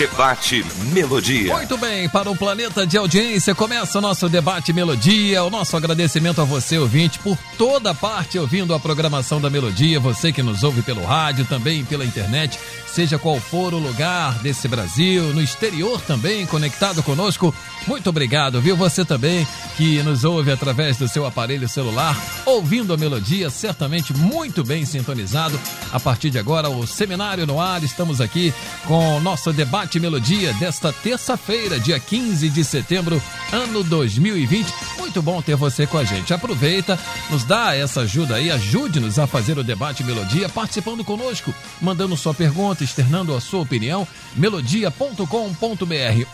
Debate 0.00 0.64
Melodia. 0.94 1.54
Muito 1.54 1.76
bem, 1.76 2.08
para 2.08 2.30
um 2.30 2.34
planeta 2.34 2.86
de 2.86 2.96
audiência, 2.96 3.54
começa 3.54 3.98
o 3.98 4.00
nosso 4.00 4.30
debate 4.30 4.72
Melodia. 4.72 5.44
O 5.44 5.50
nosso 5.50 5.76
agradecimento 5.76 6.40
a 6.40 6.44
você, 6.44 6.78
ouvinte, 6.78 7.18
por 7.18 7.36
toda 7.58 7.94
parte 7.94 8.38
ouvindo 8.38 8.72
a 8.72 8.80
programação 8.80 9.42
da 9.42 9.50
Melodia. 9.50 10.00
Você 10.00 10.32
que 10.32 10.42
nos 10.42 10.62
ouve 10.62 10.80
pelo 10.80 11.04
rádio, 11.04 11.44
também 11.44 11.84
pela 11.84 12.02
internet, 12.02 12.58
seja 12.86 13.18
qual 13.18 13.38
for 13.38 13.74
o 13.74 13.78
lugar 13.78 14.38
desse 14.38 14.66
Brasil, 14.68 15.34
no 15.34 15.42
exterior 15.42 16.00
também, 16.00 16.46
conectado 16.46 17.02
conosco. 17.02 17.54
Muito 17.86 18.08
obrigado, 18.08 18.58
viu? 18.58 18.76
Você 18.76 19.04
também 19.04 19.46
que 19.76 20.02
nos 20.02 20.24
ouve 20.24 20.50
através 20.50 20.96
do 20.96 21.08
seu 21.08 21.26
aparelho 21.26 21.68
celular, 21.68 22.16
ouvindo 22.46 22.92
a 22.92 22.96
melodia, 22.96 23.50
certamente 23.50 24.14
muito 24.14 24.64
bem 24.64 24.84
sintonizado. 24.84 25.58
A 25.92 26.00
partir 26.00 26.30
de 26.30 26.38
agora, 26.38 26.70
o 26.70 26.86
Seminário 26.86 27.46
no 27.46 27.60
Ar, 27.60 27.82
estamos 27.82 28.20
aqui 28.20 28.52
com 28.86 29.16
o 29.16 29.20
nosso 29.20 29.52
debate 29.52 29.89
Debate 29.90 29.98
Melodia 29.98 30.52
desta 30.54 30.90
terça-feira, 30.92 31.80
dia 31.80 31.98
15 31.98 32.48
de 32.48 32.62
setembro, 32.62 33.20
ano 33.50 33.82
2020. 33.82 34.72
Muito 34.98 35.20
bom 35.20 35.42
ter 35.42 35.56
você 35.56 35.84
com 35.84 35.98
a 35.98 36.04
gente. 36.04 36.32
Aproveita, 36.32 36.96
nos 37.28 37.42
dá 37.42 37.74
essa 37.74 38.02
ajuda 38.02 38.36
aí, 38.36 38.52
ajude-nos 38.52 39.18
a 39.18 39.26
fazer 39.26 39.58
o 39.58 39.64
debate 39.64 40.04
Melodia, 40.04 40.48
participando 40.48 41.02
conosco, 41.02 41.52
mandando 41.80 42.16
sua 42.16 42.32
pergunta, 42.32 42.84
externando 42.84 43.34
a 43.34 43.40
sua 43.40 43.62
opinião, 43.62 44.06
melodia.com.br. 44.36 45.24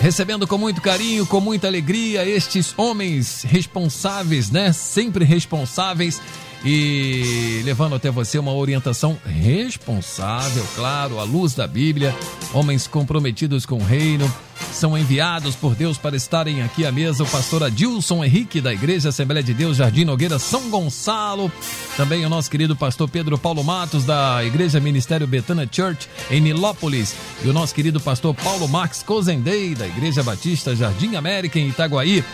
Recebendo 0.00 0.46
com 0.46 0.56
muito 0.56 0.80
carinho, 0.80 1.26
com 1.26 1.40
muita 1.40 1.66
alegria, 1.66 2.24
estes 2.24 2.72
homens 2.76 3.42
responsáveis, 3.42 4.48
né? 4.48 4.72
Sempre 4.72 5.24
responsáveis 5.24 6.20
e 6.64 7.62
levando 7.64 7.94
até 7.94 8.10
você 8.10 8.38
uma 8.38 8.52
orientação 8.52 9.18
responsável, 9.24 10.64
claro, 10.74 11.18
à 11.18 11.24
luz 11.24 11.54
da 11.54 11.66
Bíblia. 11.66 12.14
Homens 12.52 12.86
comprometidos 12.86 13.64
com 13.64 13.76
o 13.76 13.84
reino 13.84 14.30
são 14.72 14.98
enviados 14.98 15.54
por 15.54 15.74
Deus 15.74 15.96
para 15.96 16.16
estarem 16.16 16.62
aqui 16.62 16.84
à 16.84 16.92
mesa. 16.92 17.22
O 17.22 17.26
pastor 17.26 17.62
Adilson 17.62 18.24
Henrique, 18.24 18.60
da 18.60 18.72
Igreja 18.72 19.10
Assembleia 19.10 19.42
de 19.42 19.54
Deus 19.54 19.76
Jardim 19.76 20.04
Nogueira, 20.04 20.38
São 20.38 20.68
Gonçalo. 20.68 21.50
Também 21.96 22.24
o 22.24 22.28
nosso 22.28 22.50
querido 22.50 22.76
pastor 22.76 23.08
Pedro 23.08 23.38
Paulo 23.38 23.62
Matos, 23.62 24.04
da 24.04 24.44
Igreja 24.44 24.80
Ministério 24.80 25.26
Betana 25.26 25.68
Church, 25.70 26.08
em 26.30 26.40
Nilópolis. 26.40 27.14
E 27.44 27.48
o 27.48 27.52
nosso 27.52 27.74
querido 27.74 28.00
pastor 28.00 28.34
Paulo 28.34 28.68
Max 28.68 29.02
Cozendei, 29.02 29.74
da 29.74 29.86
Igreja 29.86 30.22
Batista 30.22 30.74
Jardim 30.74 31.14
América, 31.14 31.58
em 31.58 31.68
Itaguaí. 31.68 32.24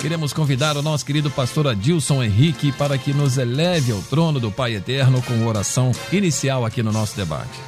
Queremos 0.00 0.32
convidar 0.32 0.78
o 0.78 0.82
nosso 0.82 1.04
querido 1.04 1.30
pastor 1.30 1.68
Adilson 1.68 2.22
Henrique 2.22 2.72
para 2.72 2.96
que 2.96 3.12
nos 3.12 3.36
eleve 3.36 3.92
ao 3.92 4.00
trono 4.00 4.40
do 4.40 4.50
Pai 4.50 4.74
Eterno 4.74 5.20
com 5.20 5.46
oração 5.46 5.92
inicial 6.10 6.64
aqui 6.64 6.82
no 6.82 6.90
nosso 6.90 7.14
debate. 7.14 7.60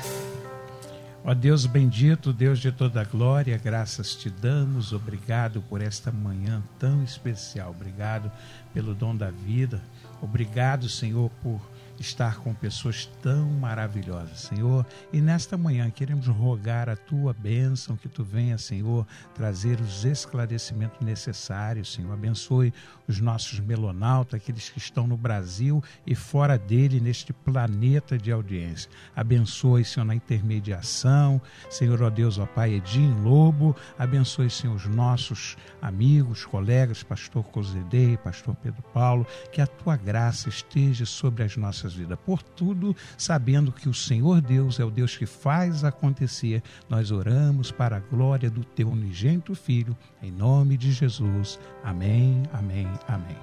Ó 1.22 1.34
Deus 1.34 1.66
bendito, 1.66 2.32
Deus 2.32 2.59
de 2.59 2.72
toda 2.72 3.04
glória, 3.04 3.60
graças 3.62 4.15
te 4.15 4.31
damos, 4.31 4.94
obrigado 4.94 5.60
por 5.69 5.82
esta 5.82 6.10
manhã 6.10 6.62
tão 6.78 7.04
especial, 7.04 7.70
obrigado 7.70 8.32
pelo 8.72 8.94
dom 8.94 9.14
da 9.14 9.31
vida, 9.31 9.82
obrigado, 10.22 10.88
Senhor, 10.88 11.31
por 11.43 11.60
estar 12.02 12.38
com 12.40 12.52
pessoas 12.52 13.06
tão 13.22 13.48
maravilhosas, 13.48 14.40
Senhor. 14.40 14.84
E 15.12 15.20
nesta 15.20 15.56
manhã 15.56 15.88
queremos 15.90 16.26
rogar 16.26 16.88
a 16.88 16.96
tua 16.96 17.32
bênção, 17.32 17.96
que 17.96 18.08
tu 18.08 18.22
venha, 18.22 18.58
Senhor, 18.58 19.06
trazer 19.34 19.80
os 19.80 20.04
esclarecimentos 20.04 21.00
necessários, 21.00 21.92
Senhor. 21.92 22.12
Abençoe 22.12 22.74
os 23.08 23.20
nossos 23.20 23.60
melonautas, 23.60 24.40
aqueles 24.40 24.68
que 24.68 24.78
estão 24.78 25.06
no 25.06 25.16
Brasil 25.16 25.82
e 26.06 26.14
fora 26.14 26.58
dele, 26.58 27.00
neste 27.00 27.32
planeta 27.32 28.18
de 28.18 28.30
audiência. 28.30 28.90
Abençoe, 29.14 29.84
Senhor, 29.84 30.04
na 30.04 30.14
intermediação, 30.14 31.40
Senhor, 31.70 32.02
ó 32.02 32.10
Deus, 32.10 32.38
ó 32.38 32.46
Pai, 32.46 32.74
Edim 32.74 33.14
Lobo. 33.22 33.74
Abençoe, 33.98 34.50
Senhor, 34.50 34.74
os 34.74 34.86
nossos 34.86 35.56
amigos, 35.80 36.44
colegas, 36.44 37.02
pastor 37.02 37.44
Cozedei, 37.44 38.16
pastor 38.16 38.54
Pedro 38.56 38.82
Paulo, 38.94 39.26
que 39.50 39.60
a 39.60 39.66
tua 39.66 39.96
graça 39.96 40.48
esteja 40.48 41.06
sobre 41.06 41.42
as 41.42 41.56
nossas 41.56 41.94
vidas. 41.94 42.19
Por 42.24 42.42
tudo, 42.42 42.94
sabendo 43.16 43.72
que 43.72 43.88
o 43.88 43.94
Senhor 43.94 44.40
Deus 44.40 44.78
é 44.78 44.84
o 44.84 44.90
Deus 44.90 45.16
que 45.16 45.26
faz 45.26 45.84
acontecer, 45.84 46.62
nós 46.88 47.10
oramos 47.10 47.70
para 47.70 47.96
a 47.96 48.00
glória 48.00 48.50
do 48.50 48.64
teu 48.64 48.88
unigênito 48.88 49.54
Filho, 49.54 49.96
em 50.22 50.30
nome 50.30 50.76
de 50.76 50.92
Jesus. 50.92 51.58
Amém, 51.84 52.42
amém, 52.52 52.86
amém. 53.08 53.36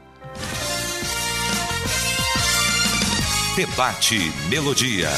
Debate 3.55 4.17
Melodia. 4.49 5.09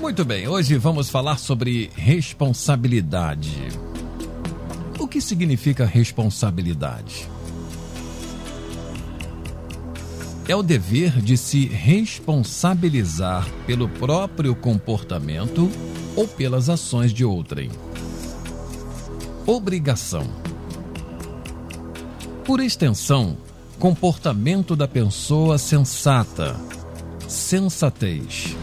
Muito 0.00 0.24
bem, 0.24 0.46
hoje 0.48 0.76
vamos 0.76 1.08
falar 1.08 1.38
sobre 1.38 1.90
responsabilidade. 1.94 3.68
O 4.98 5.06
que 5.06 5.20
significa 5.20 5.84
responsabilidade? 5.84 7.28
é 10.48 10.54
o 10.54 10.62
dever 10.62 11.20
de 11.20 11.36
se 11.36 11.66
responsabilizar 11.66 13.48
pelo 13.66 13.88
próprio 13.88 14.54
comportamento 14.54 15.68
ou 16.14 16.26
pelas 16.28 16.68
ações 16.68 17.12
de 17.12 17.24
outrem. 17.24 17.68
Obrigação. 19.48 20.26
Por 22.44 22.58
extensão, 22.58 23.36
comportamento 23.78 24.74
da 24.74 24.88
pessoa 24.88 25.56
sensata, 25.56 26.56
sensatez, 27.28 28.56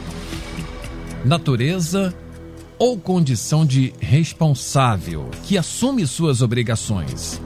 natureza 1.24 2.14
ou 2.78 2.98
condição 2.98 3.66
de 3.66 3.94
responsável 3.98 5.30
que 5.44 5.58
assume 5.58 6.06
suas 6.06 6.42
obrigações, 6.42 7.42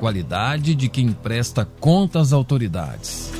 qualidade 0.00 0.74
de 0.74 0.88
quem 0.88 1.12
presta 1.12 1.64
conta 1.78 2.18
às 2.18 2.32
autoridades. 2.32 3.30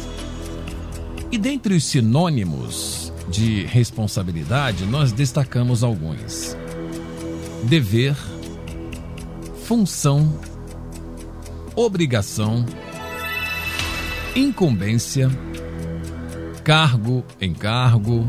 E 1.32 1.37
dentre 1.37 1.75
os 1.75 1.82
sinônimos 1.82 3.12
de 3.28 3.64
responsabilidade, 3.64 4.87
nós 4.87 5.10
destacamos 5.10 5.82
alguns: 5.82 6.56
dever, 7.64 8.16
função, 9.68 10.32
obrigação, 11.76 12.64
incumbência, 14.34 15.30
cargo, 16.64 17.22
encargo, 17.38 18.26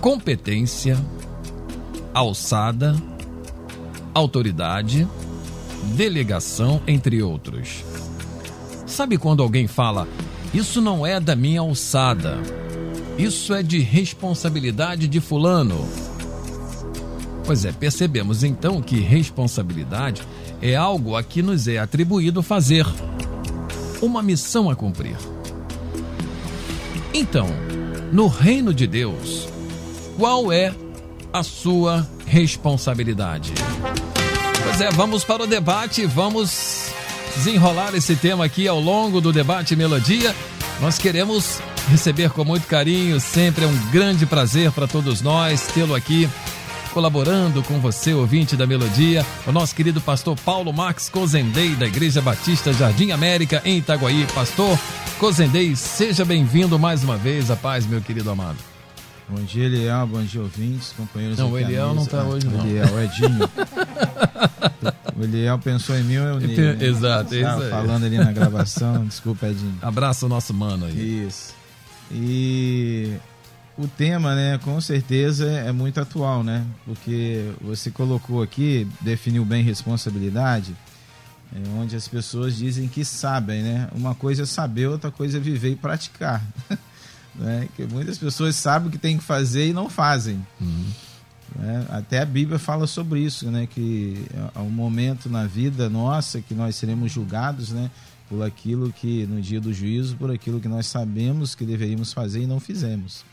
competência, 0.00 0.98
alçada, 2.12 2.96
autoridade, 4.12 5.06
delegação, 5.94 6.82
entre 6.88 7.22
outros. 7.22 7.84
Sabe 8.84 9.16
quando 9.16 9.44
alguém 9.44 9.68
fala: 9.68 10.08
Isso 10.52 10.80
não 10.80 11.06
é 11.06 11.20
da 11.20 11.36
minha 11.36 11.60
alçada, 11.60 12.36
isso 13.16 13.54
é 13.54 13.62
de 13.62 13.78
responsabilidade 13.78 15.06
de 15.06 15.20
Fulano? 15.20 15.88
Pois 17.46 17.64
é, 17.64 17.70
percebemos 17.70 18.42
então 18.42 18.82
que 18.82 18.98
responsabilidade 18.98 20.26
é 20.60 20.74
algo 20.74 21.16
a 21.16 21.22
que 21.22 21.42
nos 21.42 21.68
é 21.68 21.78
atribuído 21.78 22.42
fazer, 22.42 22.86
uma 24.00 24.22
missão 24.22 24.70
a 24.70 24.76
cumprir. 24.76 25.16
Então, 27.12 27.48
no 28.12 28.26
reino 28.26 28.72
de 28.72 28.86
Deus, 28.86 29.48
qual 30.16 30.52
é 30.52 30.74
a 31.32 31.42
sua 31.42 32.06
responsabilidade? 32.26 33.52
Pois 34.64 34.80
é, 34.80 34.90
vamos 34.90 35.24
para 35.24 35.42
o 35.42 35.46
debate, 35.46 36.06
vamos 36.06 36.92
desenrolar 37.36 37.94
esse 37.94 38.16
tema 38.16 38.44
aqui 38.44 38.66
ao 38.66 38.80
longo 38.80 39.20
do 39.20 39.32
debate 39.32 39.76
Melodia. 39.76 40.34
Nós 40.80 40.98
queremos 40.98 41.60
receber 41.88 42.30
com 42.30 42.44
muito 42.44 42.66
carinho, 42.66 43.18
sempre 43.20 43.64
é 43.64 43.68
um 43.68 43.90
grande 43.90 44.26
prazer 44.26 44.70
para 44.72 44.86
todos 44.86 45.22
nós 45.22 45.68
tê-lo 45.68 45.94
aqui 45.94 46.28
colaborando 46.98 47.62
com 47.62 47.78
você, 47.78 48.12
ouvinte 48.12 48.56
da 48.56 48.66
Melodia, 48.66 49.24
o 49.46 49.52
nosso 49.52 49.72
querido 49.72 50.00
pastor 50.00 50.36
Paulo 50.44 50.72
Max 50.72 51.08
Cozendei, 51.08 51.76
da 51.76 51.86
Igreja 51.86 52.20
Batista 52.20 52.72
Jardim 52.72 53.12
América, 53.12 53.62
em 53.64 53.78
Itaguaí. 53.78 54.26
Pastor 54.34 54.76
Cozendei, 55.20 55.76
seja 55.76 56.24
bem-vindo 56.24 56.76
mais 56.76 57.04
uma 57.04 57.16
vez. 57.16 57.52
A 57.52 57.56
paz, 57.56 57.86
meu 57.86 58.00
querido 58.00 58.28
amado. 58.28 58.56
Bom 59.28 59.40
dia, 59.44 59.66
Eliel. 59.66 60.08
Bom 60.08 60.24
dia, 60.24 60.42
ouvintes, 60.42 60.92
companheiros. 60.96 61.38
Não, 61.38 61.52
o 61.52 61.56
Eliel 61.56 61.94
não 61.94 62.02
está 62.02 62.24
hoje, 62.24 62.48
não. 62.48 62.66
Eliel, 62.66 62.92
o 62.92 63.00
Edinho. 63.00 63.50
o 65.16 65.22
Eliel 65.22 65.58
pensou 65.60 65.96
em 65.96 66.02
mim, 66.02 66.14
eu 66.14 66.40
Ney, 66.40 66.56
né? 66.56 66.78
Exato, 66.80 67.32
isso 67.32 67.46
aí. 67.46 67.70
Falando 67.70 68.06
ali 68.06 68.18
na 68.18 68.32
gravação. 68.32 69.06
Desculpa, 69.06 69.46
Edinho. 69.46 69.78
Abraço 69.80 70.26
o 70.26 70.28
nosso 70.28 70.52
mano 70.52 70.86
aí. 70.86 71.26
Isso. 71.28 71.54
E 72.10 73.12
o 73.78 73.86
tema, 73.86 74.34
né, 74.34 74.58
com 74.58 74.80
certeza 74.80 75.46
é 75.46 75.70
muito 75.70 76.00
atual, 76.00 76.42
né? 76.42 76.66
Porque 76.84 77.52
você 77.60 77.92
colocou 77.92 78.42
aqui, 78.42 78.88
definiu 79.00 79.44
bem 79.44 79.62
responsabilidade, 79.62 80.74
é 81.54 81.80
onde 81.80 81.94
as 81.94 82.08
pessoas 82.08 82.56
dizem 82.56 82.88
que 82.88 83.04
sabem, 83.04 83.62
né? 83.62 83.88
Uma 83.94 84.16
coisa 84.16 84.42
é 84.42 84.46
saber, 84.46 84.88
outra 84.88 85.12
coisa 85.12 85.38
é 85.38 85.40
viver 85.40 85.70
e 85.70 85.76
praticar. 85.76 86.44
né? 87.36 87.68
Que 87.76 87.84
muitas 87.84 88.18
pessoas 88.18 88.56
sabem 88.56 88.88
o 88.88 88.90
que 88.90 88.98
tem 88.98 89.16
que 89.16 89.24
fazer 89.24 89.68
e 89.68 89.72
não 89.72 89.88
fazem. 89.88 90.44
Uhum. 90.60 90.90
Né? 91.56 91.86
Até 91.88 92.20
a 92.20 92.26
Bíblia 92.26 92.58
fala 92.58 92.86
sobre 92.86 93.20
isso, 93.20 93.48
né? 93.50 93.66
Que 93.66 94.26
há 94.54 94.60
um 94.60 94.70
momento 94.70 95.30
na 95.30 95.46
vida 95.46 95.88
nossa 95.88 96.42
que 96.42 96.52
nós 96.52 96.74
seremos 96.74 97.12
julgados, 97.12 97.70
né? 97.70 97.90
Por 98.28 98.42
aquilo 98.42 98.92
que, 98.92 99.24
no 99.26 99.40
dia 99.40 99.60
do 99.60 99.72
juízo, 99.72 100.16
por 100.16 100.30
aquilo 100.30 100.60
que 100.60 100.68
nós 100.68 100.86
sabemos 100.86 101.54
que 101.54 101.64
deveríamos 101.64 102.12
fazer 102.12 102.42
e 102.42 102.46
não 102.46 102.60
fizemos. 102.60 103.24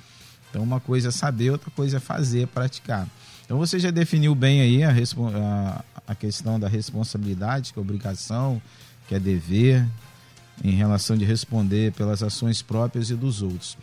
Então, 0.55 0.63
uma 0.63 0.79
coisa 0.79 1.09
é 1.09 1.11
saber, 1.11 1.49
outra 1.49 1.69
coisa 1.69 1.97
é 1.97 1.99
fazer, 1.99 2.47
praticar. 2.47 3.09
Então, 3.43 3.57
você 3.57 3.77
já 3.77 3.91
definiu 3.91 4.33
bem 4.33 4.61
aí 4.61 4.83
a, 4.85 4.89
a, 4.89 5.83
a 6.07 6.15
questão 6.15 6.57
da 6.57 6.69
responsabilidade, 6.69 7.73
que 7.73 7.79
é 7.79 7.81
obrigação, 7.81 8.61
que 9.05 9.13
é 9.13 9.19
dever, 9.19 9.85
em 10.63 10.71
relação 10.71 11.17
de 11.17 11.25
responder 11.25 11.91
pelas 11.91 12.23
ações 12.23 12.61
próprias 12.61 13.09
e 13.09 13.15
dos 13.15 13.41
outros. 13.41 13.77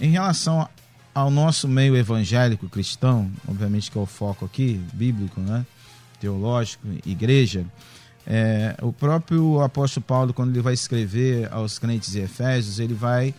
Em 0.00 0.10
relação 0.10 0.68
ao 1.14 1.30
nosso 1.30 1.68
meio 1.68 1.96
evangélico 1.96 2.68
cristão, 2.68 3.30
obviamente 3.46 3.88
que 3.88 3.96
é 3.96 4.00
o 4.00 4.04
foco 4.04 4.44
aqui, 4.44 4.80
bíblico, 4.92 5.40
né? 5.40 5.64
teológico, 6.18 6.88
igreja, 7.06 7.64
é, 8.26 8.76
o 8.82 8.92
próprio 8.92 9.60
apóstolo 9.62 10.04
Paulo, 10.04 10.34
quando 10.34 10.50
ele 10.50 10.60
vai 10.60 10.74
escrever 10.74 11.48
aos 11.52 11.78
crentes 11.78 12.10
de 12.10 12.18
Efésios, 12.18 12.80
ele 12.80 12.94
vai 12.94 13.32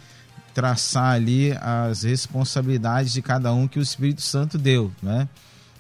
traçar 0.58 1.14
ali 1.14 1.52
as 1.62 2.02
responsabilidades 2.02 3.14
de 3.14 3.22
cada 3.22 3.54
um 3.54 3.68
que 3.68 3.78
o 3.78 3.82
Espírito 3.82 4.24
Santo 4.24 4.58
deu, 4.58 4.92
né? 5.04 5.30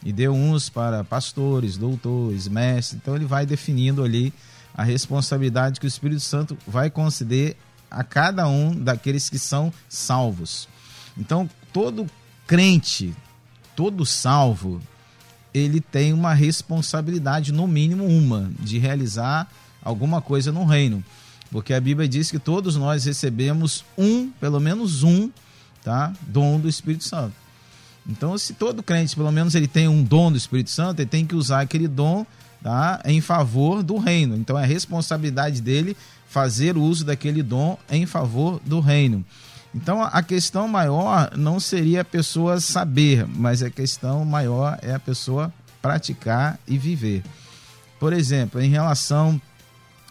E 0.06 0.13
deu 0.13 0.35
uns 0.35 0.69
para 0.69 1.03
pastores, 1.03 1.77
doutores, 1.77 2.47
mestres. 2.47 3.01
Então 3.01 3.15
ele 3.15 3.25
vai 3.25 3.44
definindo 3.44 4.03
ali 4.03 4.31
a 4.75 4.83
responsabilidade 4.83 5.79
que 5.79 5.88
o 5.88 5.89
Espírito 5.89 6.21
Santo 6.21 6.56
vai 6.68 6.91
conceder 6.91 7.57
a 7.89 8.03
cada 8.03 8.47
um 8.47 8.71
daqueles 8.71 9.31
que 9.31 9.39
são 9.39 9.74
salvos. 9.89 10.69
Então 11.18 11.50
todo 11.74 12.06
crente, 12.45 13.15
todo 13.75 14.06
salvo, 14.06 14.79
ele 15.56 15.81
tem 15.81 16.13
uma 16.13 16.35
responsabilidade, 16.35 17.51
no 17.51 17.65
mínimo 17.65 18.06
uma, 18.06 18.51
de 18.59 18.77
realizar 18.77 19.51
alguma 19.83 20.21
coisa 20.21 20.51
no 20.51 20.65
reino 20.65 21.03
porque 21.52 21.74
a 21.74 21.82
Bíblia 21.82 22.08
diz 22.08 22.30
que 22.30 22.40
todos 22.40 22.76
nós 22.76 23.06
recebemos 23.06 23.84
um, 23.98 24.30
pelo 24.32 24.60
menos 24.60 25.04
um, 25.04 25.30
tá, 25.84 26.14
dom 26.22 26.60
do 26.60 26.68
Espírito 26.68 27.04
Santo. 27.04 27.34
Então, 28.08 28.38
se 28.38 28.54
todo 28.54 28.82
crente, 28.82 29.16
pelo 29.16 29.32
menos 29.32 29.54
ele 29.56 29.68
tem 29.68 29.88
um 29.88 30.04
dom 30.04 30.32
do 30.32 30.38
Espírito 30.38 30.70
Santo, 30.70 31.02
ele 31.02 31.10
tem 31.10 31.26
que 31.26 31.36
usar 31.36 31.62
aquele 31.62 31.88
dom 31.88 32.26
tá, 32.64 33.02
em 33.06 33.20
favor 33.20 33.84
do 33.84 33.98
reino. 33.98 34.36
Então, 34.36 34.58
é 34.58 34.66
responsabilidade 34.66 35.62
dele 35.62 35.96
fazer 36.28 36.78
uso 36.78 37.04
daquele 37.04 37.44
dom 37.44 37.78
em 37.90 38.06
favor 38.06 38.62
do 38.66 38.80
reino. 38.80 39.26
Então, 39.76 40.02
a 40.02 40.24
questão 40.24 40.68
maior 40.68 41.32
não 41.36 41.60
seria 41.60 42.02
a 42.02 42.06
pessoa 42.06 42.60
saber, 42.60 43.28
mas 43.28 43.62
a 43.62 43.70
questão 43.70 44.24
maior 44.24 44.80
é 44.82 44.94
a 44.94 45.00
pessoa 45.00 45.54
praticar 45.82 46.58
e 46.68 46.78
viver. 46.78 47.24
Por 48.00 48.14
exemplo, 48.14 48.62
em 48.62 48.70
relação 48.70 49.40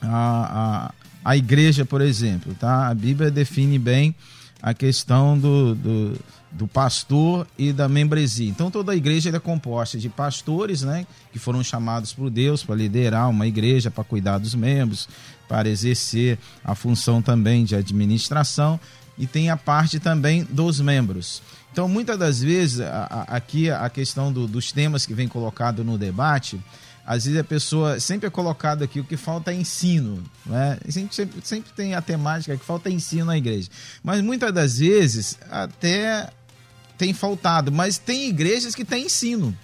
a, 0.03 0.91
a 0.93 1.06
a 1.27 1.37
igreja, 1.37 1.85
por 1.85 2.01
exemplo, 2.01 2.55
tá? 2.55 2.87
A 2.87 2.95
Bíblia 2.95 3.33
define 3.33 3.81
bem 3.81 4.15
a 4.63 4.73
questão 4.73 5.37
do, 5.37 5.75
do, 5.75 6.17
do 6.53 6.69
pastor 6.69 7.49
e 7.59 7.73
da 7.73 7.89
membresia. 7.89 8.49
Então 8.49 8.71
toda 8.71 8.93
a 8.93 8.97
igreja 8.97 9.31
é 9.31 9.41
composta 9.41 9.99
de 9.99 10.09
pastores, 10.09 10.83
né, 10.83 11.05
que 11.33 11.39
foram 11.41 11.65
chamados 11.65 12.13
por 12.13 12.31
Deus 12.31 12.63
para 12.63 12.77
liderar 12.77 13.29
uma 13.29 13.45
igreja, 13.45 13.91
para 13.91 14.05
cuidar 14.05 14.39
dos 14.39 14.55
membros, 14.55 15.09
para 15.49 15.69
exercer 15.69 16.39
a 16.65 16.77
função 16.77 17.21
também 17.21 17.65
de 17.65 17.75
administração 17.75 18.79
e 19.19 19.27
tem 19.27 19.51
a 19.51 19.57
parte 19.57 19.99
também 19.99 20.45
dos 20.45 20.81
membros. 20.81 21.43
Então 21.73 21.89
muitas 21.89 22.17
das 22.17 22.41
vezes 22.41 22.83
a, 22.83 23.09
a, 23.11 23.23
aqui 23.37 23.69
a 23.69 23.91
questão 23.91 24.33
do, 24.33 24.47
dos 24.47 24.71
temas 24.71 25.05
que 25.05 25.13
vem 25.13 25.27
colocado 25.27 25.83
no 25.83 25.99
debate 25.99 26.61
às 27.07 27.25
vezes 27.25 27.39
a 27.39 27.45
pessoa 27.45 28.01
sempre 28.01 28.27
é 28.27 28.31
colocado 28.31 28.83
aqui 28.83 28.99
o 28.99 29.05
que 29.05 29.17
falta 29.17 29.53
é 29.53 29.55
ensino, 29.55 30.25
né? 30.45 30.77
Sempre, 30.89 31.15
sempre, 31.15 31.41
sempre 31.45 31.73
tem 31.73 31.95
a 31.95 32.03
temática 32.03 32.57
que 32.57 32.65
falta 32.65 32.91
ensino 32.91 33.27
na 33.27 33.39
igreja, 33.39 33.69
mas 34.03 34.21
muitas 34.21 34.53
das 34.53 34.79
vezes 34.79 35.39
até 35.49 36.29
tem 36.99 37.15
faltado, 37.15 37.71
mas 37.71 37.97
tem 37.97 38.29
igrejas 38.29 38.75
que 38.75 38.85
têm 38.85 39.07
ensino 39.07 39.57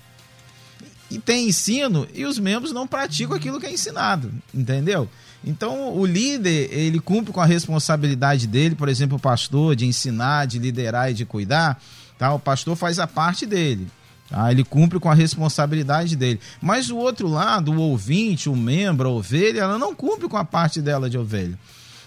e 1.11 1.19
tem 1.19 1.49
ensino 1.49 2.07
e 2.14 2.25
os 2.25 2.38
membros 2.38 2.73
não 2.73 2.87
praticam 2.87 3.37
aquilo 3.37 3.59
que 3.59 3.66
é 3.66 3.73
ensinado, 3.73 4.33
entendeu? 4.55 5.09
Então 5.45 5.97
o 5.97 6.07
líder 6.07 6.73
ele 6.73 7.00
cumpre 7.00 7.33
com 7.33 7.40
a 7.40 7.45
responsabilidade 7.45 8.47
dele, 8.47 8.76
por 8.76 8.88
exemplo, 8.88 9.16
o 9.16 9.21
pastor 9.21 9.75
de 9.75 9.85
ensinar, 9.85 10.47
de 10.47 10.61
liderar 10.61 11.11
e 11.11 11.14
de 11.14 11.25
cuidar, 11.25 11.83
tá? 12.16 12.33
O 12.33 12.38
pastor 12.38 12.76
faz 12.76 13.00
a 13.00 13.07
parte 13.09 13.45
dele. 13.45 13.88
Tá? 14.33 14.51
Ele 14.51 14.65
cumpre 14.65 14.99
com 14.99 15.11
a 15.11 15.15
responsabilidade 15.15 16.17
dele. 16.17 16.41
Mas 16.59 16.89
o 16.89 16.97
outro 16.97 17.29
lado, 17.29 17.71
o 17.71 17.79
ouvinte, 17.79 18.49
o 18.49 18.57
membro, 18.57 19.07
a 19.07 19.12
ovelha, 19.12 19.61
ela 19.61 19.79
não 19.79 19.95
cumpre 19.95 20.27
com 20.27 20.39
a 20.39 20.45
parte 20.45 20.81
dela 20.81 21.11
de 21.11 21.19
ovelha. 21.19 21.59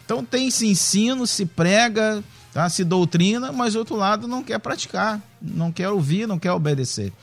Então 0.03 0.25
tem 0.25 0.49
se 0.49 0.65
ensino, 0.65 1.27
se 1.27 1.45
prega, 1.45 2.23
tá? 2.51 2.67
se 2.67 2.83
doutrina, 2.83 3.51
mas 3.51 3.75
o 3.75 3.77
outro 3.77 3.95
lado 3.95 4.27
não 4.27 4.43
quer 4.43 4.57
praticar, 4.57 5.21
não 5.39 5.71
quer 5.71 5.89
ouvir, 5.89 6.27
não 6.27 6.39
quer 6.39 6.51
obedecer. 6.51 7.13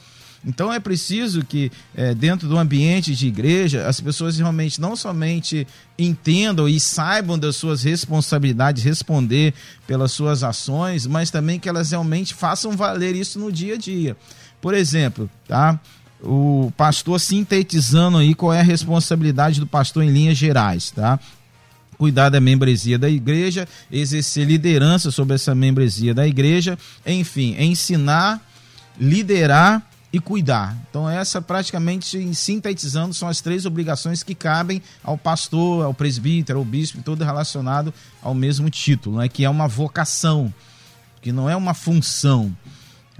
Então 0.44 0.72
é 0.72 0.78
preciso 0.78 1.44
que, 1.44 1.70
é, 1.94 2.14
dentro 2.14 2.48
do 2.48 2.56
ambiente 2.56 3.14
de 3.14 3.26
igreja, 3.26 3.86
as 3.86 4.00
pessoas 4.00 4.38
realmente 4.38 4.80
não 4.80 4.94
somente 4.94 5.66
entendam 5.98 6.68
e 6.68 6.78
saibam 6.78 7.36
das 7.36 7.56
suas 7.56 7.82
responsabilidades, 7.82 8.84
responder 8.84 9.52
pelas 9.84 10.12
suas 10.12 10.44
ações, 10.44 11.06
mas 11.06 11.30
também 11.30 11.58
que 11.58 11.68
elas 11.68 11.90
realmente 11.90 12.34
façam 12.34 12.72
valer 12.72 13.16
isso 13.16 13.38
no 13.38 13.50
dia 13.50 13.74
a 13.74 13.78
dia. 13.78 14.16
Por 14.62 14.74
exemplo, 14.74 15.28
tá? 15.46 15.78
O 16.22 16.72
pastor 16.76 17.18
sintetizando 17.18 18.18
aí 18.18 18.32
qual 18.32 18.54
é 18.54 18.60
a 18.60 18.62
responsabilidade 18.62 19.58
do 19.58 19.66
pastor 19.66 20.04
em 20.04 20.10
linhas 20.10 20.38
gerais, 20.38 20.92
tá? 20.92 21.18
Cuidar 21.98 22.28
da 22.28 22.40
membresia 22.40 22.96
da 22.96 23.10
igreja, 23.10 23.68
exercer 23.90 24.46
liderança 24.46 25.10
sobre 25.10 25.34
essa 25.34 25.52
membresia 25.52 26.14
da 26.14 26.26
igreja, 26.26 26.78
enfim, 27.04 27.56
ensinar, 27.58 28.40
liderar 28.98 29.82
e 30.12 30.20
cuidar. 30.20 30.76
Então, 30.88 31.10
essa 31.10 31.42
praticamente 31.42 32.34
sintetizando 32.34 33.12
são 33.14 33.28
as 33.28 33.40
três 33.40 33.66
obrigações 33.66 34.22
que 34.22 34.34
cabem 34.34 34.80
ao 35.02 35.18
pastor, 35.18 35.84
ao 35.84 35.94
presbítero, 35.94 36.60
ao 36.60 36.64
bispo, 36.64 37.02
todo 37.02 37.24
relacionado 37.24 37.92
ao 38.22 38.34
mesmo 38.34 38.70
título, 38.70 39.18
né? 39.18 39.28
que 39.28 39.44
é 39.44 39.50
uma 39.50 39.66
vocação, 39.66 40.54
que 41.20 41.32
não 41.32 41.50
é 41.50 41.56
uma 41.56 41.74
função. 41.74 42.54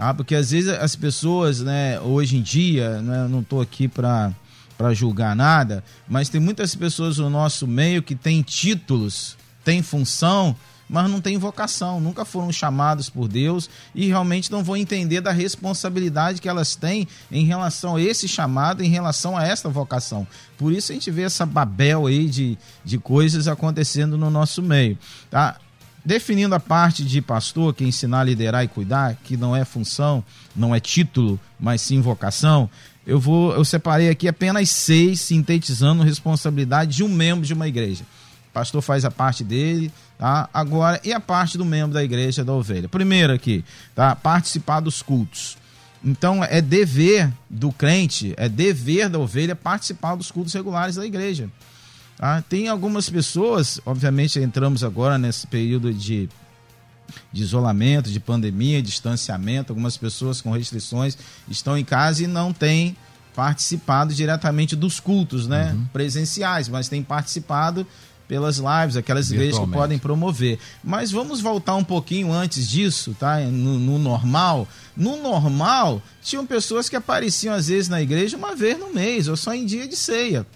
Ah, 0.05 0.13
porque 0.13 0.35
às 0.35 0.51
vezes 0.51 0.69
as 0.69 0.97
pessoas, 0.97 1.61
né, 1.61 2.01
hoje 2.01 2.37
em 2.37 2.43
dia, 2.43 3.01
né, 3.01 3.29
não 3.29 3.39
estou 3.39 3.61
aqui 3.61 3.87
para 3.87 4.33
para 4.77 4.93
julgar 4.93 5.37
nada, 5.37 5.85
mas 6.09 6.29
tem 6.29 6.41
muitas 6.41 6.75
pessoas 6.75 7.19
no 7.19 7.31
nosso 7.31 7.69
meio 7.69 8.03
que 8.03 8.17
têm 8.17 8.43
títulos, 8.43 9.37
têm 9.65 9.81
função, 9.81 10.57
mas 10.89 11.09
não 11.09 11.21
têm 11.21 11.39
vocação, 11.39 12.01
nunca 12.01 12.25
foram 12.25 12.51
chamados 12.51 13.09
por 13.09 13.29
Deus 13.29 13.71
e 13.95 14.09
realmente 14.09 14.51
não 14.51 14.65
vão 14.65 14.77
entender 14.77 15.21
da 15.21 15.31
responsabilidade 15.31 16.41
que 16.41 16.49
elas 16.49 16.75
têm 16.75 17.07
em 17.31 17.45
relação 17.45 17.95
a 17.95 18.03
esse 18.03 18.27
chamado, 18.27 18.83
em 18.83 18.89
relação 18.89 19.37
a 19.37 19.47
esta 19.47 19.69
vocação. 19.69 20.27
Por 20.59 20.73
isso 20.73 20.91
a 20.91 20.95
gente 20.95 21.13
vê 21.13 21.23
essa 21.23 21.47
babel 21.47 22.07
aí 22.07 22.29
de, 22.29 22.59
de 22.85 22.99
coisas 22.99 23.47
acontecendo 23.47 24.19
no 24.19 24.31
nosso 24.31 24.63
meio. 24.63 24.99
Tá? 25.31 25.57
Definindo 26.05 26.55
a 26.55 26.61
parte 26.61 27.05
de 27.05 27.23
pastor, 27.23 27.73
que 27.73 27.85
é 27.85 27.87
ensinar, 27.87 28.25
liderar 28.25 28.65
e 28.65 28.69
cuidar, 28.69 29.17
que 29.23 29.37
não 29.37 29.55
é 29.55 29.65
função, 29.65 30.25
não 30.55 30.75
é 30.75 30.81
título, 30.81 31.39
mas 31.61 31.81
sim 31.81 32.01
vocação, 32.01 32.69
eu 33.07 33.19
vou, 33.19 33.53
eu 33.53 33.65
separei 33.65 34.09
aqui 34.09 34.29
apenas 34.29 34.71
seis, 34.71 35.21
sintetizando 35.21 36.03
responsabilidade 36.03 36.97
de 36.97 37.05
um 37.05 37.09
membro 37.09 37.47
de 37.47 37.53
uma 37.53 37.69
igreja. 37.69 38.05
O 38.51 38.53
pastor 38.53 38.83
faz 38.83 39.05
a 39.05 39.11
parte 39.11 39.43
dele, 39.43 39.93
tá? 40.19 40.49
Agora, 40.53 41.01
e 41.03 41.13
a 41.13 41.19
parte 41.19 41.57
do 41.57 41.65
membro 41.65 41.95
da 41.95 42.05
igreja 42.05 42.45
da 42.45 42.53
ovelha? 42.53 42.89
Primeiro 42.89 43.33
aqui, 43.33 43.65
tá? 43.95 44.15
Participar 44.15 44.81
dos 44.81 45.03
cultos. 45.03 45.57
Então, 46.05 46.45
é 46.45 46.61
dever 46.61 47.33
do 47.49 47.73
crente, 47.73 48.35
é 48.37 48.49
dever 48.49 49.09
da 49.09 49.19
ovelha 49.19 49.55
participar 49.55 50.17
dos 50.17 50.31
cultos 50.31 50.53
regulares 50.53 50.97
da 50.97 51.07
igreja. 51.07 51.49
Tá? 52.17 52.43
Tem 52.43 52.69
algumas 52.69 53.09
pessoas, 53.09 53.81
obviamente 53.85 54.39
entramos 54.39 54.85
agora 54.85 55.19
nesse 55.19 55.47
período 55.47 55.93
de, 55.93 56.29
de 57.33 57.43
isolamento, 57.43 58.11
de 58.11 58.21
pandemia, 58.21 58.83
distanciamento, 58.83 59.73
algumas 59.73 59.97
pessoas 59.97 60.41
com 60.41 60.53
restrições 60.53 61.17
estão 61.49 61.77
em 61.77 61.85
casa 61.85 62.25
e 62.25 62.27
não 62.27 62.53
têm 62.53 62.97
participado 63.35 64.15
diretamente 64.15 64.77
dos 64.77 65.01
cultos 65.01 65.47
né, 65.47 65.73
uhum. 65.73 65.87
presenciais, 65.87 66.69
mas 66.69 66.89
têm 66.89 67.03
participado 67.03 67.87
pelas 68.29 68.57
lives, 68.57 68.97
aquelas 68.97 69.31
igrejas 69.31 69.59
que 69.59 69.67
podem 69.67 69.99
promover. 69.99 70.59
Mas 70.83 71.11
vamos 71.11 71.43
voltar 71.43 71.75
um 71.75 71.85
pouquinho 71.85 72.33
antes 72.33 72.67
disso, 72.67 73.15
tá? 73.19 73.41
No, 73.41 73.79
no, 73.79 73.99
normal. 73.99 74.67
No 74.97 75.23
normal, 75.23 76.01
tinham 76.23 76.47
pessoas 76.47 76.89
que 76.89 76.97
apareciam 76.97 77.55
às 77.55 77.69
vezes 77.69 77.91
na 77.91 78.01
igreja 78.01 78.37
uma 78.37 78.57
vez 78.57 78.79
no 78.79 78.93
mês, 78.93 79.29
ou 79.29 79.37
só 79.37 79.53
em 79.53 79.67
dia 79.67 79.87
de 79.87 79.97
ceia. 79.97 80.47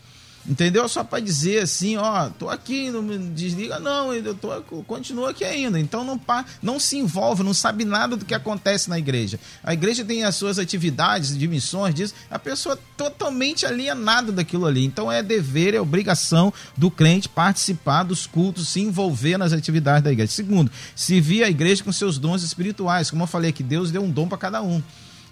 Entendeu? 0.49 0.89
Só 0.89 1.03
para 1.03 1.19
dizer 1.19 1.63
assim, 1.63 1.97
ó, 1.97 2.29
tô 2.31 2.49
aqui, 2.49 2.91
não 2.91 3.03
me 3.03 3.19
desliga, 3.19 3.81
não, 3.81 4.15
eu 4.15 4.35
tô, 4.35 4.49
continuo 4.85 5.27
aqui 5.27 5.45
ainda. 5.45 5.79
Então 5.79 6.05
não, 6.05 6.21
não 6.63 6.79
se 6.79 6.97
envolve, 6.97 7.43
não 7.43 7.53
sabe 7.53 7.85
nada 7.85 8.17
do 8.17 8.25
que 8.25 8.35
acontece 8.35 8.89
na 8.89 8.97
igreja. 8.97 9.41
A 9.63 9.75
igreja 9.75 10.05
tem 10.05 10.23
as 10.23 10.37
suas 10.37 10.59
atividades 10.59 11.37
de 11.37 11.49
missões, 11.49 11.95
diz, 11.95 12.15
a 12.31 12.39
pessoa 12.39 12.79
totalmente 12.97 13.67
alienada 13.67 14.31
daquilo 14.31 14.67
ali. 14.67 14.85
Então 14.85 15.11
é 15.11 15.21
dever, 15.21 15.75
é 15.75 15.81
obrigação 15.81 16.53
do 16.77 16.93
crente 16.93 17.29
participar 17.29 18.05
dos 18.05 18.25
cultos, 18.27 18.69
se 18.69 18.81
envolver 18.81 19.37
nas 19.37 19.53
atividades 19.53 20.05
da 20.05 20.13
igreja. 20.13 20.31
Segundo, 20.31 20.71
servir 20.95 21.43
a 21.43 21.51
igreja 21.51 21.83
com 21.83 21.91
seus 21.91 22.19
dons 22.19 22.45
espirituais. 22.45 23.11
Como 23.11 23.25
eu 23.25 23.27
falei 23.27 23.51
que 23.51 23.65
Deus 23.65 23.91
deu 23.91 24.03
um 24.03 24.11
dom 24.11 24.29
para 24.29 24.39
cada 24.39 24.63
um. 24.63 24.81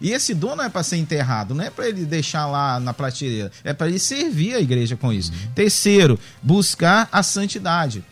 E 0.00 0.10
esse 0.10 0.34
dom 0.34 0.56
não 0.56 0.64
é 0.64 0.68
para 0.68 0.82
ser 0.82 0.96
enterrado, 0.96 1.54
não 1.54 1.64
é 1.64 1.70
para 1.70 1.88
ele 1.88 2.04
deixar 2.04 2.46
lá 2.46 2.80
na 2.80 2.92
prateleira, 2.92 3.50
é 3.62 3.72
para 3.72 3.88
ele 3.88 3.98
servir 3.98 4.54
a 4.54 4.60
igreja 4.60 4.96
com 4.96 5.12
isso. 5.12 5.32
Uhum. 5.32 5.52
Terceiro, 5.54 6.18
buscar 6.42 7.08
a 7.12 7.22
santidade. 7.22 8.04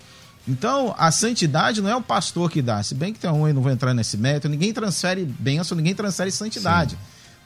Então, 0.47 0.95
a 0.99 1.11
santidade 1.11 1.81
não 1.81 1.89
é 1.89 1.95
o 1.95 2.03
pastor 2.03 2.51
que 2.51 2.61
dá. 2.61 2.83
Se 2.83 2.95
bem 2.95 3.13
que 3.13 3.19
tem 3.19 3.31
um, 3.31 3.47
eu 3.47 3.55
não 3.55 3.63
vou 3.63 3.71
entrar 3.71 3.95
nesse 3.95 4.17
método, 4.17 4.51
ninguém 4.51 4.73
transfere 4.73 5.25
bênção, 5.25 5.77
ninguém 5.77 5.95
transfere 5.95 6.31
santidade. 6.31 6.93
Sim. 6.93 6.99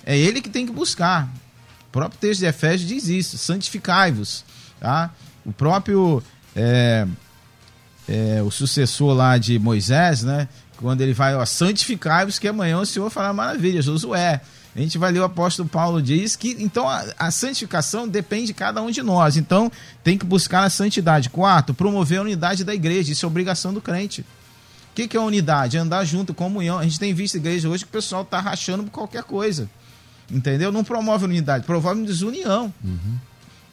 É 0.04 0.16
ele 0.16 0.40
que 0.40 0.48
tem 0.48 0.64
que 0.64 0.72
buscar. 0.72 1.28
O 1.88 1.92
próprio 1.92 2.18
texto 2.18 2.40
de 2.40 2.46
Efésios 2.46 2.88
diz 2.88 3.08
isso: 3.08 3.36
santificai-vos. 3.36 4.44
Tá? 4.80 5.10
O 5.44 5.52
próprio. 5.52 6.22
É, 6.54 7.06
é, 8.08 8.40
o 8.42 8.50
sucessor 8.50 9.12
lá 9.14 9.36
de 9.36 9.58
Moisés, 9.58 10.22
né? 10.22 10.48
Quando 10.76 11.00
ele 11.00 11.12
vai, 11.12 11.34
ó, 11.34 11.44
santificai-vos 11.44 12.38
que 12.38 12.48
amanhã 12.48 12.78
o 12.78 12.86
Senhor 12.86 13.08
fará 13.10 13.32
maravilha, 13.32 13.80
Josué. 13.80 14.40
A 14.74 14.80
gente 14.80 14.98
vai 14.98 15.10
ler 15.10 15.20
o 15.20 15.24
apóstolo 15.24 15.66
Paulo 15.66 16.02
diz 16.02 16.36
que 16.36 16.54
então 16.58 16.86
a, 16.86 17.02
a, 17.18 17.30
santificação 17.30 18.06
depende 18.06 18.48
de 18.48 18.54
cada 18.54 18.82
um 18.82 18.90
de 18.90 19.02
nós. 19.02 19.38
Então 19.38 19.72
tem 20.04 20.18
que 20.18 20.26
buscar 20.26 20.64
a 20.64 20.70
santidade. 20.70 21.30
Quarto, 21.30 21.72
promover 21.72 22.18
a 22.18 22.22
unidade 22.22 22.62
da 22.62 22.74
igreja. 22.74 23.10
Isso 23.10 23.24
é 23.24 23.26
obrigação 23.26 23.72
do 23.72 23.80
crente. 23.80 24.20
O 24.20 24.94
que, 24.94 25.08
que 25.08 25.16
é 25.16 25.20
unidade? 25.20 25.78
É 25.78 25.80
andar 25.80 26.04
junto, 26.04 26.34
comunhão. 26.34 26.78
A 26.78 26.84
gente 26.84 26.98
tem 26.98 27.14
visto 27.14 27.36
igreja 27.36 27.70
hoje 27.70 27.84
que 27.84 27.88
o 27.88 27.92
pessoal 27.92 28.20
está 28.20 28.38
rachando 28.38 28.84
por 28.84 28.90
qualquer 28.90 29.22
coisa. 29.22 29.68
Entendeu? 30.30 30.70
Não 30.70 30.84
promove 30.84 31.24
unidade, 31.24 31.64
promove 31.64 32.04
desunião. 32.04 32.72
Uhum. 32.84 33.16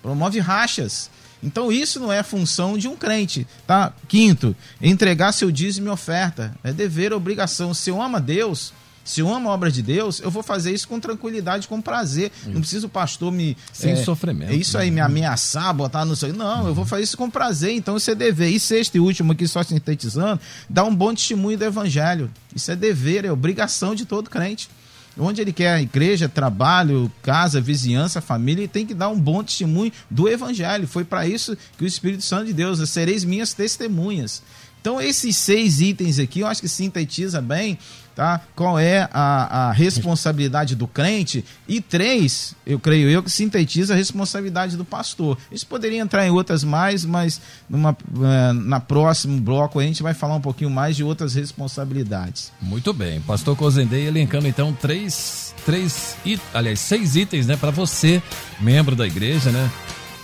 Promove 0.01 0.39
rachas. 0.39 1.09
Então 1.43 1.71
isso 1.71 1.99
não 1.99 2.11
é 2.11 2.23
função 2.23 2.77
de 2.77 2.87
um 2.87 2.95
crente, 2.95 3.45
tá? 3.67 3.93
Quinto, 4.07 4.55
entregar 4.81 5.33
seu 5.33 5.51
dízimo 5.51 5.87
e 5.87 5.91
oferta. 5.91 6.55
É 6.63 6.71
dever, 6.71 7.13
obrigação. 7.13 7.73
Se 7.73 7.89
eu 7.89 8.01
amo 8.01 8.17
a 8.17 8.19
Deus, 8.19 8.73
se 9.03 9.19
eu 9.19 9.31
amo 9.31 9.49
a 9.49 9.53
obra 9.53 9.69
de 9.69 9.81
Deus, 9.81 10.21
eu 10.21 10.31
vou 10.31 10.41
fazer 10.41 10.71
isso 10.71 10.87
com 10.87 10.99
tranquilidade, 10.99 11.67
com 11.67 11.81
prazer. 11.81 12.31
Não 12.45 12.61
precisa 12.61 12.87
o 12.87 12.89
pastor 12.89 13.31
me. 13.31 13.57
Sem 13.73 13.91
é, 13.91 13.95
sofrimento. 13.97 14.51
É 14.51 14.55
isso 14.55 14.77
aí, 14.77 14.89
né? 14.89 14.95
me 14.95 15.01
ameaçar, 15.01 15.73
botar 15.73 16.05
no 16.05 16.15
seu. 16.15 16.33
Não, 16.33 16.61
uhum. 16.61 16.67
eu 16.69 16.73
vou 16.73 16.85
fazer 16.85 17.03
isso 17.03 17.17
com 17.17 17.29
prazer. 17.29 17.73
Então 17.73 17.97
isso 17.97 18.09
é 18.09 18.15
dever. 18.15 18.49
E 18.49 18.59
sexto 18.59 18.95
e 18.95 18.99
último 18.99 19.33
aqui, 19.33 19.45
só 19.47 19.61
sintetizando, 19.61 20.39
dar 20.69 20.85
um 20.85 20.95
bom 20.95 21.13
testemunho 21.13 21.57
do 21.57 21.65
evangelho. 21.65 22.31
Isso 22.55 22.71
é 22.71 22.75
dever, 22.75 23.25
é 23.25 23.31
obrigação 23.31 23.93
de 23.93 24.05
todo 24.05 24.29
crente 24.29 24.69
onde 25.17 25.41
ele 25.41 25.53
quer 25.53 25.81
igreja, 25.81 26.27
trabalho, 26.27 27.11
casa, 27.21 27.61
vizinhança, 27.61 28.21
família, 28.21 28.61
ele 28.61 28.67
tem 28.67 28.85
que 28.85 28.93
dar 28.93 29.09
um 29.09 29.19
bom 29.19 29.43
testemunho 29.43 29.91
do 30.09 30.27
evangelho. 30.27 30.87
Foi 30.87 31.03
para 31.03 31.27
isso 31.27 31.57
que 31.77 31.83
o 31.83 31.87
Espírito 31.87 32.23
Santo 32.23 32.45
de 32.45 32.53
Deus, 32.53 32.87
sereis 32.89 33.23
minhas 33.23 33.53
testemunhas. 33.53 34.41
Então, 34.83 34.99
esses 34.99 35.37
seis 35.37 35.79
itens 35.79 36.19
aqui, 36.19 36.41
eu 36.41 36.47
acho 36.47 36.59
que 36.59 36.67
sintetiza 36.67 37.39
bem 37.39 37.79
tá? 38.13 38.41
qual 38.53 38.77
é 38.77 39.07
a, 39.13 39.69
a 39.69 39.71
responsabilidade 39.71 40.75
do 40.75 40.85
crente. 40.85 41.45
E 41.65 41.79
três, 41.79 42.53
eu 42.67 42.77
creio 42.77 43.09
eu, 43.09 43.23
que 43.23 43.31
sintetiza 43.31 43.93
a 43.93 43.95
responsabilidade 43.95 44.75
do 44.75 44.83
pastor. 44.83 45.37
Isso 45.49 45.65
poderia 45.65 46.01
entrar 46.01 46.27
em 46.27 46.31
outras 46.31 46.65
mais, 46.65 47.05
mas 47.05 47.39
numa, 47.69 47.95
é, 48.23 48.51
na 48.51 48.81
próximo 48.81 49.39
bloco 49.39 49.79
a 49.79 49.83
gente 49.83 50.03
vai 50.03 50.13
falar 50.13 50.35
um 50.35 50.41
pouquinho 50.41 50.69
mais 50.69 50.97
de 50.97 51.03
outras 51.05 51.33
responsabilidades. 51.33 52.51
Muito 52.61 52.91
bem. 52.91 53.21
Pastor 53.21 53.55
Cozendei 53.55 54.05
elencando 54.05 54.49
então 54.49 54.73
três, 54.73 55.55
três 55.65 56.17
aliás, 56.53 56.81
seis 56.81 57.15
itens 57.15 57.47
né, 57.47 57.55
para 57.55 57.71
você, 57.71 58.21
membro 58.59 58.97
da 58.97 59.07
igreja, 59.07 59.49
né? 59.49 59.71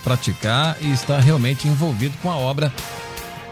Praticar 0.04 0.76
e 0.82 0.92
estar 0.92 1.18
realmente 1.18 1.66
envolvido 1.66 2.14
com 2.22 2.30
a 2.30 2.36
obra 2.36 2.70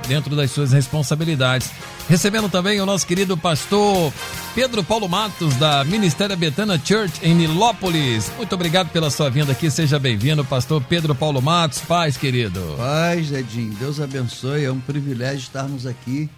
dentro 0.09 0.35
das 0.35 0.51
suas 0.51 0.73
responsabilidades. 0.73 1.71
Recebendo 2.09 2.49
também 2.49 2.81
o 2.81 2.87
nosso 2.87 3.07
querido 3.07 3.37
pastor 3.37 4.13
Pedro 4.55 4.83
Paulo 4.83 5.09
Matos, 5.09 5.55
da 5.57 5.85
Ministério 5.85 6.37
Betana 6.37 6.81
Church 6.83 7.21
em 7.23 7.35
Nilópolis. 7.35 8.33
Muito 8.37 8.55
obrigado 8.55 8.89
pela 8.89 9.11
sua 9.11 9.29
vinda 9.29 9.53
aqui, 9.53 9.71
seja 9.71 9.99
bem-vindo, 9.99 10.43
pastor 10.45 10.83
Pedro 10.83 11.15
Paulo 11.15 11.43
Matos. 11.43 11.81
Paz, 11.81 12.17
querido. 12.17 12.75
Paz, 12.79 13.31
Edinho, 13.31 13.75
Deus 13.75 14.01
abençoe, 14.01 14.65
é 14.65 14.73
um 14.73 14.81
privilégio 14.81 15.41
estarmos 15.41 15.87
aqui, 15.87 16.31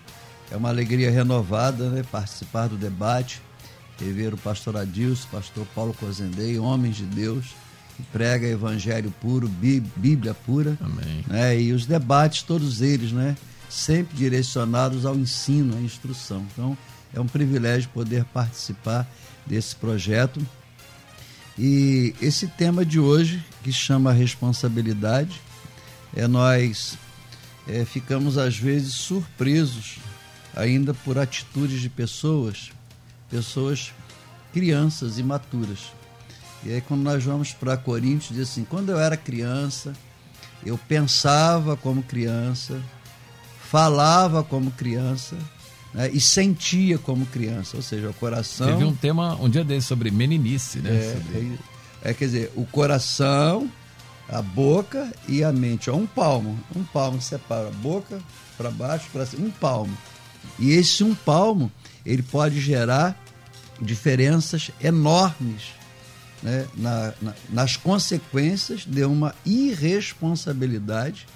é 0.51 0.57
uma 0.57 0.69
alegria 0.69 1.11
renovada, 1.11 1.89
né, 1.89 2.03
participar 2.11 2.69
do 2.69 2.77
debate, 2.77 3.41
rever 4.01 4.35
o 4.35 4.37
pastor 4.37 4.77
Adilson, 4.77 5.29
pastor 5.31 5.65
Paulo 5.75 5.95
Cozendei, 5.95 6.59
homens 6.59 6.97
de 6.97 7.05
Deus, 7.05 7.47
que 7.97 8.03
prega 8.13 8.47
evangelho 8.49 9.15
puro, 9.21 9.49
Bíblia 9.49 10.35
pura. 10.35 10.77
Amém. 10.81 11.25
Né, 11.29 11.61
e 11.61 11.73
os 11.73 11.87
debates, 11.87 12.43
todos 12.43 12.81
eles, 12.81 13.13
né? 13.13 13.37
Sempre 13.71 14.17
direcionados 14.17 15.07
ao 15.07 15.15
ensino, 15.15 15.77
à 15.77 15.81
instrução. 15.81 16.45
Então, 16.53 16.77
é 17.15 17.21
um 17.21 17.27
privilégio 17.27 17.89
poder 17.91 18.25
participar 18.25 19.09
desse 19.47 19.75
projeto. 19.77 20.45
E 21.57 22.15
esse 22.21 22.47
tema 22.49 22.85
de 22.85 22.99
hoje, 22.99 23.45
que 23.63 23.73
chama 23.73 24.13
responsabilidade, 24.13 25.41
é 26.15 26.27
nós 26.27 26.99
é, 27.69 27.85
ficamos 27.85 28.37
às 28.37 28.57
vezes 28.57 28.95
surpresos 28.95 29.99
ainda 30.55 30.93
por 30.93 31.19
atitudes 31.19 31.81
de 31.81 31.89
pessoas, 31.89 32.73
pessoas 33.29 33.93
crianças 34.53 35.19
imaturas. 35.19 35.93
E 36.65 36.73
aí 36.73 36.81
quando 36.81 37.03
nós 37.03 37.23
vamos 37.23 37.53
para 37.53 37.77
Coríntios, 37.77 38.37
diz 38.37 38.51
assim, 38.51 38.65
quando 38.65 38.91
eu 38.91 38.99
era 38.99 39.17
criança, 39.17 39.93
eu 40.65 40.77
pensava 40.77 41.77
como 41.77 42.03
criança, 42.03 42.81
falava 43.71 44.43
como 44.43 44.73
criança 44.73 45.37
né, 45.95 46.11
e 46.13 46.21
sentia 46.21 46.99
como 46.99 47.25
criança, 47.27 47.77
ou 47.77 47.83
seja, 47.83 48.11
o 48.11 48.15
coração. 48.15 48.67
Teve 48.67 48.85
um 48.85 48.95
tema 48.95 49.37
um 49.37 49.49
dia 49.49 49.63
desse 49.63 49.87
sobre 49.87 50.11
meninice, 50.11 50.81
né? 50.81 50.91
É, 50.91 51.13
sobre... 51.13 51.59
é, 52.03 52.11
é 52.11 52.15
quer 52.15 52.25
dizer, 52.25 52.53
o 52.57 52.67
coração, 52.67 53.71
a 54.29 54.43
boca 54.43 55.13
e 55.29 55.45
a 55.45 55.53
mente. 55.53 55.89
Ó, 55.89 55.95
um 55.95 56.07
palmo, 56.07 56.59
um 56.75 56.83
palmo 56.83 57.23
separa 57.23 57.69
a 57.69 57.73
boca 57.73 58.21
para 58.57 58.73
baixo, 58.73 59.09
para 59.13 59.25
cima, 59.25 59.47
um 59.47 59.51
palmo. 59.53 59.97
E 60.59 60.73
esse 60.73 61.05
um 61.05 61.15
palmo 61.15 61.71
ele 62.05 62.23
pode 62.23 62.61
gerar 62.61 63.17
diferenças 63.81 64.73
enormes 64.81 65.75
né, 66.43 66.67
na, 66.77 67.15
na, 67.23 67.35
nas 67.49 67.77
consequências 67.77 68.85
de 68.85 69.05
uma 69.05 69.33
irresponsabilidade 69.47 71.27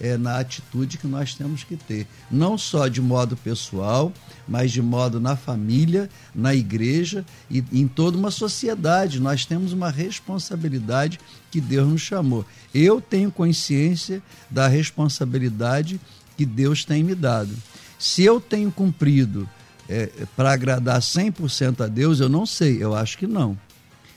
é, 0.00 0.16
na 0.16 0.38
atitude 0.38 0.98
que 0.98 1.06
nós 1.06 1.34
temos 1.34 1.64
que 1.64 1.76
ter. 1.76 2.06
Não 2.30 2.56
só 2.56 2.88
de 2.88 3.00
modo 3.00 3.36
pessoal, 3.36 4.12
mas 4.46 4.70
de 4.70 4.80
modo 4.80 5.20
na 5.20 5.36
família, 5.36 6.08
na 6.34 6.54
igreja 6.54 7.24
e 7.50 7.64
em 7.72 7.86
toda 7.86 8.16
uma 8.16 8.30
sociedade. 8.30 9.20
Nós 9.20 9.44
temos 9.44 9.72
uma 9.72 9.90
responsabilidade 9.90 11.18
que 11.50 11.60
Deus 11.60 11.88
nos 11.88 12.02
chamou. 12.02 12.44
Eu 12.74 13.00
tenho 13.00 13.30
consciência 13.30 14.22
da 14.50 14.68
responsabilidade 14.68 16.00
que 16.36 16.46
Deus 16.46 16.84
tem 16.84 17.02
me 17.02 17.14
dado. 17.14 17.54
Se 17.98 18.22
eu 18.22 18.40
tenho 18.40 18.70
cumprido 18.70 19.48
é, 19.88 20.10
para 20.36 20.52
agradar 20.52 21.00
100% 21.00 21.84
a 21.84 21.88
Deus, 21.88 22.20
eu 22.20 22.28
não 22.28 22.46
sei, 22.46 22.82
eu 22.82 22.94
acho 22.94 23.18
que 23.18 23.26
não. 23.26 23.58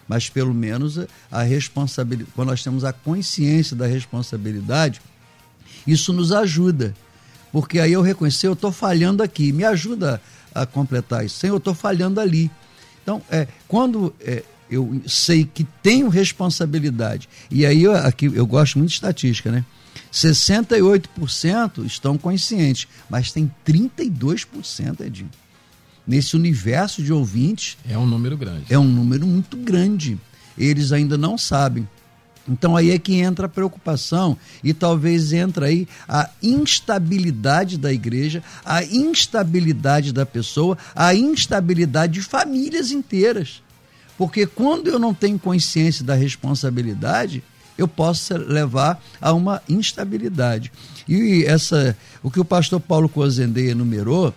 Mas 0.07 0.29
pelo 0.29 0.53
menos 0.53 0.99
a 1.31 1.41
responsabilidade, 1.41 2.31
quando 2.35 2.49
nós 2.49 2.61
temos 2.61 2.83
a 2.83 2.91
consciência 2.91 3.75
da 3.75 3.87
responsabilidade, 3.87 5.01
isso 5.85 6.13
nos 6.13 6.31
ajuda. 6.31 6.93
Porque 7.51 7.79
aí 7.79 7.93
eu 7.93 8.01
reconhecer, 8.01 8.47
eu 8.47 8.53
estou 8.53 8.71
falhando 8.71 9.21
aqui, 9.21 9.51
me 9.51 9.63
ajuda 9.63 10.21
a 10.53 10.65
completar 10.65 11.25
isso. 11.25 11.39
Senhor, 11.39 11.53
eu 11.53 11.57
estou 11.57 11.73
falhando 11.73 12.19
ali. 12.19 12.49
Então, 13.03 13.21
é, 13.29 13.47
quando 13.67 14.13
é, 14.21 14.43
eu 14.69 15.01
sei 15.05 15.43
que 15.43 15.65
tenho 15.83 16.07
responsabilidade, 16.07 17.27
e 17.49 17.65
aí 17.65 17.83
eu, 17.83 17.93
aqui 17.93 18.25
eu 18.25 18.45
gosto 18.45 18.77
muito 18.77 18.89
de 18.89 18.95
estatística, 18.95 19.51
né? 19.51 19.65
68% 20.11 21.85
estão 21.85 22.17
conscientes, 22.17 22.87
mas 23.09 23.31
tem 23.31 23.51
32%, 23.65 25.01
Edinho. 25.01 25.29
Nesse 26.05 26.35
universo 26.35 27.03
de 27.03 27.13
ouvintes. 27.13 27.77
É 27.87 27.97
um 27.97 28.05
número 28.05 28.37
grande. 28.37 28.65
É 28.69 28.79
um 28.79 28.87
número 28.87 29.25
muito 29.25 29.55
grande. 29.57 30.17
Eles 30.57 30.91
ainda 30.91 31.17
não 31.17 31.37
sabem. 31.37 31.87
Então 32.47 32.75
aí 32.75 32.91
é 32.91 32.97
que 32.97 33.15
entra 33.15 33.45
a 33.45 33.49
preocupação 33.49 34.37
e 34.63 34.73
talvez 34.73 35.31
entra 35.31 35.67
aí 35.67 35.87
a 36.07 36.29
instabilidade 36.41 37.77
da 37.77 37.93
igreja, 37.93 38.43
a 38.65 38.83
instabilidade 38.83 40.11
da 40.11 40.25
pessoa, 40.25 40.77
a 40.95 41.13
instabilidade 41.13 42.13
de 42.13 42.21
famílias 42.21 42.91
inteiras. 42.91 43.61
Porque 44.17 44.45
quando 44.45 44.87
eu 44.87 44.99
não 44.99 45.13
tenho 45.13 45.37
consciência 45.39 46.03
da 46.03 46.15
responsabilidade, 46.15 47.43
eu 47.77 47.87
posso 47.87 48.35
levar 48.37 49.01
a 49.19 49.33
uma 49.33 49.61
instabilidade. 49.67 50.71
E 51.07 51.43
essa, 51.45 51.97
o 52.21 52.29
que 52.29 52.39
o 52.39 52.45
pastor 52.45 52.79
Paulo 52.79 53.09
Cozendei 53.09 53.69
enumerou 53.69 54.33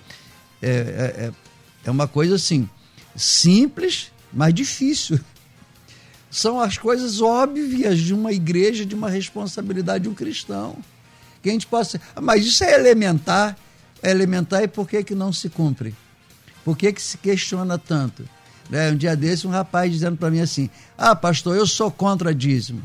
é, 0.63 0.71
é, 0.71 1.33
é 1.85 1.91
uma 1.91 2.09
coisa 2.09 2.37
assim, 2.37 2.69
simples, 3.15 4.11
mas 4.33 4.55
difícil 4.55 5.21
são 6.35 6.59
as 6.59 6.77
coisas 6.77 7.21
óbvias 7.21 8.01
de 8.01 8.13
uma 8.13 8.33
igreja, 8.33 8.85
de 8.85 8.93
uma 8.93 9.09
responsabilidade 9.09 10.03
de 10.03 10.11
um 10.11 10.15
cristão. 10.15 10.77
Que 11.41 11.49
a 11.49 11.53
gente 11.53 11.69
possa. 11.69 12.01
Ah, 12.17 12.21
mas 12.21 12.45
isso 12.45 12.65
é 12.65 12.75
elementar. 12.75 13.57
É 14.03 14.11
elementar 14.11 14.61
e 14.65 14.67
por 14.67 14.89
que, 14.89 15.05
que 15.05 15.15
não 15.15 15.33
se 15.33 15.49
cumpre? 15.49 15.95
Por 16.65 16.77
que, 16.77 16.93
que 16.93 17.01
se 17.01 17.17
questiona 17.19 17.79
tanto? 17.79 18.29
Né? 18.69 18.91
Um 18.91 18.97
dia 18.97 19.15
desse, 19.15 19.47
um 19.47 19.51
rapaz 19.51 19.93
dizendo 19.93 20.17
para 20.17 20.29
mim 20.29 20.41
assim: 20.41 20.69
Ah, 20.99 21.15
pastor, 21.15 21.57
eu 21.57 21.69
sou 21.69 21.89
contra 21.89 22.35
dízimo. 22.35 22.83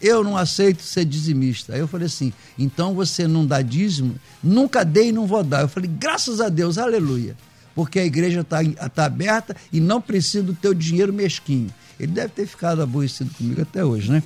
Eu 0.00 0.24
não 0.24 0.34
aceito 0.34 0.82
ser 0.82 1.04
dizimista. 1.04 1.74
Aí 1.74 1.80
eu 1.80 1.88
falei 1.88 2.06
assim: 2.06 2.32
então 2.58 2.94
você 2.94 3.28
não 3.28 3.44
dá 3.44 3.60
dízimo? 3.60 4.18
Nunca 4.42 4.86
dei 4.86 5.08
e 5.08 5.12
não 5.12 5.26
vou 5.26 5.44
dar. 5.44 5.60
Eu 5.60 5.68
falei: 5.68 5.90
graças 5.92 6.40
a 6.40 6.48
Deus, 6.48 6.78
aleluia. 6.78 7.36
Porque 7.76 8.00
a 8.00 8.04
igreja 8.04 8.40
está 8.40 8.58
tá 8.88 9.04
aberta 9.04 9.54
e 9.72 9.78
não 9.78 10.00
precisa 10.00 10.42
do 10.42 10.54
teu 10.54 10.74
dinheiro 10.74 11.12
mesquinho. 11.12 11.72
Ele 12.00 12.10
deve 12.10 12.30
ter 12.30 12.46
ficado 12.46 12.82
aborrecido 12.82 13.30
comigo 13.34 13.62
até 13.62 13.84
hoje, 13.84 14.10
né? 14.10 14.22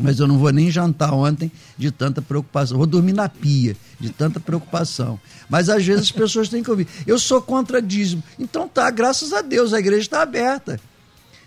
Mas 0.00 0.20
eu 0.20 0.28
não 0.28 0.38
vou 0.38 0.52
nem 0.52 0.70
jantar 0.70 1.12
ontem 1.12 1.50
de 1.76 1.90
tanta 1.90 2.22
preocupação. 2.22 2.78
Vou 2.78 2.86
dormir 2.86 3.12
na 3.12 3.28
pia 3.28 3.76
de 3.98 4.10
tanta 4.10 4.38
preocupação. 4.38 5.18
Mas 5.50 5.68
às 5.68 5.84
vezes 5.84 6.04
as 6.04 6.12
pessoas 6.12 6.48
têm 6.48 6.62
que 6.62 6.70
ouvir. 6.70 6.86
Eu 7.04 7.18
sou 7.18 7.42
contra 7.42 7.82
dízimo. 7.82 8.22
Então 8.38 8.68
tá, 8.68 8.88
graças 8.90 9.32
a 9.32 9.42
Deus, 9.42 9.72
a 9.72 9.80
igreja 9.80 10.02
está 10.02 10.22
aberta. 10.22 10.80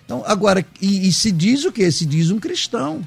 Então, 0.04 0.24
agora, 0.26 0.66
e, 0.82 1.08
e, 1.08 1.14
se 1.14 1.32
diz 1.32 1.64
o 1.64 1.72
quê? 1.72 1.90
Se 1.90 2.06
diz 2.06 2.30
um 2.30 2.40
cristão. 2.40 3.02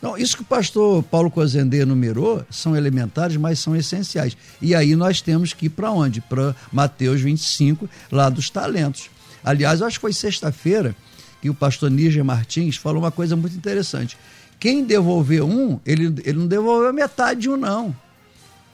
Então, 0.00 0.16
isso 0.16 0.34
que 0.34 0.42
o 0.42 0.46
pastor 0.46 1.02
Paulo 1.02 1.30
Cozendê 1.30 1.82
enumerou 1.82 2.42
são 2.50 2.74
elementares, 2.74 3.36
mas 3.36 3.58
são 3.58 3.76
essenciais. 3.76 4.34
E 4.60 4.74
aí 4.74 4.96
nós 4.96 5.20
temos 5.20 5.52
que 5.52 5.66
ir 5.66 5.68
para 5.68 5.92
onde? 5.92 6.22
Para 6.22 6.56
Mateus 6.72 7.20
25, 7.20 7.88
lá 8.10 8.30
dos 8.30 8.48
talentos. 8.48 9.10
Aliás, 9.44 9.82
acho 9.82 9.98
que 9.98 10.00
foi 10.00 10.14
sexta-feira 10.14 10.96
que 11.42 11.50
o 11.50 11.54
pastor 11.54 11.90
Níger 11.90 12.24
Martins 12.24 12.76
falou 12.76 13.02
uma 13.02 13.10
coisa 13.10 13.36
muito 13.36 13.54
interessante. 13.54 14.16
Quem 14.58 14.84
devolveu 14.84 15.46
um, 15.46 15.78
ele, 15.84 16.14
ele 16.24 16.38
não 16.38 16.46
devolveu 16.46 16.92
metade 16.94 17.42
de 17.42 17.50
um, 17.50 17.56
não. 17.58 17.94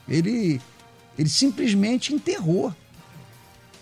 Ele, 0.07 0.61
ele 1.19 1.29
simplesmente 1.29 2.13
enterrou. 2.13 2.73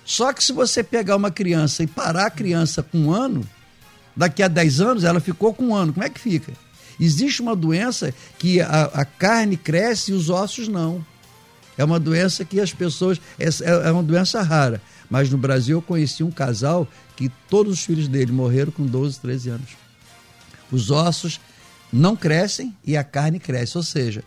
Só 0.04 0.34
que 0.34 0.44
se 0.44 0.52
você 0.52 0.84
pegar 0.84 1.16
uma 1.16 1.30
criança 1.30 1.84
e 1.84 1.88
parar 1.88 2.26
a 2.26 2.32
criança 2.32 2.82
com 2.82 2.98
um 2.98 3.12
ano, 3.12 3.48
daqui 4.16 4.42
a 4.42 4.48
10 4.48 4.82
anos 4.82 5.04
ela 5.04 5.20
ficou 5.20 5.54
com 5.54 5.66
um 5.66 5.76
ano. 5.76 5.94
Como 5.94 6.04
é 6.04 6.10
que 6.10 6.20
fica? 6.20 6.54
Existe 7.00 7.42
uma 7.42 7.56
doença 7.56 8.14
que 8.38 8.62
a, 8.62 8.84
a 8.94 9.06
carne 9.06 9.58
cresce 9.58 10.12
e 10.12 10.14
os 10.14 10.30
ossos 10.30 10.68
não. 10.68 11.06
É 11.78 11.84
uma 11.84 12.00
doença 12.00 12.46
que 12.46 12.60
as 12.60 12.74
pessoas. 12.74 13.20
É, 13.38 13.48
é 13.88 13.92
uma 13.92 14.04
doença 14.04 14.42
rara. 14.42 14.82
Mas 15.10 15.30
no 15.30 15.38
Brasil 15.38 15.78
eu 15.78 15.82
conheci 15.82 16.24
um 16.24 16.32
casal 16.32 16.88
que 17.16 17.30
todos 17.50 17.74
os 17.74 17.86
filhos 17.86 18.08
dele 18.08 18.32
morreram 18.32 18.72
com 18.72 18.86
12, 18.86 19.20
13 19.20 19.50
anos. 19.50 19.70
Os 20.72 20.90
ossos 20.90 21.40
não 21.92 22.16
crescem 22.16 22.76
e 22.84 22.98
a 22.98 23.04
carne 23.04 23.40
cresce, 23.40 23.78
ou 23.78 23.84
seja, 23.84 24.24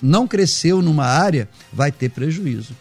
não 0.00 0.26
cresceu 0.26 0.80
numa 0.82 1.04
área, 1.04 1.48
vai 1.72 1.92
ter 1.92 2.10
prejuízo. 2.10 2.74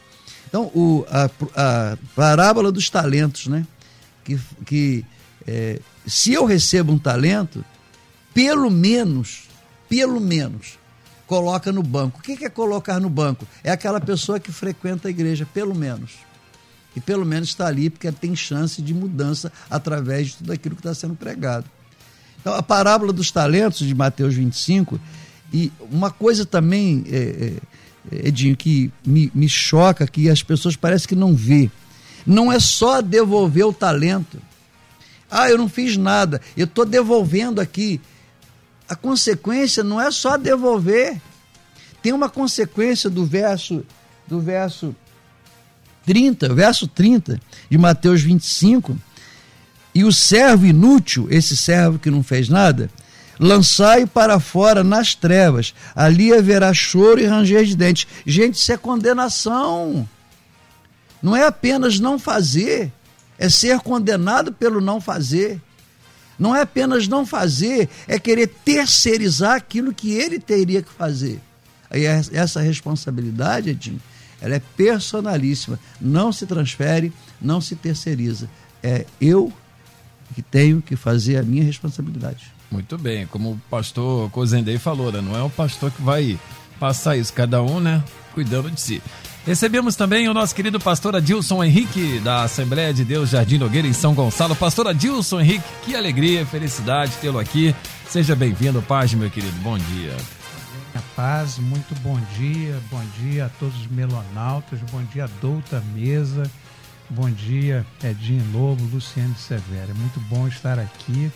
Então, 0.48 0.66
o, 0.74 1.06
a, 1.10 1.30
a 1.56 1.98
parábola 2.16 2.72
dos 2.72 2.90
talentos, 2.90 3.48
né? 3.48 3.66
Que, 4.24 4.40
que 4.66 5.06
é, 5.46 5.80
se 6.06 6.32
eu 6.32 6.46
recebo 6.46 6.94
um 6.94 6.98
talento, 6.98 7.64
pelo 8.34 8.70
menos, 8.70 9.48
pelo 9.90 10.20
menos, 10.20 10.80
coloca 11.28 11.72
no 11.72 11.84
banco. 11.84 12.20
O 12.20 12.22
que 12.22 12.46
é 12.46 12.50
colocar 12.50 13.00
no 13.00 13.10
banco? 13.10 13.48
É 13.64 13.72
aquela 13.72 14.00
pessoa 14.00 14.40
que 14.40 14.52
frequenta 14.52 15.08
a 15.08 15.12
igreja, 15.12 15.48
pelo 15.54 15.76
menos 15.76 16.12
e 16.96 17.00
pelo 17.00 17.26
menos 17.26 17.50
está 17.50 17.68
ali 17.68 17.90
porque 17.90 18.12
tem 18.12 18.36
chance 18.36 18.82
de 18.82 18.94
mudança 18.94 19.52
através 19.70 20.28
de 20.28 20.36
tudo 20.38 20.54
aquilo 20.54 20.76
que 20.76 20.82
está 20.82 20.94
sendo 20.94 21.16
pregado. 21.16 21.66
Então, 22.40 22.54
a 22.54 22.62
parábola 22.62 23.14
dos 23.14 23.32
talentos 23.32 23.80
de 23.88 23.96
Mateus 23.96 24.36
25, 24.36 25.00
e 25.52 25.72
uma 25.92 26.12
coisa 26.12 26.46
também, 26.46 27.04
é, 27.08 27.54
é, 28.12 28.28
Edinho, 28.28 28.56
que 28.56 28.92
me, 29.06 29.32
me 29.34 29.48
choca, 29.48 30.06
que 30.06 30.30
as 30.30 30.44
pessoas 30.44 30.76
parecem 30.76 31.08
que 31.08 31.16
não 31.16 31.36
vê. 31.36 31.72
Não 32.26 32.52
é 32.52 32.60
só 32.60 33.02
devolver 33.02 33.66
o 33.66 33.74
talento. 33.74 34.42
Ah, 35.32 35.50
eu 35.50 35.58
não 35.58 35.70
fiz 35.70 35.98
nada, 35.98 36.42
eu 36.56 36.66
estou 36.66 36.86
devolvendo 36.86 37.62
aqui. 37.62 38.00
A 38.88 38.96
consequência 38.96 39.84
não 39.84 40.00
é 40.00 40.12
só 40.12 40.38
devolver. 40.38 41.22
Tem 42.02 42.12
uma 42.12 42.30
consequência 42.30 43.10
do 43.10 43.26
verso 43.26 43.86
do 44.28 44.40
verso 44.40 44.96
30, 46.06 46.54
verso 46.54 46.88
30 46.88 47.40
de 47.70 47.78
Mateus 47.78 48.22
25. 48.22 48.98
E 49.96 50.04
o 50.04 50.12
servo 50.12 50.66
inútil, 50.66 51.28
esse 51.30 51.56
servo 51.56 52.00
que 52.00 52.10
não 52.10 52.24
fez 52.24 52.50
nada, 52.50 52.90
lançai 53.40 54.06
para 54.06 54.40
fora 54.40 54.84
nas 54.84 55.14
trevas, 55.14 55.74
ali 55.96 56.34
haverá 56.34 56.74
choro 56.74 57.20
e 57.20 57.26
ranger 57.26 57.66
de 57.66 57.76
dentes. 57.76 58.08
Gente, 58.26 58.56
isso 58.56 58.72
é 58.72 58.78
condenação. 58.78 60.08
Não 61.22 61.36
é 61.36 61.46
apenas 61.46 62.00
não 62.00 62.20
fazer, 62.20 62.92
é 63.38 63.50
ser 63.50 63.80
condenado 63.80 64.52
pelo 64.52 64.82
não 64.82 65.00
fazer. 65.00 65.62
Não 66.38 66.56
é 66.56 66.62
apenas 66.62 67.08
não 67.08 67.26
fazer, 67.26 67.90
é 68.08 68.20
querer 68.20 68.48
terceirizar 68.48 69.56
aquilo 69.56 69.94
que 69.94 70.12
ele 70.12 70.40
teria 70.40 70.82
que 70.82 70.92
fazer. 70.92 71.40
Aí 71.90 72.06
essa 72.06 72.60
responsabilidade, 72.60 73.70
Edinho, 73.70 74.02
ela 74.42 74.56
é 74.56 74.62
personalíssima, 74.76 75.80
não 76.02 76.34
se 76.34 76.46
transfere, 76.46 77.14
não 77.40 77.62
se 77.62 77.76
terceiriza. 77.76 78.50
É 78.82 79.06
eu 79.22 79.54
que 80.34 80.42
tenho 80.42 80.82
que 80.82 80.96
fazer 80.96 81.38
a 81.38 81.44
minha 81.44 81.64
responsabilidade. 81.64 82.52
Muito 82.70 82.98
bem, 82.98 83.28
como 83.28 83.52
o 83.52 83.62
pastor 83.70 84.30
Cozendei 84.32 84.80
falou, 84.80 85.12
né? 85.12 85.22
não 85.22 85.36
é 85.36 85.44
o 85.44 85.50
pastor 85.50 85.92
que 85.92 86.02
vai 86.02 86.40
passar 86.80 87.16
isso, 87.16 87.32
cada 87.32 87.62
um, 87.62 87.80
né, 87.80 88.04
cuidando 88.34 88.70
de 88.72 88.82
si. 88.82 89.02
Recebemos 89.46 89.98
também 89.98 90.30
o 90.30 90.34
nosso 90.34 90.56
querido 90.56 90.80
pastor 90.80 91.18
Adilson 91.18 91.62
Henrique, 91.62 92.18
da 92.22 92.44
Assembleia 92.44 92.94
de 92.94 93.04
Deus 93.04 93.32
Jardim 93.32 93.58
Nogueira, 93.58 93.86
em 93.86 93.92
São 93.92 94.14
Gonçalo. 94.14 94.56
Pastor 94.56 94.88
Adilson 94.88 95.42
Henrique, 95.42 95.66
que 95.84 95.96
alegria, 95.98 96.46
felicidade 96.46 97.12
tê-lo 97.20 97.38
aqui. 97.38 97.76
Seja 98.08 98.38
bem-vindo, 98.38 98.82
paz, 98.82 99.14
meu 99.14 99.30
querido. 99.30 99.52
Bom 99.60 99.78
dia. 99.78 100.16
Paz, 101.14 101.60
muito 101.60 101.94
bom 102.00 102.18
dia, 102.38 102.80
bom 102.90 103.04
dia 103.20 103.46
a 103.46 103.50
todos 103.50 103.76
os 103.82 103.88
melonautas, 103.88 104.80
bom 104.92 105.04
dia 105.12 105.26
a 105.26 105.30
Douta 105.42 105.84
Mesa, 105.94 106.50
bom 107.10 107.30
dia 107.30 107.86
Edinho 108.04 108.46
Lobo, 108.54 108.84
Luciano 108.86 109.36
Severo. 109.36 109.92
É 109.92 109.94
muito 109.94 110.20
bom 110.22 110.48
estar 110.48 110.80
aqui 110.80 111.32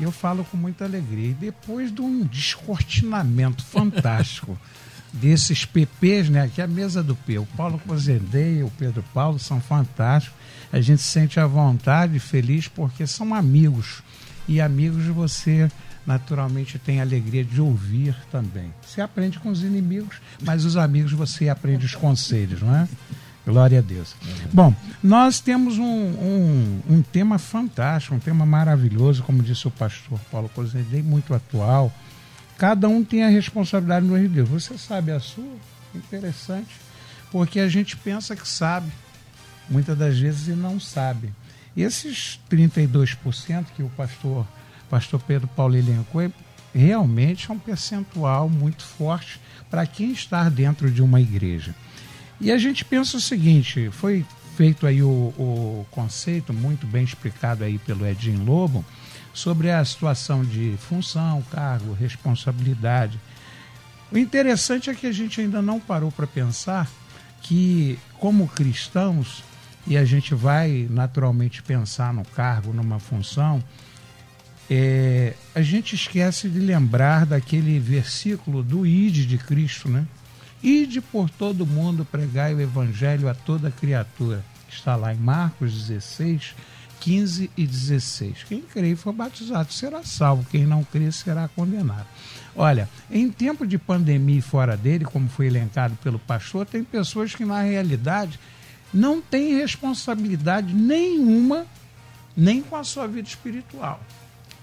Eu 0.00 0.12
falo 0.12 0.44
com 0.44 0.56
muita 0.56 0.84
alegria. 0.84 1.30
E 1.30 1.34
depois 1.34 1.92
de 1.92 2.00
um 2.00 2.22
descortinamento 2.24 3.64
fantástico 3.66 4.56
desses 5.12 5.64
PPs, 5.64 6.28
né? 6.28 6.42
Aqui 6.42 6.60
é 6.60 6.64
a 6.64 6.68
mesa 6.68 7.02
do 7.02 7.14
P. 7.14 7.38
O 7.38 7.46
Paulo 7.56 7.80
Cozendei 7.86 8.62
o 8.62 8.70
Pedro 8.70 9.04
Paulo 9.14 9.38
são 9.38 9.60
fantásticos. 9.60 10.36
A 10.72 10.80
gente 10.80 11.02
se 11.02 11.08
sente 11.08 11.40
à 11.40 11.46
vontade 11.46 12.18
feliz 12.18 12.68
porque 12.68 13.06
são 13.06 13.34
amigos. 13.34 14.02
E 14.46 14.60
amigos 14.60 15.06
você 15.06 15.70
naturalmente 16.06 16.78
tem 16.78 17.00
alegria 17.00 17.44
de 17.44 17.60
ouvir 17.60 18.16
também. 18.30 18.72
Você 18.82 19.00
aprende 19.00 19.38
com 19.38 19.50
os 19.50 19.62
inimigos, 19.62 20.16
mas 20.42 20.64
os 20.64 20.76
amigos 20.76 21.12
você 21.12 21.50
aprende 21.50 21.84
os 21.84 21.94
conselhos, 21.94 22.62
não 22.62 22.74
é? 22.74 22.88
Glória 23.46 23.78
a 23.78 23.82
Deus. 23.82 24.14
Bom, 24.52 24.74
nós 25.02 25.40
temos 25.40 25.78
um, 25.78 25.84
um, 25.84 26.80
um, 26.88 27.02
tema 27.02 27.38
fantástico, 27.38 28.14
um 28.14 28.18
tema 28.18 28.44
maravilhoso, 28.44 29.22
como 29.22 29.42
disse 29.42 29.66
o 29.66 29.70
pastor 29.70 30.18
Paulo 30.30 30.50
Cozendei, 30.54 31.02
muito 31.02 31.32
atual. 31.34 31.92
Cada 32.58 32.88
um 32.88 33.04
tem 33.04 33.22
a 33.22 33.28
responsabilidade 33.28 34.04
no 34.04 34.18
de 34.18 34.28
Deus. 34.28 34.48
Você 34.48 34.76
sabe 34.76 35.12
a 35.12 35.20
sua? 35.20 35.56
Interessante. 35.94 36.74
Porque 37.30 37.60
a 37.60 37.68
gente 37.68 37.96
pensa 37.96 38.34
que 38.34 38.46
sabe, 38.46 38.90
muitas 39.68 39.96
das 39.96 40.18
vezes, 40.18 40.48
e 40.48 40.52
não 40.52 40.80
sabe. 40.80 41.32
Esses 41.76 42.40
32% 42.50 43.66
que 43.76 43.82
o 43.82 43.88
pastor, 43.90 44.44
pastor 44.90 45.20
Pedro 45.22 45.46
Paulo 45.46 45.76
elencou, 45.76 46.32
realmente 46.74 47.48
é 47.48 47.54
um 47.54 47.58
percentual 47.58 48.48
muito 48.48 48.82
forte 48.82 49.40
para 49.70 49.86
quem 49.86 50.10
está 50.10 50.48
dentro 50.48 50.90
de 50.90 51.00
uma 51.00 51.20
igreja. 51.20 51.74
E 52.40 52.50
a 52.50 52.58
gente 52.58 52.84
pensa 52.84 53.16
o 53.16 53.20
seguinte: 53.20 53.88
foi 53.92 54.24
feito 54.56 54.86
aí 54.86 55.02
o, 55.02 55.08
o 55.38 55.86
conceito, 55.92 56.52
muito 56.52 56.86
bem 56.86 57.04
explicado 57.04 57.62
aí 57.62 57.78
pelo 57.78 58.04
Edinho 58.04 58.44
Lobo, 58.44 58.84
sobre 59.38 59.70
a 59.70 59.84
situação 59.84 60.44
de 60.44 60.76
função, 60.78 61.42
cargo, 61.50 61.92
responsabilidade. 61.92 63.20
O 64.10 64.18
interessante 64.18 64.90
é 64.90 64.94
que 64.94 65.06
a 65.06 65.12
gente 65.12 65.40
ainda 65.40 65.62
não 65.62 65.78
parou 65.78 66.10
para 66.10 66.26
pensar 66.26 66.90
que, 67.40 67.96
como 68.18 68.48
cristãos, 68.48 69.44
e 69.86 69.96
a 69.96 70.04
gente 70.04 70.34
vai 70.34 70.88
naturalmente 70.90 71.62
pensar 71.62 72.12
no 72.12 72.24
cargo, 72.24 72.72
numa 72.72 72.98
função, 72.98 73.62
é, 74.68 75.34
a 75.54 75.62
gente 75.62 75.94
esquece 75.94 76.48
de 76.48 76.58
lembrar 76.58 77.24
daquele 77.24 77.78
versículo 77.78 78.62
do 78.62 78.84
Ide 78.84 79.24
de 79.24 79.38
Cristo, 79.38 79.88
né? 79.88 80.04
Ide 80.60 81.00
por 81.00 81.30
todo 81.30 81.64
mundo, 81.64 82.04
pregai 82.04 82.54
o 82.54 82.60
evangelho 82.60 83.28
a 83.28 83.34
toda 83.34 83.70
criatura. 83.70 84.44
Está 84.68 84.96
lá 84.96 85.14
em 85.14 85.18
Marcos 85.18 85.86
16, 85.86 86.54
15 87.00 87.50
e 87.56 87.66
16. 87.66 88.44
Quem 88.44 88.60
crê 88.62 88.92
e 88.92 88.96
for 88.96 89.12
batizado 89.12 89.72
será 89.72 90.02
salvo, 90.02 90.46
quem 90.50 90.66
não 90.66 90.84
crê 90.84 91.10
será 91.12 91.48
condenado. 91.48 92.06
Olha, 92.56 92.88
em 93.10 93.30
tempo 93.30 93.66
de 93.66 93.78
pandemia 93.78 94.38
e 94.38 94.42
fora 94.42 94.76
dele, 94.76 95.04
como 95.04 95.28
foi 95.28 95.46
elencado 95.46 95.96
pelo 96.02 96.18
pastor, 96.18 96.66
tem 96.66 96.82
pessoas 96.82 97.34
que 97.34 97.44
na 97.44 97.62
realidade 97.62 98.38
não 98.92 99.20
têm 99.20 99.56
responsabilidade 99.56 100.74
nenhuma, 100.74 101.66
nem 102.36 102.62
com 102.62 102.76
a 102.76 102.84
sua 102.84 103.06
vida 103.06 103.28
espiritual. 103.28 104.00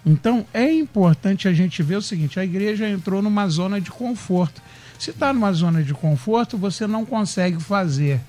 Então 0.06 0.46
é 0.54 0.72
importante 0.72 1.48
a 1.48 1.54
gente 1.54 1.82
ver 1.82 1.96
o 1.96 2.02
seguinte: 2.02 2.40
a 2.40 2.44
igreja 2.44 2.88
entrou 2.88 3.22
numa 3.22 3.48
zona 3.48 3.82
de 3.82 3.90
conforto. 3.90 4.62
Se 5.00 5.10
está 5.10 5.34
numa 5.34 5.52
zona 5.52 5.84
de 5.84 5.94
conforto, 5.94 6.58
você 6.58 6.86
não 6.86 7.06
consegue 7.06 7.62
fazer. 7.62 8.22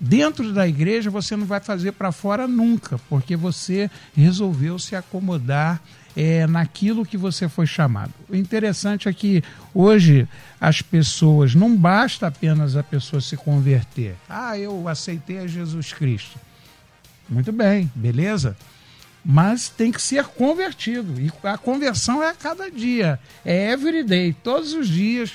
Dentro 0.00 0.52
da 0.52 0.66
igreja, 0.66 1.10
você 1.10 1.36
não 1.36 1.46
vai 1.46 1.60
fazer 1.60 1.92
para 1.92 2.12
fora 2.12 2.46
nunca, 2.48 2.98
porque 3.08 3.36
você 3.36 3.90
resolveu 4.14 4.78
se 4.78 4.96
acomodar 4.96 5.80
é, 6.16 6.46
naquilo 6.46 7.04
que 7.04 7.16
você 7.16 7.48
foi 7.48 7.66
chamado. 7.66 8.12
O 8.28 8.36
interessante 8.36 9.08
é 9.08 9.12
que 9.12 9.42
hoje 9.72 10.28
as 10.60 10.80
pessoas, 10.80 11.54
não 11.54 11.76
basta 11.76 12.26
apenas 12.26 12.76
a 12.76 12.82
pessoa 12.82 13.20
se 13.20 13.36
converter. 13.36 14.16
Ah, 14.28 14.58
eu 14.58 14.88
aceitei 14.88 15.38
a 15.38 15.46
Jesus 15.46 15.92
Cristo. 15.92 16.38
Muito 17.28 17.52
bem, 17.52 17.90
beleza? 17.94 18.56
Mas 19.24 19.68
tem 19.68 19.90
que 19.90 20.02
ser 20.02 20.24
convertido. 20.24 21.18
E 21.20 21.32
a 21.42 21.56
conversão 21.56 22.22
é 22.22 22.28
a 22.28 22.34
cada 22.34 22.70
dia, 22.70 23.18
é 23.44 23.72
everyday, 23.72 24.34
todos 24.34 24.74
os 24.74 24.86
dias 24.88 25.32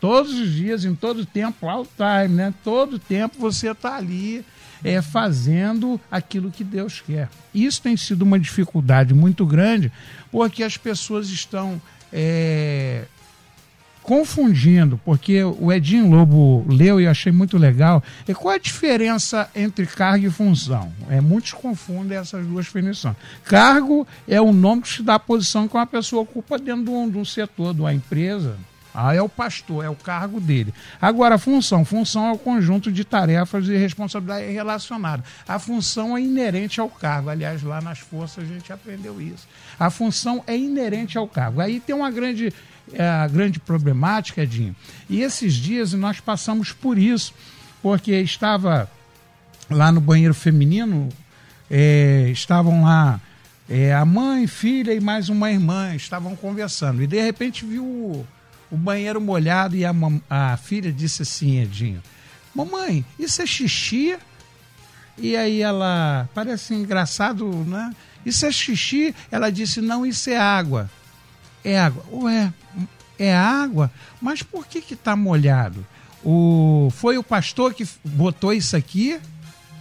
todos 0.00 0.32
os 0.32 0.50
dias, 0.50 0.84
em 0.84 0.94
todo 0.94 1.26
tempo, 1.26 1.68
all 1.68 1.86
time, 1.86 2.34
né? 2.34 2.54
Todo 2.64 2.98
tempo 2.98 3.36
você 3.38 3.70
está 3.70 3.96
ali 3.96 4.44
é, 4.82 5.00
fazendo 5.02 6.00
aquilo 6.10 6.50
que 6.50 6.64
Deus 6.64 7.02
quer. 7.06 7.28
Isso 7.54 7.82
tem 7.82 7.96
sido 7.96 8.22
uma 8.22 8.38
dificuldade 8.38 9.14
muito 9.14 9.44
grande, 9.44 9.92
porque 10.32 10.62
as 10.62 10.76
pessoas 10.76 11.28
estão 11.28 11.80
é, 12.12 13.04
confundindo, 14.02 14.98
porque 15.04 15.44
o 15.44 15.72
Edinho 15.72 16.10
Lobo 16.10 16.64
leu 16.68 17.00
e 17.00 17.06
achei 17.06 17.30
muito 17.30 17.58
legal. 17.58 18.02
E 18.26 18.34
qual 18.34 18.54
é 18.54 18.56
a 18.56 18.60
diferença 18.60 19.50
entre 19.54 19.86
cargo 19.86 20.26
e 20.26 20.30
função? 20.30 20.92
É, 21.08 21.20
muitos 21.20 21.52
confundem 21.52 22.16
essas 22.16 22.46
duas 22.46 22.66
definições. 22.66 23.16
Cargo 23.44 24.06
é 24.26 24.40
o 24.40 24.52
nome 24.52 24.82
que 24.82 24.88
se 24.88 25.02
dá 25.02 25.16
à 25.16 25.18
posição 25.18 25.68
que 25.68 25.76
uma 25.76 25.86
pessoa 25.86 26.22
ocupa 26.22 26.58
dentro 26.58 26.84
de 26.84 26.90
um, 26.90 27.08
de 27.10 27.18
um 27.18 27.24
setor, 27.24 27.74
de 27.74 27.80
uma 27.80 27.92
empresa, 27.92 28.56
ah, 28.92 29.14
é 29.14 29.22
o 29.22 29.28
pastor, 29.28 29.84
é 29.84 29.88
o 29.88 29.94
cargo 29.94 30.40
dele. 30.40 30.74
Agora, 31.00 31.36
a 31.36 31.38
função. 31.38 31.84
Função 31.84 32.26
é 32.26 32.32
o 32.32 32.38
conjunto 32.38 32.90
de 32.90 33.04
tarefas 33.04 33.68
e 33.68 33.76
responsabilidades 33.76 34.52
relacionadas. 34.52 35.24
A 35.46 35.58
função 35.58 36.16
é 36.16 36.20
inerente 36.20 36.80
ao 36.80 36.88
cargo. 36.88 37.30
Aliás, 37.30 37.62
lá 37.62 37.80
nas 37.80 38.00
forças 38.00 38.44
a 38.44 38.46
gente 38.46 38.72
aprendeu 38.72 39.20
isso. 39.20 39.46
A 39.78 39.90
função 39.90 40.42
é 40.46 40.56
inerente 40.56 41.16
ao 41.16 41.28
cargo. 41.28 41.60
Aí 41.60 41.78
tem 41.78 41.94
uma 41.94 42.10
grande, 42.10 42.52
é, 42.92 43.28
grande 43.28 43.60
problemática, 43.60 44.42
Edinho. 44.42 44.74
E 45.08 45.20
esses 45.20 45.54
dias 45.54 45.92
nós 45.92 46.18
passamos 46.18 46.72
por 46.72 46.98
isso, 46.98 47.32
porque 47.80 48.12
estava 48.12 48.90
lá 49.70 49.92
no 49.92 50.00
banheiro 50.00 50.34
feminino, 50.34 51.08
é, 51.70 52.28
estavam 52.32 52.82
lá 52.82 53.20
é, 53.68 53.94
a 53.94 54.04
mãe, 54.04 54.48
filha 54.48 54.92
e 54.92 54.98
mais 54.98 55.28
uma 55.28 55.48
irmã, 55.48 55.94
estavam 55.94 56.34
conversando. 56.34 57.00
E 57.00 57.06
de 57.06 57.22
repente 57.22 57.64
viu 57.64 58.26
o 58.70 58.76
banheiro 58.76 59.20
molhado 59.20 59.76
e 59.76 59.84
a, 59.84 59.92
a 60.28 60.56
filha 60.56 60.92
disse 60.92 61.22
assim, 61.22 61.60
Edinho, 61.60 62.02
mamãe, 62.54 63.04
isso 63.18 63.42
é 63.42 63.46
xixi? 63.46 64.16
E 65.18 65.36
aí 65.36 65.60
ela, 65.60 66.28
parece 66.34 66.74
engraçado, 66.74 67.46
né? 67.66 67.94
Isso 68.24 68.46
é 68.46 68.52
xixi? 68.52 69.14
Ela 69.30 69.50
disse, 69.50 69.80
não, 69.80 70.06
isso 70.06 70.30
é 70.30 70.38
água. 70.38 70.90
É 71.64 71.78
água. 71.78 72.04
Ué, 72.12 72.52
é 73.18 73.34
água? 73.34 73.90
Mas 74.20 74.42
por 74.42 74.66
que 74.66 74.80
que 74.80 74.96
tá 74.96 75.14
molhado? 75.14 75.84
O, 76.24 76.90
foi 76.92 77.18
o 77.18 77.22
pastor 77.22 77.74
que 77.74 77.86
botou 78.04 78.52
isso 78.52 78.76
aqui? 78.76 79.20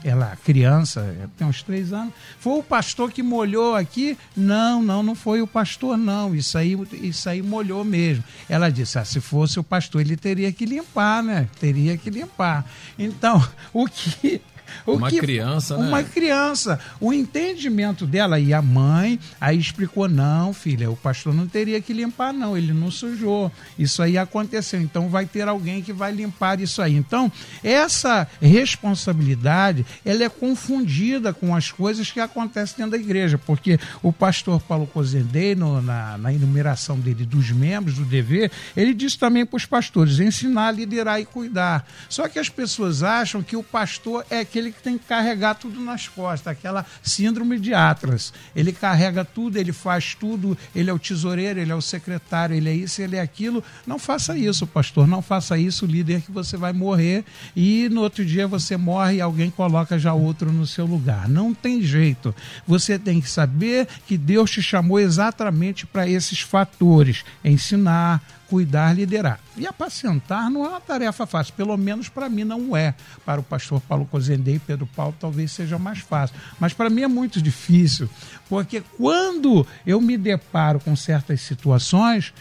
Ela 0.03 0.37
criança, 0.43 1.15
tem 1.37 1.47
uns 1.47 1.61
três 1.61 1.91
anos, 1.91 2.13
foi 2.39 2.59
o 2.59 2.63
pastor 2.63 3.11
que 3.11 3.21
molhou 3.21 3.75
aqui? 3.75 4.17
Não, 4.35 4.81
não, 4.81 5.03
não 5.03 5.15
foi 5.15 5.41
o 5.41 5.47
pastor, 5.47 5.97
não. 5.97 6.33
Isso 6.33 6.57
aí, 6.57 6.77
isso 6.93 7.29
aí 7.29 7.41
molhou 7.41 7.83
mesmo. 7.83 8.23
Ela 8.47 8.69
disse: 8.69 8.97
ah, 8.97 9.05
se 9.05 9.19
fosse 9.19 9.59
o 9.59 9.63
pastor, 9.63 10.01
ele 10.01 10.15
teria 10.15 10.51
que 10.51 10.65
limpar, 10.65 11.21
né? 11.23 11.47
Teria 11.59 11.97
que 11.97 12.09
limpar. 12.09 12.65
Então, 12.97 13.45
o 13.73 13.87
que 13.87 14.41
o 14.85 14.93
uma 14.93 15.09
que, 15.09 15.19
criança, 15.19 15.77
né? 15.77 15.87
Uma 15.87 16.03
criança. 16.03 16.79
O 16.99 17.13
entendimento 17.13 18.05
dela 18.05 18.39
e 18.39 18.53
a 18.53 18.61
mãe 18.61 19.19
aí 19.39 19.57
explicou: 19.57 20.07
não, 20.07 20.53
filha, 20.53 20.89
o 20.89 20.95
pastor 20.95 21.33
não 21.33 21.47
teria 21.47 21.81
que 21.81 21.93
limpar, 21.93 22.33
não. 22.33 22.57
Ele 22.57 22.73
não 22.73 22.91
sujou. 22.91 23.51
Isso 23.77 24.01
aí 24.01 24.17
aconteceu. 24.17 24.81
Então 24.81 25.09
vai 25.09 25.25
ter 25.25 25.47
alguém 25.47 25.81
que 25.81 25.93
vai 25.93 26.11
limpar 26.11 26.59
isso 26.59 26.81
aí. 26.81 26.95
Então, 26.95 27.31
essa 27.63 28.27
responsabilidade 28.41 29.85
ela 30.05 30.23
é 30.23 30.29
confundida 30.29 31.33
com 31.33 31.55
as 31.55 31.71
coisas 31.71 32.11
que 32.11 32.19
acontecem 32.19 32.77
dentro 32.77 32.91
da 32.91 32.97
igreja, 32.97 33.37
porque 33.37 33.79
o 34.01 34.11
pastor 34.11 34.61
Paulo 34.61 34.87
Cozendei, 34.87 35.55
na, 35.55 36.17
na 36.17 36.33
enumeração 36.33 36.99
dele 36.99 37.25
dos 37.25 37.51
membros 37.51 37.95
do 37.95 38.05
dever, 38.05 38.51
ele 38.75 38.93
disse 38.93 39.17
também 39.17 39.45
para 39.45 39.57
os 39.57 39.65
pastores: 39.65 40.19
ensinar, 40.19 40.71
liderar 40.71 41.19
e 41.19 41.25
cuidar. 41.25 41.87
Só 42.07 42.27
que 42.27 42.39
as 42.39 42.49
pessoas 42.49 43.03
acham 43.03 43.41
que 43.41 43.55
o 43.55 43.63
pastor 43.63 44.25
é 44.29 44.43
que 44.43 44.58
aquele 44.59 44.71
que 44.71 44.81
tem 44.81 44.97
que 44.97 45.05
carregar 45.05 45.55
tudo 45.55 45.79
nas 45.79 46.07
costas, 46.07 46.51
aquela 46.51 46.85
síndrome 47.01 47.59
de 47.59 47.73
Atlas. 47.73 48.33
Ele 48.55 48.71
carrega 48.71 49.23
tudo, 49.23 49.57
ele 49.57 49.71
faz 49.71 50.13
tudo, 50.13 50.57
ele 50.75 50.89
é 50.89 50.93
o 50.93 50.99
tesoureiro, 50.99 51.59
ele 51.59 51.71
é 51.71 51.75
o 51.75 51.81
secretário, 51.81 52.55
ele 52.55 52.69
é 52.69 52.73
isso, 52.73 53.01
ele 53.01 53.15
é 53.15 53.21
aquilo. 53.21 53.63
Não 53.87 53.97
faça 53.97 54.37
isso, 54.37 54.67
pastor, 54.67 55.07
não 55.07 55.21
faça 55.21 55.57
isso, 55.57 55.85
líder, 55.85 56.21
que 56.21 56.31
você 56.31 56.57
vai 56.57 56.73
morrer 56.73 57.23
e 57.55 57.87
no 57.89 58.01
outro 58.01 58.25
dia 58.25 58.47
você 58.47 58.75
morre 58.75 59.15
e 59.15 59.21
alguém 59.21 59.49
coloca 59.49 59.97
já 59.97 60.13
outro 60.13 60.51
no 60.51 60.67
seu 60.67 60.85
lugar. 60.85 61.29
Não 61.29 61.53
tem 61.53 61.81
jeito. 61.81 62.35
Você 62.67 62.99
tem 62.99 63.21
que 63.21 63.29
saber 63.29 63.87
que 64.05 64.17
Deus 64.17 64.51
te 64.51 64.61
chamou 64.61 64.99
exatamente 64.99 65.85
para 65.85 66.07
esses 66.07 66.41
fatores: 66.41 67.23
ensinar, 67.43 68.21
cuidar, 68.49 68.93
liderar. 68.93 69.39
E 69.55 69.67
apacentar 69.67 70.49
não 70.49 70.65
é 70.65 70.69
uma 70.69 70.81
tarefa 70.81 71.25
fácil, 71.25 71.53
pelo 71.53 71.77
menos 71.77 72.09
para 72.09 72.27
mim 72.27 72.43
não 72.43 72.75
é. 72.75 72.95
Para 73.25 73.39
o 73.39 73.43
pastor 73.43 73.79
Paulo 73.81 74.05
Cozendei 74.05 74.55
e 74.55 74.59
Pedro 74.59 74.87
Paulo 74.95 75.15
talvez 75.19 75.51
seja 75.51 75.77
mais 75.77 75.99
fácil. 75.99 76.35
Mas 76.59 76.73
para 76.73 76.89
mim 76.89 77.03
é 77.03 77.07
muito 77.07 77.41
difícil, 77.41 78.09
porque 78.49 78.81
quando 78.97 79.65
eu 79.85 80.01
me 80.01 80.17
deparo 80.17 80.79
com 80.79 80.95
certas 80.95 81.41
situações, 81.41 82.33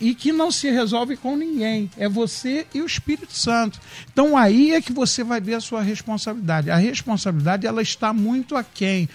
e 0.00 0.16
que 0.16 0.32
não 0.32 0.50
se 0.50 0.68
resolve 0.68 1.16
com 1.16 1.36
ninguém. 1.36 1.88
É 1.96 2.08
você 2.08 2.66
e 2.74 2.82
o 2.82 2.86
Espírito 2.86 3.32
Santo. 3.32 3.80
Então 4.12 4.36
aí 4.36 4.72
é 4.72 4.82
que 4.82 4.92
você 4.92 5.22
vai 5.22 5.40
ver 5.40 5.54
a 5.54 5.60
sua 5.60 5.80
responsabilidade. 5.80 6.72
A 6.72 6.76
responsabilidade 6.76 7.68
ela 7.68 7.80
está 7.80 8.12
muito 8.12 8.56
aquém. 8.56 9.08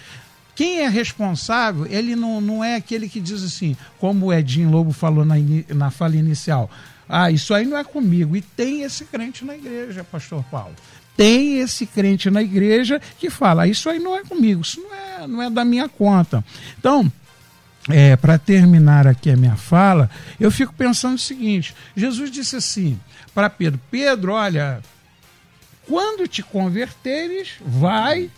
Quem 0.58 0.80
é 0.80 0.88
responsável, 0.88 1.86
ele 1.86 2.16
não, 2.16 2.40
não 2.40 2.64
é 2.64 2.74
aquele 2.74 3.08
que 3.08 3.20
diz 3.20 3.44
assim, 3.44 3.76
como 3.96 4.26
o 4.26 4.32
Edinho 4.32 4.68
Lobo 4.68 4.90
falou 4.90 5.24
na, 5.24 5.36
na 5.68 5.88
fala 5.88 6.16
inicial. 6.16 6.68
Ah, 7.08 7.30
isso 7.30 7.54
aí 7.54 7.64
não 7.64 7.78
é 7.78 7.84
comigo. 7.84 8.36
E 8.36 8.42
tem 8.42 8.82
esse 8.82 9.04
crente 9.04 9.44
na 9.44 9.54
igreja, 9.54 10.02
pastor 10.02 10.42
Paulo. 10.50 10.74
Tem 11.16 11.60
esse 11.60 11.86
crente 11.86 12.28
na 12.28 12.42
igreja 12.42 13.00
que 13.20 13.30
fala, 13.30 13.62
ah, 13.62 13.68
isso 13.68 13.88
aí 13.88 14.00
não 14.00 14.16
é 14.16 14.24
comigo, 14.24 14.62
isso 14.62 14.80
não 14.80 14.92
é, 14.92 15.26
não 15.28 15.42
é 15.44 15.48
da 15.48 15.64
minha 15.64 15.88
conta. 15.88 16.44
Então, 16.76 17.08
é, 17.88 18.16
para 18.16 18.36
terminar 18.36 19.06
aqui 19.06 19.30
a 19.30 19.36
minha 19.36 19.54
fala, 19.54 20.10
eu 20.40 20.50
fico 20.50 20.74
pensando 20.74 21.14
o 21.14 21.20
seguinte: 21.20 21.72
Jesus 21.94 22.32
disse 22.32 22.56
assim 22.56 22.98
para 23.32 23.48
Pedro: 23.48 23.80
Pedro, 23.92 24.32
olha, 24.32 24.80
quando 25.86 26.26
te 26.26 26.42
converteres, 26.42 27.50
vai 27.64 28.28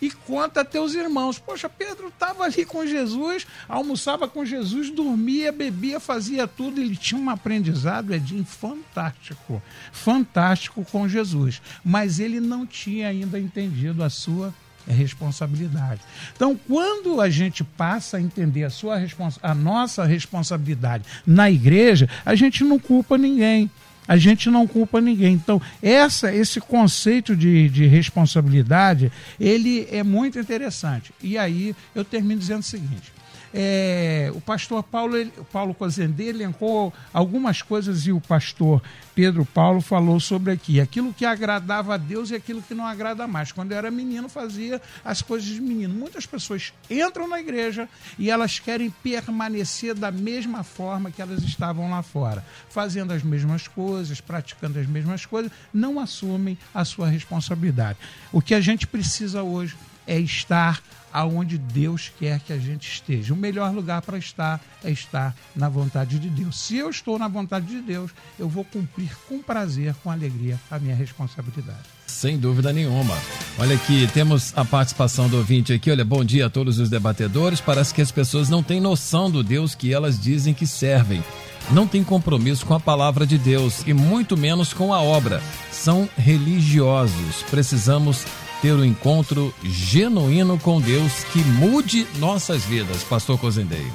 e 0.00 0.10
conta 0.10 0.60
a 0.60 0.64
teus 0.64 0.94
irmãos. 0.94 1.38
Poxa, 1.38 1.68
Pedro 1.68 2.08
estava 2.08 2.44
ali 2.44 2.64
com 2.64 2.86
Jesus, 2.86 3.46
almoçava 3.68 4.28
com 4.28 4.44
Jesus, 4.44 4.90
dormia, 4.90 5.52
bebia, 5.52 5.98
fazia 5.98 6.46
tudo. 6.46 6.80
Ele 6.80 6.96
tinha 6.96 7.20
um 7.20 7.30
aprendizado, 7.30 8.14
Edinho, 8.14 8.44
fantástico, 8.44 9.62
fantástico 9.92 10.84
com 10.84 11.08
Jesus. 11.08 11.60
Mas 11.84 12.18
ele 12.18 12.40
não 12.40 12.66
tinha 12.66 13.08
ainda 13.08 13.38
entendido 13.38 14.02
a 14.02 14.10
sua 14.10 14.52
responsabilidade. 14.86 16.00
Então, 16.34 16.58
quando 16.68 17.20
a 17.20 17.28
gente 17.28 17.64
passa 17.64 18.18
a 18.18 18.20
entender 18.20 18.64
a, 18.64 18.70
sua 18.70 18.96
a 19.42 19.54
nossa 19.54 20.04
responsabilidade 20.04 21.04
na 21.26 21.50
igreja, 21.50 22.08
a 22.24 22.34
gente 22.34 22.62
não 22.62 22.78
culpa 22.78 23.18
ninguém. 23.18 23.70
A 24.06 24.16
gente 24.16 24.48
não 24.50 24.66
culpa 24.66 25.00
ninguém. 25.00 25.34
Então, 25.34 25.60
essa, 25.82 26.34
esse 26.34 26.60
conceito 26.60 27.34
de, 27.34 27.68
de 27.68 27.86
responsabilidade, 27.86 29.10
ele 29.38 29.88
é 29.90 30.02
muito 30.02 30.38
interessante. 30.38 31.12
E 31.22 31.36
aí 31.36 31.74
eu 31.94 32.04
termino 32.04 32.40
dizendo 32.40 32.60
o 32.60 32.64
seguinte: 32.64 33.12
é, 33.58 34.30
o 34.34 34.40
pastor 34.40 34.82
Paulo, 34.82 35.16
ele, 35.16 35.32
Paulo 35.50 35.72
Cozendê 35.72 36.24
elencou 36.24 36.92
algumas 37.10 37.62
coisas 37.62 38.06
e 38.06 38.12
o 38.12 38.20
pastor 38.20 38.82
Pedro 39.14 39.46
Paulo 39.46 39.80
falou 39.80 40.20
sobre 40.20 40.52
aqui. 40.52 40.78
Aquilo 40.78 41.10
que 41.14 41.24
agradava 41.24 41.94
a 41.94 41.96
Deus 41.96 42.30
e 42.30 42.34
aquilo 42.34 42.60
que 42.60 42.74
não 42.74 42.84
agrada 42.84 43.26
mais. 43.26 43.52
Quando 43.52 43.72
eu 43.72 43.78
era 43.78 43.90
menino, 43.90 44.28
fazia 44.28 44.78
as 45.02 45.22
coisas 45.22 45.48
de 45.48 45.62
menino. 45.62 45.94
Muitas 45.94 46.26
pessoas 46.26 46.74
entram 46.90 47.26
na 47.26 47.40
igreja 47.40 47.88
e 48.18 48.30
elas 48.30 48.58
querem 48.58 48.90
permanecer 48.90 49.94
da 49.94 50.10
mesma 50.10 50.62
forma 50.62 51.10
que 51.10 51.22
elas 51.22 51.42
estavam 51.42 51.90
lá 51.90 52.02
fora, 52.02 52.44
fazendo 52.68 53.14
as 53.14 53.22
mesmas 53.22 53.66
coisas, 53.66 54.20
praticando 54.20 54.78
as 54.78 54.86
mesmas 54.86 55.24
coisas, 55.24 55.50
não 55.72 55.98
assumem 55.98 56.58
a 56.74 56.84
sua 56.84 57.08
responsabilidade. 57.08 57.98
O 58.30 58.42
que 58.42 58.54
a 58.54 58.60
gente 58.60 58.86
precisa 58.86 59.42
hoje 59.42 59.74
é 60.06 60.18
estar 60.18 60.82
aonde 61.16 61.56
Deus 61.56 62.12
quer 62.18 62.40
que 62.40 62.52
a 62.52 62.58
gente 62.58 62.86
esteja. 62.86 63.32
O 63.32 63.36
melhor 63.36 63.72
lugar 63.72 64.02
para 64.02 64.18
estar 64.18 64.60
é 64.84 64.90
estar 64.90 65.34
na 65.54 65.66
vontade 65.66 66.18
de 66.18 66.28
Deus. 66.28 66.60
Se 66.60 66.76
eu 66.76 66.90
estou 66.90 67.18
na 67.18 67.26
vontade 67.26 67.66
de 67.66 67.80
Deus, 67.80 68.10
eu 68.38 68.48
vou 68.48 68.64
cumprir 68.64 69.10
com 69.26 69.42
prazer, 69.42 69.94
com 70.02 70.10
alegria, 70.10 70.60
a 70.70 70.78
minha 70.78 70.94
responsabilidade. 70.94 71.96
Sem 72.06 72.38
dúvida 72.38 72.70
nenhuma. 72.70 73.16
Olha 73.58 73.76
aqui, 73.76 74.06
temos 74.12 74.52
a 74.56 74.62
participação 74.62 75.26
do 75.26 75.38
ouvinte 75.38 75.72
aqui. 75.72 75.90
Olha, 75.90 76.04
bom 76.04 76.22
dia 76.22 76.46
a 76.46 76.50
todos 76.50 76.78
os 76.78 76.90
debatedores. 76.90 77.62
Parece 77.62 77.94
que 77.94 78.02
as 78.02 78.12
pessoas 78.12 78.50
não 78.50 78.62
têm 78.62 78.78
noção 78.78 79.30
do 79.30 79.42
Deus 79.42 79.74
que 79.74 79.94
elas 79.94 80.20
dizem 80.20 80.52
que 80.52 80.66
servem. 80.66 81.24
Não 81.70 81.86
têm 81.86 82.04
compromisso 82.04 82.64
com 82.64 82.74
a 82.74 82.80
palavra 82.80 83.26
de 83.26 83.38
Deus 83.38 83.82
e 83.86 83.94
muito 83.94 84.36
menos 84.36 84.74
com 84.74 84.92
a 84.92 85.00
obra. 85.00 85.42
São 85.72 86.08
religiosos. 86.16 87.42
Precisamos 87.50 88.24
ter 88.60 88.72
um 88.72 88.84
encontro 88.84 89.54
genuíno 89.62 90.58
com 90.58 90.80
Deus 90.80 91.24
que 91.24 91.38
mude 91.40 92.06
nossas 92.18 92.64
vidas, 92.64 93.02
Pastor 93.04 93.38
Cozendei. 93.38 93.86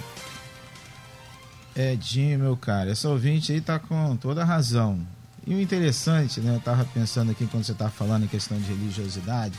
Edinho, 1.75 2.39
meu 2.39 2.57
cara, 2.57 2.91
essa 2.91 3.09
ouvinte 3.09 3.51
aí 3.51 3.61
tá 3.61 3.79
com 3.79 4.15
toda 4.17 4.41
a 4.41 4.45
razão. 4.45 4.99
E 5.47 5.55
o 5.55 5.61
interessante, 5.61 6.39
né, 6.39 6.55
eu 6.55 6.59
tava 6.59 6.85
pensando 6.85 7.31
aqui 7.31 7.47
quando 7.47 7.63
você 7.63 7.73
tá 7.73 7.89
falando 7.89 8.25
em 8.25 8.27
questão 8.27 8.57
de 8.57 8.65
religiosidade, 8.65 9.57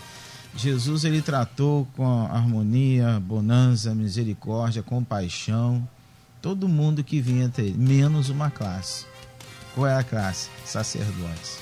Jesus 0.54 1.04
ele 1.04 1.22
tratou 1.22 1.88
com 1.96 2.26
harmonia, 2.26 3.18
bonança, 3.18 3.94
misericórdia, 3.94 4.82
compaixão, 4.82 5.86
todo 6.40 6.68
mundo 6.68 7.02
que 7.02 7.20
vinha 7.20 7.46
até 7.46 7.62
ele, 7.62 7.78
menos 7.78 8.28
uma 8.28 8.50
classe. 8.50 9.06
Qual 9.74 9.86
é 9.86 9.96
a 9.96 10.04
classe? 10.04 10.50
Sacerdotes 10.66 11.61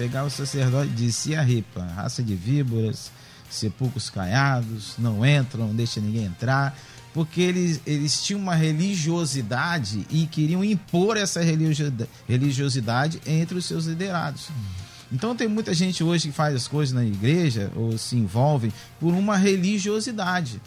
pegar 0.00 0.24
o 0.24 0.30
sacerdote 0.30 0.92
de 0.92 1.12
Siaripa, 1.12 1.84
raça 1.84 2.22
de 2.22 2.34
víboras, 2.34 3.12
sepulcros 3.50 4.08
caiados, 4.08 4.94
não 4.96 5.26
entram, 5.26 5.66
não 5.66 5.74
deixa 5.74 6.00
ninguém 6.00 6.24
entrar, 6.24 6.74
porque 7.12 7.42
eles, 7.42 7.82
eles 7.86 8.22
tinham 8.22 8.40
uma 8.40 8.54
religiosidade 8.54 10.06
e 10.08 10.26
queriam 10.26 10.64
impor 10.64 11.18
essa 11.18 11.42
religiosidade 11.42 13.20
entre 13.26 13.58
os 13.58 13.66
seus 13.66 13.84
liderados. 13.84 14.48
Então 15.12 15.36
tem 15.36 15.46
muita 15.46 15.74
gente 15.74 16.02
hoje 16.02 16.28
que 16.28 16.34
faz 16.34 16.54
as 16.54 16.66
coisas 16.66 16.94
na 16.94 17.04
igreja 17.04 17.70
ou 17.76 17.98
se 17.98 18.16
envolve 18.16 18.72
por 18.98 19.12
uma 19.12 19.36
religiosidade 19.36 20.62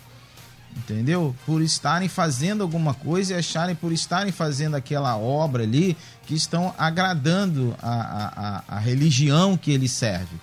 entendeu? 0.76 1.36
Por 1.46 1.62
estarem 1.62 2.10
fazendo 2.10 2.62
alguma 2.62 2.94
coisa 2.94 3.34
e 3.34 3.38
acharem 3.38 3.76
por 3.76 3.92
estarem 3.92 4.32
fazendo 4.32 4.76
aquela 4.76 5.16
obra 5.18 5.64
ali 5.64 5.96
que 6.26 6.34
estão 6.34 6.74
agradando 6.78 7.76
a, 7.82 8.64
a, 8.68 8.78
a 8.78 8.80
religião 8.80 9.58
que 9.58 9.72
ele 9.72 9.88
serve. 9.88 10.36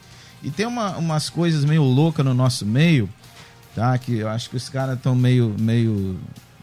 E 0.42 0.50
tem 0.50 0.66
uma, 0.66 0.96
umas 0.96 1.28
coisas 1.28 1.64
meio 1.64 1.82
loucas 1.82 2.24
no 2.24 2.32
nosso 2.32 2.64
meio, 2.64 3.08
tá? 3.74 3.96
Que 3.98 4.18
eu 4.18 4.28
acho 4.28 4.48
que 4.48 4.56
os 4.56 4.68
caras 4.68 4.96
estão 4.96 5.14
meio, 5.14 5.54
meio 5.58 6.18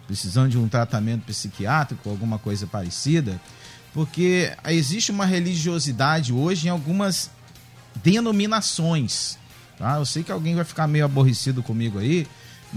precisando 0.08 0.50
de 0.50 0.58
um 0.58 0.68
tratamento 0.68 1.26
psiquiátrico, 1.26 2.10
alguma 2.10 2.40
coisa 2.40 2.66
parecida, 2.66 3.40
porque 3.94 4.52
existe 4.66 5.12
uma 5.12 5.26
religiosidade 5.26 6.34
hoje 6.34 6.68
em 6.68 6.70
algumas 6.70 7.30
denominações. 8.04 9.38
Tá? 9.78 9.98
Eu 9.98 10.06
sei 10.06 10.24
que 10.24 10.32
alguém 10.32 10.56
vai 10.56 10.64
ficar 10.64 10.88
meio 10.88 11.06
aborrecido 11.06 11.62
comigo 11.62 12.00
aí, 12.00 12.28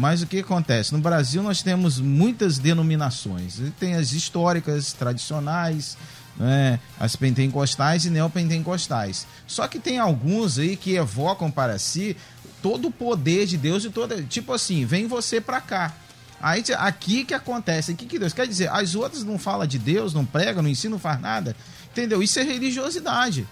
mas 0.00 0.22
o 0.22 0.26
que 0.26 0.38
acontece? 0.38 0.94
No 0.94 0.98
Brasil 0.98 1.42
nós 1.42 1.62
temos 1.62 2.00
muitas 2.00 2.58
denominações. 2.58 3.60
Tem 3.78 3.96
as 3.96 4.12
históricas, 4.12 4.94
tradicionais, 4.94 5.94
né? 6.38 6.80
as 6.98 7.16
pentecostais 7.16 8.06
e 8.06 8.10
neopentecostais. 8.10 9.26
Só 9.46 9.68
que 9.68 9.78
tem 9.78 9.98
alguns 9.98 10.58
aí 10.58 10.74
que 10.74 10.94
evocam 10.94 11.50
para 11.50 11.78
si 11.78 12.16
todo 12.62 12.88
o 12.88 12.90
poder 12.90 13.44
de 13.44 13.58
Deus 13.58 13.84
e 13.84 13.90
toda. 13.90 14.22
Tipo 14.22 14.54
assim, 14.54 14.86
vem 14.86 15.06
você 15.06 15.38
para 15.38 15.60
cá. 15.60 15.94
Aí 16.40 16.64
aqui 16.78 17.22
que 17.22 17.34
acontece, 17.34 17.92
aqui 17.92 18.06
que 18.06 18.18
Deus 18.18 18.32
quer 18.32 18.46
dizer, 18.46 18.70
as 18.70 18.94
outras 18.94 19.22
não 19.22 19.38
falam 19.38 19.66
de 19.66 19.78
Deus, 19.78 20.14
não 20.14 20.24
pregam, 20.24 20.62
não 20.62 20.70
ensinam, 20.70 20.92
não 20.92 20.98
faz 20.98 21.20
nada. 21.20 21.54
Entendeu? 21.92 22.22
Isso 22.22 22.38
é 22.40 22.42
religiosidade. 22.42 23.46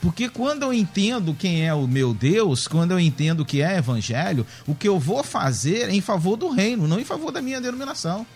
Porque 0.00 0.28
quando 0.28 0.62
eu 0.62 0.72
entendo 0.72 1.34
quem 1.34 1.66
é 1.66 1.72
o 1.74 1.86
meu 1.86 2.12
Deus, 2.12 2.68
quando 2.68 2.92
eu 2.92 3.00
entendo 3.00 3.44
que 3.44 3.62
é 3.62 3.78
evangelho, 3.78 4.46
o 4.66 4.74
que 4.74 4.88
eu 4.88 4.98
vou 4.98 5.24
fazer 5.24 5.88
é 5.88 5.94
em 5.94 6.00
favor 6.00 6.36
do 6.36 6.50
reino, 6.50 6.86
não 6.86 7.00
em 7.00 7.04
favor 7.04 7.32
da 7.32 7.40
minha 7.40 7.60
denominação. 7.60 8.26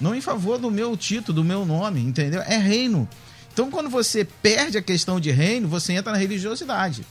Não 0.00 0.14
em 0.14 0.20
favor 0.20 0.58
do 0.58 0.70
meu 0.70 0.96
título, 0.96 1.36
do 1.36 1.44
meu 1.44 1.64
nome, 1.64 2.00
entendeu? 2.00 2.40
É 2.42 2.56
reino. 2.56 3.08
Então, 3.52 3.70
quando 3.70 3.90
você 3.90 4.24
perde 4.24 4.78
a 4.78 4.82
questão 4.82 5.20
de 5.20 5.30
reino, 5.30 5.68
você 5.68 5.92
entra 5.92 6.12
na 6.12 6.18
religiosidade. 6.18 7.04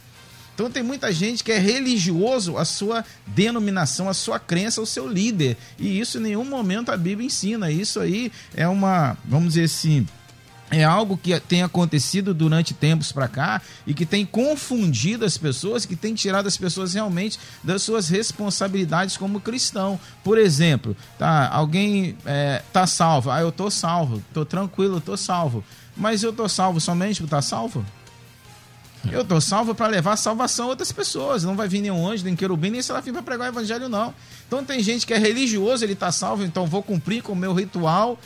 Então, 0.56 0.70
tem 0.70 0.82
muita 0.82 1.12
gente 1.14 1.44
que 1.44 1.52
é 1.52 1.58
religioso 1.58 2.58
a 2.58 2.66
sua 2.66 3.06
denominação, 3.28 4.10
a 4.10 4.14
sua 4.14 4.40
crença, 4.40 4.82
o 4.82 4.86
seu 4.86 5.08
líder. 5.08 5.56
E 5.78 6.00
isso 6.00 6.18
em 6.18 6.22
nenhum 6.22 6.44
momento 6.44 6.92
a 6.92 6.98
Bíblia 6.98 7.28
ensina. 7.28 7.72
Isso 7.72 8.00
aí 8.00 8.32
é 8.56 8.68
uma, 8.68 9.16
vamos 9.24 9.50
dizer 9.54 9.66
assim, 9.66 10.08
é 10.72 10.84
algo 10.84 11.18
que 11.18 11.38
tem 11.40 11.64
acontecido 11.64 12.34
durante 12.34 12.74
tempos 12.74 13.12
para 13.12 13.28
cá 13.28 13.62
e 13.88 13.94
que 13.94 14.06
tem 14.06 14.26
confundido 14.26 15.26
as 15.26 15.38
pessoas, 15.38 15.86
que 15.86 15.96
tem 15.96 16.14
tirado 16.14 16.48
as 16.48 16.58
pessoas 16.58 16.94
realmente 16.94 17.40
das 17.64 17.82
suas 17.82 18.08
responsabilidades 18.08 19.18
como 19.18 19.40
cristão. 19.40 20.00
Por 20.24 20.38
exemplo, 20.38 20.96
tá, 21.18 21.50
alguém 21.52 22.16
é, 22.26 22.62
tá 22.72 22.86
salvo, 22.86 23.32
ah, 23.32 23.42
eu 23.42 23.52
tô 23.52 23.70
salvo, 23.72 24.22
tô 24.34 24.46
tranquilo, 24.46 25.02
tô 25.02 25.18
salvo. 25.18 25.64
Mas 25.98 26.24
eu 26.24 26.32
tô 26.32 26.48
salvo 26.48 26.80
somente 26.80 27.20
por 27.20 27.26
estar 27.26 27.38
tá 27.38 27.42
salvo? 27.42 27.86
Eu 29.12 29.24
tô 29.24 29.40
salvo 29.40 29.74
para 29.74 29.88
levar 29.88 30.18
salvação 30.18 30.66
a 30.66 30.70
outras 30.70 30.92
pessoas. 30.92 31.44
Não 31.44 31.56
vai 31.56 31.68
vir 31.68 31.82
nenhum 31.82 32.08
anjo, 32.08 32.24
nem 32.26 32.36
querubim, 32.36 32.70
nem 32.70 32.82
serafim 32.82 33.14
para 33.14 33.24
pregar 33.24 33.48
o 33.48 33.52
evangelho, 33.52 33.88
não. 33.88 34.14
Então 34.48 34.64
tem 34.64 34.84
gente 34.84 35.06
que 35.06 35.14
é 35.14 35.18
religioso, 35.18 35.84
ele 35.84 35.96
tá 35.96 36.12
salvo, 36.12 36.44
então 36.44 36.66
vou 36.66 36.84
cumprir 36.84 37.24
com 37.24 37.32
o 37.32 37.36
meu 37.36 37.54
ritual 37.54 38.20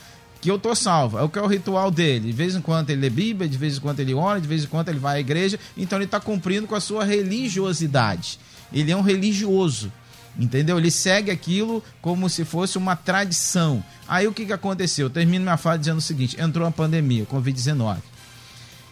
que 0.43 0.51
eu 0.51 0.59
tô 0.59 0.75
salvo. 0.75 1.17
É 1.17 1.21
o 1.21 1.29
que 1.29 1.39
é 1.39 1.41
o 1.41 1.47
ritual 1.47 1.89
dele. 1.89 2.27
De 2.27 2.33
vez 2.33 2.53
em 2.53 2.59
quando 2.59 2.89
ele 2.89 2.99
lê 2.99 3.09
Bíblia, 3.09 3.47
de 3.47 3.57
vez 3.57 3.77
em 3.77 3.79
quando 3.79 4.01
ele 4.01 4.13
ora, 4.13 4.41
de 4.41 4.47
vez 4.47 4.65
em 4.65 4.67
quando 4.67 4.89
ele 4.89 4.99
vai 4.99 5.15
à 5.15 5.19
igreja. 5.21 5.57
Então 5.77 5.97
ele 5.97 6.03
está 6.03 6.19
cumprindo 6.19 6.67
com 6.67 6.75
a 6.75 6.81
sua 6.81 7.05
religiosidade. 7.05 8.37
Ele 8.73 8.91
é 8.91 8.97
um 8.97 9.01
religioso. 9.01 9.89
Entendeu? 10.37 10.77
Ele 10.77 10.91
segue 10.91 11.31
aquilo 11.31 11.81
como 12.01 12.29
se 12.29 12.43
fosse 12.43 12.77
uma 12.77 12.93
tradição. 12.93 13.81
Aí 14.05 14.27
o 14.27 14.33
que, 14.33 14.45
que 14.45 14.51
aconteceu? 14.51 15.05
Eu 15.05 15.09
termino 15.09 15.43
minha 15.45 15.55
fala 15.55 15.79
dizendo 15.79 15.99
o 15.99 16.01
seguinte: 16.01 16.35
entrou 16.37 16.67
a 16.67 16.71
pandemia, 16.71 17.25
Covid-19. 17.25 17.99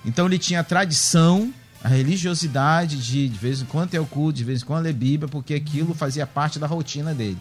Então 0.06 0.28
ele 0.28 0.40
tinha 0.40 0.62
a 0.62 0.64
tradição, 0.64 1.54
a 1.84 1.90
religiosidade 1.90 2.96
de 2.96 3.28
de 3.28 3.38
vez 3.38 3.62
em 3.62 3.66
quando 3.66 3.90
ter 3.90 4.00
o 4.00 4.06
culto, 4.06 4.38
de 4.38 4.46
vez 4.46 4.62
em 4.62 4.66
quando 4.66 4.84
ler 4.86 4.94
Bíblia, 4.94 5.28
porque 5.28 5.54
aquilo 5.54 5.94
fazia 5.94 6.26
parte 6.26 6.58
da 6.58 6.66
rotina 6.66 7.14
dele. 7.14 7.40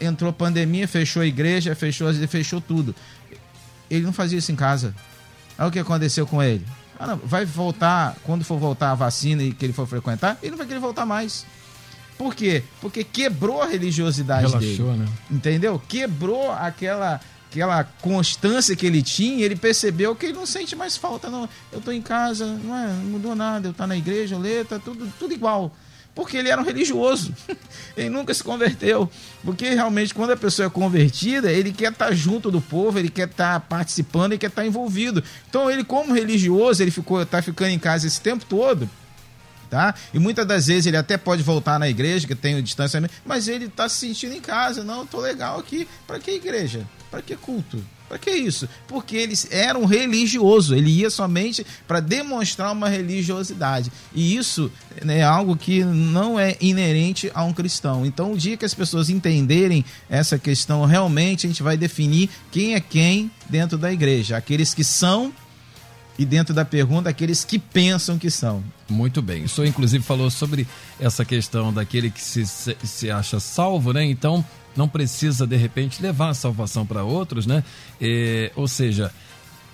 Entrou 0.00 0.32
pandemia, 0.32 0.86
fechou 0.86 1.22
a 1.22 1.26
igreja, 1.26 1.74
fechou, 1.74 2.12
fechou 2.28 2.60
tudo. 2.60 2.94
Ele 3.90 4.04
não 4.04 4.12
fazia 4.12 4.38
isso 4.38 4.52
em 4.52 4.56
casa. 4.56 4.94
Aí 5.58 5.68
o 5.68 5.70
que 5.70 5.78
aconteceu 5.78 6.26
com 6.26 6.42
ele? 6.42 6.64
Ah, 6.98 7.06
não, 7.08 7.16
vai 7.16 7.44
voltar, 7.44 8.16
quando 8.24 8.44
for 8.44 8.58
voltar 8.58 8.92
a 8.92 8.94
vacina 8.94 9.42
e 9.42 9.52
que 9.52 9.64
ele 9.64 9.72
for 9.72 9.86
frequentar, 9.86 10.38
ele 10.42 10.52
não 10.52 10.58
vai 10.58 10.66
querer 10.66 10.80
voltar 10.80 11.04
mais. 11.04 11.44
Por 12.16 12.34
quê? 12.34 12.62
Porque 12.80 13.02
quebrou 13.02 13.60
a 13.62 13.66
religiosidade 13.66 14.46
Relaxou, 14.46 14.92
dele. 14.92 14.98
né? 14.98 15.08
Entendeu? 15.30 15.82
Quebrou 15.88 16.52
aquela 16.52 17.20
aquela 17.50 17.84
constância 17.84 18.74
que 18.74 18.84
ele 18.84 19.00
tinha, 19.00 19.44
ele 19.44 19.54
percebeu 19.54 20.14
que 20.16 20.26
ele 20.26 20.32
não 20.32 20.44
sente 20.44 20.74
mais 20.74 20.96
falta, 20.96 21.30
não. 21.30 21.48
Eu 21.72 21.80
tô 21.80 21.92
em 21.92 22.02
casa, 22.02 22.46
não, 22.46 22.76
é, 22.76 22.88
não 22.88 23.04
mudou 23.04 23.34
nada, 23.36 23.68
eu 23.68 23.72
tá 23.72 23.86
na 23.86 23.96
igreja, 23.96 24.34
eu 24.34 24.40
leio, 24.40 24.64
tá 24.64 24.78
tudo, 24.78 25.12
tudo 25.20 25.32
igual. 25.32 25.72
Porque 26.14 26.36
ele 26.36 26.48
era 26.48 26.60
um 26.60 26.64
religioso. 26.64 27.34
ele 27.96 28.08
nunca 28.08 28.32
se 28.32 28.42
converteu. 28.42 29.10
Porque 29.44 29.70
realmente, 29.70 30.14
quando 30.14 30.30
a 30.30 30.36
pessoa 30.36 30.66
é 30.66 30.70
convertida, 30.70 31.50
ele 31.50 31.72
quer 31.72 31.92
estar 31.92 32.12
junto 32.12 32.50
do 32.50 32.60
povo, 32.60 32.98
ele 32.98 33.08
quer 33.08 33.28
estar 33.28 33.58
participando, 33.60 34.32
ele 34.32 34.38
quer 34.38 34.46
estar 34.46 34.64
envolvido. 34.64 35.22
Então, 35.48 35.70
ele, 35.70 35.82
como 35.82 36.14
religioso, 36.14 36.82
ele 36.82 36.90
ficou, 36.90 37.24
tá 37.26 37.42
ficando 37.42 37.70
em 37.70 37.78
casa 37.78 38.06
esse 38.06 38.20
tempo 38.20 38.44
todo 38.44 38.88
tá? 39.74 39.92
E 40.12 40.20
muitas 40.20 40.46
das 40.46 40.68
vezes 40.68 40.86
ele 40.86 40.96
até 40.96 41.16
pode 41.16 41.42
voltar 41.42 41.80
na 41.80 41.88
igreja, 41.88 42.28
que 42.28 42.34
tem 42.36 42.54
o 42.54 42.62
distanciamento, 42.62 43.12
mas 43.24 43.48
ele 43.48 43.64
está 43.64 43.88
se 43.88 43.96
sentindo 43.96 44.34
em 44.34 44.40
casa. 44.40 44.84
Não, 44.84 45.04
tô 45.04 45.18
legal 45.18 45.58
aqui. 45.58 45.88
Para 46.06 46.20
que 46.20 46.30
igreja? 46.30 46.86
Para 47.10 47.20
que 47.20 47.34
culto? 47.34 47.84
Para 48.08 48.18
que 48.18 48.30
isso? 48.30 48.68
Porque 48.86 49.16
eles 49.16 49.48
eram 49.50 49.84
religioso, 49.86 50.74
ele 50.74 50.90
ia 50.90 51.10
somente 51.10 51.66
para 51.88 52.00
demonstrar 52.00 52.70
uma 52.70 52.88
religiosidade. 52.88 53.90
E 54.14 54.36
isso 54.36 54.70
né, 55.02 55.18
é 55.18 55.22
algo 55.22 55.56
que 55.56 55.82
não 55.82 56.38
é 56.38 56.56
inerente 56.60 57.30
a 57.34 57.42
um 57.44 57.52
cristão. 57.52 58.04
Então, 58.04 58.32
o 58.32 58.38
dia 58.38 58.56
que 58.56 58.64
as 58.64 58.74
pessoas 58.74 59.08
entenderem 59.08 59.84
essa 60.08 60.38
questão, 60.38 60.84
realmente 60.84 61.46
a 61.46 61.48
gente 61.48 61.62
vai 61.62 61.76
definir 61.76 62.28
quem 62.50 62.74
é 62.74 62.80
quem 62.80 63.30
dentro 63.48 63.78
da 63.78 63.92
igreja. 63.92 64.36
Aqueles 64.36 64.74
que 64.74 64.84
são 64.84 65.32
e 66.18 66.24
dentro 66.24 66.54
da 66.54 66.64
pergunta, 66.64 67.08
aqueles 67.08 67.44
que 67.44 67.58
pensam 67.58 68.18
que 68.18 68.30
são. 68.30 68.62
Muito 68.88 69.20
bem. 69.20 69.44
O 69.44 69.48
senhor, 69.48 69.66
inclusive, 69.66 70.04
falou 70.04 70.30
sobre 70.30 70.66
essa 71.00 71.24
questão 71.24 71.72
daquele 71.72 72.10
que 72.10 72.22
se, 72.22 72.46
se, 72.46 73.10
acha 73.10 73.40
salvo, 73.40 73.92
né? 73.92 74.04
Então, 74.04 74.44
não 74.76 74.88
precisa, 74.88 75.46
de 75.46 75.56
repente, 75.56 76.00
levar 76.00 76.30
a 76.30 76.34
salvação 76.34 76.86
para 76.86 77.02
outros, 77.02 77.46
né? 77.46 77.64
É, 78.00 78.52
ou 78.54 78.68
seja, 78.68 79.12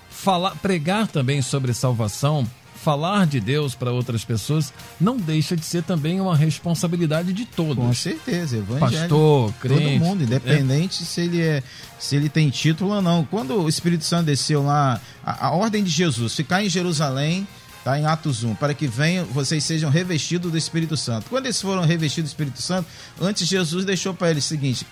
falar, 0.09 0.55
pregar 0.55 1.07
também 1.07 1.41
sobre 1.41 1.73
salvação 1.73 2.47
falar 2.83 3.27
de 3.27 3.39
Deus 3.39 3.75
para 3.75 3.91
outras 3.91 4.25
pessoas 4.25 4.73
não 4.99 5.17
deixa 5.17 5.55
de 5.55 5.63
ser 5.63 5.83
também 5.83 6.19
uma 6.19 6.35
responsabilidade 6.35 7.31
de 7.31 7.45
todos. 7.45 7.75
Com 7.75 7.93
certeza, 7.93 8.57
evangelho. 8.57 9.01
Pastor, 9.01 9.53
crente, 9.59 9.83
todo 9.83 9.99
mundo, 9.99 10.23
independente 10.23 11.03
é. 11.03 11.05
se 11.05 11.21
ele 11.21 11.41
é 11.41 11.63
se 11.99 12.15
ele 12.15 12.29
tem 12.29 12.49
título 12.49 12.95
ou 12.95 13.01
não. 13.01 13.23
Quando 13.23 13.61
o 13.61 13.69
Espírito 13.69 14.03
Santo 14.03 14.25
desceu 14.25 14.63
lá, 14.63 14.99
a, 15.23 15.47
a 15.47 15.51
ordem 15.51 15.83
de 15.83 15.91
Jesus, 15.91 16.35
ficar 16.35 16.63
em 16.63 16.69
Jerusalém, 16.69 17.47
Tá 17.83 17.99
em 17.99 18.05
Atos 18.05 18.43
1, 18.43 18.53
para 18.55 18.75
que 18.75 18.85
venham, 18.85 19.25
vocês 19.25 19.63
sejam 19.63 19.89
revestidos 19.89 20.51
do 20.51 20.57
Espírito 20.57 20.95
Santo. 20.95 21.27
Quando 21.31 21.47
eles 21.47 21.59
foram 21.59 21.81
revestidos 21.83 22.29
do 22.29 22.33
Espírito 22.33 22.61
Santo, 22.61 22.87
antes 23.19 23.47
Jesus 23.47 23.83
deixou 23.83 24.13
para 24.13 24.29
eles 24.29 24.45
o 24.45 24.47
seguinte: 24.47 24.85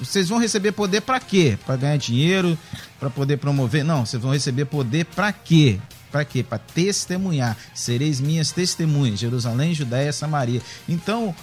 vocês 0.00 0.28
vão 0.28 0.38
receber 0.38 0.72
poder 0.72 1.00
para 1.00 1.20
quê? 1.20 1.56
Para 1.64 1.76
ganhar 1.76 1.96
dinheiro, 1.96 2.58
para 2.98 3.08
poder 3.08 3.36
promover? 3.36 3.84
Não, 3.84 4.04
vocês 4.04 4.20
vão 4.20 4.32
receber 4.32 4.64
poder 4.64 5.04
para 5.04 5.32
quê? 5.32 5.78
Para 6.14 6.24
quê? 6.24 6.44
Para 6.44 6.58
testemunhar. 6.58 7.56
Sereis 7.74 8.20
minhas 8.20 8.52
testemunhas, 8.52 9.18
Jerusalém, 9.18 9.74
Judéia, 9.74 10.12
Samaria. 10.12 10.62
Então, 10.88 11.34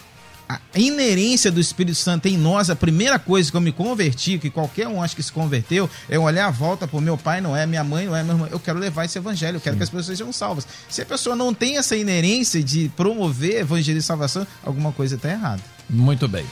a 0.47 0.61
inerência 0.73 1.51
do 1.51 1.59
Espírito 1.59 1.97
Santo 1.97 2.29
em 2.29 2.37
nós, 2.37 2.69
a 2.69 2.75
primeira 2.75 3.19
coisa 3.19 3.51
que 3.51 3.57
eu 3.57 3.59
me 3.59 3.73
converti, 3.73 4.39
que 4.39 4.49
qualquer 4.49 4.87
um 4.87 5.03
acho 5.03 5.13
que 5.13 5.21
se 5.21 5.29
converteu, 5.29 5.89
é 6.07 6.17
olhar 6.17 6.47
a 6.47 6.51
volta 6.51 6.87
para 6.87 7.01
meu 7.01 7.17
pai 7.17 7.41
não 7.41 7.53
é, 7.53 7.65
minha 7.65 7.83
mãe 7.83 8.05
não 8.05 8.15
é, 8.15 8.23
meu 8.23 8.33
irmão. 8.33 8.47
Eu 8.49 8.61
quero 8.61 8.79
levar 8.79 9.03
esse 9.03 9.17
evangelho, 9.17 9.57
eu 9.57 9.61
quero 9.61 9.73
Sim. 9.73 9.79
que 9.79 9.83
as 9.83 9.89
pessoas 9.89 10.05
sejam 10.05 10.31
salvas. 10.31 10.65
Se 10.87 11.01
a 11.01 11.05
pessoa 11.05 11.35
não 11.35 11.53
tem 11.53 11.75
essa 11.75 11.97
inerência 11.97 12.63
de 12.63 12.87
promover 12.95 13.59
evangelho 13.59 13.99
e 13.99 14.01
salvação, 14.01 14.47
alguma 14.63 14.93
coisa 14.93 15.15
está 15.15 15.29
errada. 15.29 15.61
Muito 15.89 16.29
bem. 16.29 16.45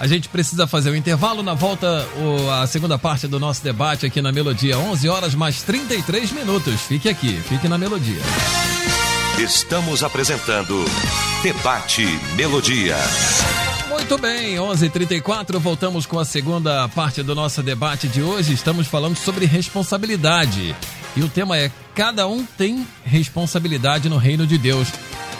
A 0.00 0.06
gente 0.06 0.30
precisa 0.30 0.66
fazer 0.66 0.88
o 0.88 0.94
um 0.94 0.96
intervalo. 0.96 1.42
Na 1.42 1.52
volta, 1.52 2.08
o, 2.16 2.50
a 2.50 2.66
segunda 2.66 2.98
parte 2.98 3.28
do 3.28 3.38
nosso 3.38 3.62
debate 3.62 4.06
aqui 4.06 4.22
na 4.22 4.32
Melodia. 4.32 4.78
11 4.78 5.06
horas 5.10 5.34
mais 5.34 5.62
33 5.62 6.32
minutos. 6.32 6.80
Fique 6.80 7.06
aqui, 7.06 7.34
fique 7.46 7.68
na 7.68 7.76
Melodia. 7.76 8.22
Estamos 9.38 10.02
apresentando 10.02 10.82
Debate 11.42 12.06
Melodia. 12.34 12.96
Muito 13.90 14.16
bem, 14.16 14.56
11:34 14.56 15.58
voltamos 15.58 16.06
com 16.06 16.18
a 16.18 16.24
segunda 16.24 16.88
parte 16.88 17.22
do 17.22 17.34
nosso 17.34 17.62
debate 17.62 18.08
de 18.08 18.22
hoje. 18.22 18.54
Estamos 18.54 18.86
falando 18.86 19.16
sobre 19.16 19.44
responsabilidade. 19.44 20.74
E 21.14 21.22
o 21.22 21.28
tema 21.28 21.58
é: 21.58 21.70
cada 21.94 22.26
um 22.26 22.42
tem 22.44 22.86
responsabilidade 23.04 24.08
no 24.08 24.16
reino 24.16 24.46
de 24.46 24.56
Deus. 24.56 24.88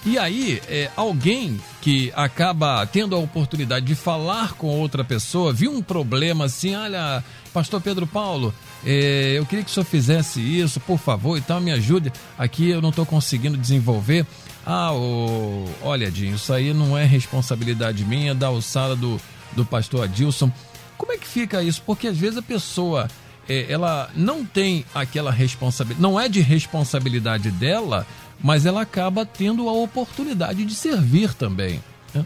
E 0.06 0.18
aí, 0.18 0.62
é, 0.68 0.90
alguém 0.98 1.60
que 1.82 2.12
acaba 2.14 2.86
tendo 2.86 3.16
a 3.16 3.20
oportunidade 3.20 3.86
de 3.86 3.96
falar 3.96 4.54
com 4.54 4.68
outra 4.68 5.04
pessoa, 5.04 5.54
viu 5.54 5.72
um 5.72 5.82
problema 5.82 6.46
assim, 6.46 6.76
olha, 6.76 7.24
pastor 7.54 7.80
Pedro 7.82 8.06
Paulo, 8.06 8.54
é, 8.86 9.34
eu 9.38 9.46
queria 9.46 9.64
que 9.64 9.72
o 9.72 9.74
senhor 9.74 9.86
fizesse 9.86 10.42
isso, 10.42 10.80
por 10.82 10.98
favor, 10.98 11.38
e 11.38 11.42
tal, 11.42 11.62
me 11.62 11.72
ajude. 11.72 12.12
Aqui 12.38 12.70
eu 12.70 12.82
não 12.82 12.90
estou 12.90 13.06
conseguindo 13.06 13.58
desenvolver. 13.58 14.26
Ah, 14.66 14.92
oh, 14.94 15.66
olha, 15.82 16.12
Dinho, 16.12 16.36
isso 16.36 16.52
aí 16.52 16.74
não 16.74 16.98
é 16.98 17.06
responsabilidade 17.06 18.04
minha, 18.04 18.36
da 18.36 18.48
alçada 18.48 18.96
do, 18.96 19.20
do 19.54 19.66
pastor 19.66 20.04
Adilson. 20.04 20.52
Como 20.98 21.14
é 21.14 21.18
que 21.18 21.28
fica 21.28 21.64
isso? 21.64 21.82
Porque 21.86 22.08
às 22.08 22.18
vezes 22.18 22.38
a 22.38 22.42
pessoa 22.42 23.08
ela 23.50 24.10
não 24.16 24.46
tem 24.46 24.86
aquela 24.94 25.32
responsabilidade, 25.32 26.02
não 26.02 26.20
é 26.20 26.30
de 26.30 26.40
responsabilidade 26.40 27.50
dela, 27.50 28.06
mas 28.42 28.66
ela 28.66 28.82
acaba 28.82 29.26
tendo 29.26 29.68
a 29.68 29.74
oportunidade 29.74 30.64
de 30.64 30.76
servir 30.76 31.34
também. 31.34 31.82
Né? 32.14 32.24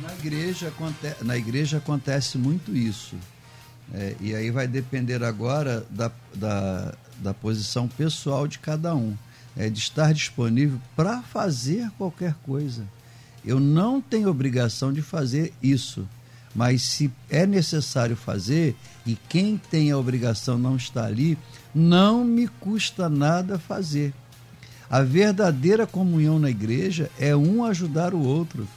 Na, 0.00 0.12
igreja, 0.14 0.72
na 1.20 1.36
igreja 1.36 1.76
acontece 1.76 2.38
muito 2.38 2.74
isso. 2.74 3.14
É, 3.94 4.16
e 4.20 4.34
aí 4.34 4.50
vai 4.50 4.66
depender 4.66 5.22
agora 5.22 5.84
da, 5.90 6.10
da, 6.34 6.94
da 7.18 7.34
posição 7.34 7.86
pessoal 7.86 8.48
de 8.48 8.58
cada 8.58 8.94
um. 8.94 9.14
É, 9.54 9.68
de 9.68 9.78
estar 9.78 10.14
disponível 10.14 10.80
para 10.96 11.20
fazer 11.20 11.90
qualquer 11.98 12.34
coisa. 12.42 12.86
Eu 13.44 13.60
não 13.60 14.00
tenho 14.00 14.30
obrigação 14.30 14.90
de 14.92 15.02
fazer 15.02 15.52
isso. 15.62 16.08
Mas 16.54 16.82
se 16.82 17.10
é 17.30 17.46
necessário 17.46 18.16
fazer 18.16 18.76
e 19.06 19.16
quem 19.28 19.56
tem 19.70 19.90
a 19.90 19.98
obrigação 19.98 20.58
não 20.58 20.76
está 20.76 21.06
ali, 21.06 21.38
não 21.74 22.24
me 22.24 22.46
custa 22.46 23.08
nada 23.08 23.58
fazer. 23.58 24.12
A 24.90 25.02
verdadeira 25.02 25.86
comunhão 25.86 26.38
na 26.38 26.50
igreja 26.50 27.10
é 27.18 27.34
um 27.34 27.64
ajudar 27.64 28.12
o 28.12 28.22
outro, 28.22 28.68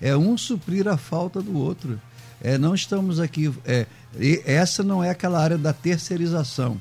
é 0.00 0.16
um 0.16 0.38
suprir 0.38 0.86
a 0.86 0.96
falta 0.96 1.42
do 1.42 1.58
outro. 1.58 2.00
É, 2.40 2.56
não 2.56 2.74
estamos 2.74 3.18
aqui. 3.18 3.52
É, 3.64 3.86
essa 4.44 4.84
não 4.84 5.02
é 5.02 5.10
aquela 5.10 5.42
área 5.42 5.58
da 5.58 5.72
terceirização, 5.72 6.80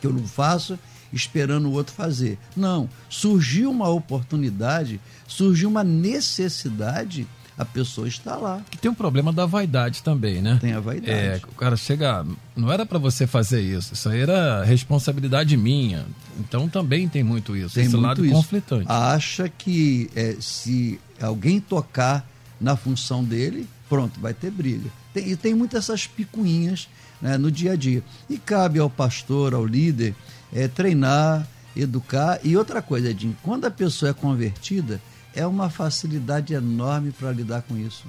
que 0.00 0.06
eu 0.06 0.12
não 0.12 0.26
faço 0.26 0.76
esperando 1.12 1.68
o 1.68 1.72
outro 1.72 1.94
fazer. 1.94 2.38
Não. 2.56 2.88
Surgiu 3.08 3.70
uma 3.70 3.88
oportunidade, 3.88 5.00
surgiu 5.26 5.68
uma 5.68 5.84
necessidade, 5.84 7.26
a 7.58 7.64
pessoa 7.64 8.06
está 8.06 8.36
lá. 8.36 8.60
Que 8.70 8.76
tem 8.76 8.90
um 8.90 8.94
problema 8.94 9.32
da 9.32 9.46
vaidade 9.46 10.02
também, 10.02 10.42
né? 10.42 10.58
Tem 10.60 10.72
a 10.72 10.80
vaidade. 10.80 11.10
É, 11.10 11.40
o 11.48 11.54
cara 11.54 11.76
chega, 11.76 12.24
não 12.54 12.70
era 12.70 12.84
para 12.84 12.98
você 12.98 13.26
fazer 13.26 13.60
isso, 13.60 13.94
isso 13.94 14.08
aí 14.08 14.20
era 14.20 14.62
responsabilidade 14.64 15.56
minha. 15.56 16.04
Então 16.38 16.68
também 16.68 17.08
tem 17.08 17.22
muito 17.22 17.56
isso, 17.56 17.74
tem 17.74 17.84
esse 17.84 17.96
muito 17.96 18.06
lado 18.06 18.24
isso. 18.24 18.34
conflitante. 18.34 18.86
Acha 18.88 19.48
que 19.48 20.10
é, 20.14 20.36
se 20.38 21.00
alguém 21.20 21.60
tocar 21.60 22.26
na 22.60 22.76
função 22.76 23.24
dele, 23.24 23.66
pronto, 23.88 24.20
vai 24.20 24.34
ter 24.34 24.50
briga. 24.50 24.90
Tem, 25.14 25.28
e 25.28 25.36
tem 25.36 25.54
muitas 25.54 25.84
essas 25.84 26.06
picuinhas 26.06 26.88
né, 27.20 27.38
no 27.38 27.50
dia 27.50 27.72
a 27.72 27.76
dia. 27.76 28.02
E 28.28 28.36
cabe 28.38 28.78
ao 28.78 28.90
pastor, 28.90 29.54
ao 29.54 29.64
líder, 29.64 30.14
é, 30.52 30.68
treinar, 30.68 31.46
educar. 31.74 32.38
E 32.44 32.56
outra 32.56 32.82
coisa, 32.82 33.10
Edinho, 33.10 33.36
quando 33.42 33.64
a 33.64 33.70
pessoa 33.70 34.10
é 34.10 34.14
convertida, 34.14 35.00
é 35.36 35.46
uma 35.46 35.70
facilidade 35.70 36.54
enorme 36.54 37.12
para 37.12 37.30
lidar 37.30 37.62
com 37.62 37.76
isso. 37.76 38.04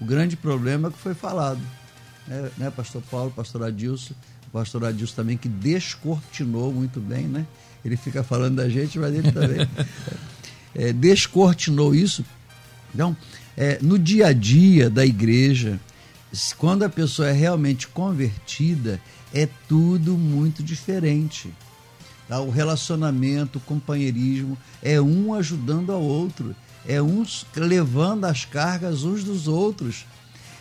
O 0.00 0.04
grande 0.04 0.36
problema 0.36 0.88
é 0.88 0.90
que 0.90 0.98
foi 0.98 1.12
falado, 1.12 1.60
né, 2.26 2.50
né 2.56 2.70
pastor 2.70 3.02
Paulo, 3.10 3.30
pastor 3.30 3.64
Adilson, 3.64 4.14
pastor 4.52 4.84
Adilson 4.84 5.16
também, 5.16 5.36
que 5.36 5.48
descortinou 5.48 6.72
muito 6.72 7.00
bem, 7.00 7.26
né? 7.26 7.46
Ele 7.84 7.96
fica 7.96 8.22
falando 8.22 8.56
da 8.56 8.68
gente, 8.68 8.98
mas 8.98 9.12
ele 9.12 9.30
também 9.32 9.68
é, 10.74 10.92
descortinou 10.92 11.94
isso. 11.94 12.24
Então, 12.94 13.16
é, 13.56 13.78
no 13.82 13.98
dia 13.98 14.28
a 14.28 14.32
dia 14.32 14.88
da 14.88 15.04
igreja, 15.04 15.80
quando 16.56 16.84
a 16.84 16.88
pessoa 16.88 17.28
é 17.28 17.32
realmente 17.32 17.88
convertida, 17.88 19.00
é 19.34 19.48
tudo 19.68 20.16
muito 20.16 20.62
diferente. 20.62 21.52
Tá? 22.28 22.40
O 22.40 22.50
relacionamento, 22.50 23.58
o 23.58 23.62
companheirismo, 23.62 24.56
é 24.82 25.00
um 25.00 25.34
ajudando 25.34 25.92
ao 25.92 26.02
outro, 26.02 26.54
é 26.86 27.00
uns 27.00 27.46
levando 27.54 28.24
as 28.24 28.44
cargas 28.44 29.04
uns 29.04 29.24
dos 29.24 29.48
outros. 29.48 30.04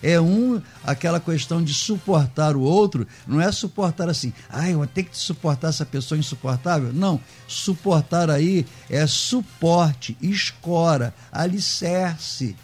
É 0.04 0.20
um, 0.20 0.60
aquela 0.84 1.20
questão 1.20 1.64
de 1.64 1.76
suportar 1.76 2.56
o 2.56 2.62
outro, 2.62 3.08
não 3.28 3.40
é 3.40 3.52
suportar 3.52 4.10
assim, 4.10 4.34
ah, 4.50 4.68
eu 4.68 4.80
vou 4.80 4.88
ter 4.88 5.04
que 5.04 5.16
suportar 5.16 5.70
essa 5.70 5.86
pessoa 5.86 6.18
insuportável. 6.18 6.92
Não, 6.92 7.20
suportar 7.48 8.30
aí 8.30 8.66
é 8.90 9.06
suporte, 9.06 10.18
escora, 10.20 11.14
alicerce, 11.32 12.56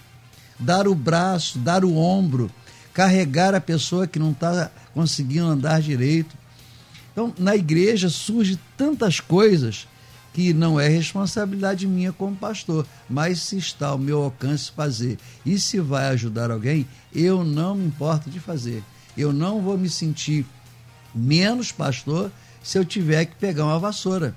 dar 0.59 0.87
o 0.87 0.95
braço, 0.95 1.59
dar 1.59 1.85
o 1.85 1.95
ombro, 1.95 2.49
carregar 2.91 3.53
a 3.53 3.61
pessoa 3.61 4.07
que 4.07 4.17
não 4.17 4.31
está 4.31 4.71
conseguindo 4.93 5.45
andar 5.45 5.81
direito. 5.81 6.35
Então, 7.17 7.33
na 7.39 7.55
igreja 7.55 8.09
surge 8.09 8.59
tantas 8.77 9.19
coisas 9.19 9.87
que 10.35 10.53
não 10.53 10.79
é 10.79 10.87
responsabilidade 10.87 11.87
minha 11.87 12.13
como 12.13 12.35
pastor, 12.35 12.85
mas 13.09 13.39
se 13.39 13.57
está 13.57 13.87
ao 13.87 13.97
meu 13.97 14.21
alcance 14.21 14.71
fazer 14.71 15.17
e 15.43 15.57
se 15.59 15.79
vai 15.79 16.09
ajudar 16.09 16.51
alguém, 16.51 16.87
eu 17.11 17.43
não 17.43 17.73
me 17.73 17.87
importo 17.87 18.29
de 18.29 18.39
fazer. 18.39 18.83
Eu 19.17 19.33
não 19.33 19.63
vou 19.63 19.79
me 19.79 19.89
sentir 19.89 20.45
menos 21.15 21.71
pastor 21.71 22.31
se 22.61 22.77
eu 22.77 22.85
tiver 22.85 23.25
que 23.25 23.35
pegar 23.37 23.65
uma 23.65 23.79
vassoura, 23.79 24.35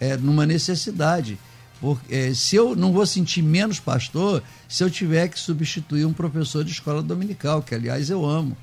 é, 0.00 0.16
numa 0.16 0.46
necessidade. 0.46 1.38
Porque, 1.82 2.14
é, 2.14 2.32
se 2.32 2.56
eu 2.56 2.74
não 2.74 2.94
vou 2.94 3.04
sentir 3.04 3.42
menos 3.42 3.78
pastor 3.78 4.42
se 4.66 4.82
eu 4.82 4.88
tiver 4.88 5.28
que 5.28 5.38
substituir 5.38 6.06
um 6.06 6.14
professor 6.14 6.64
de 6.64 6.72
escola 6.72 7.02
dominical, 7.02 7.60
que 7.60 7.74
aliás 7.74 8.08
eu 8.08 8.24
amo, 8.24 8.56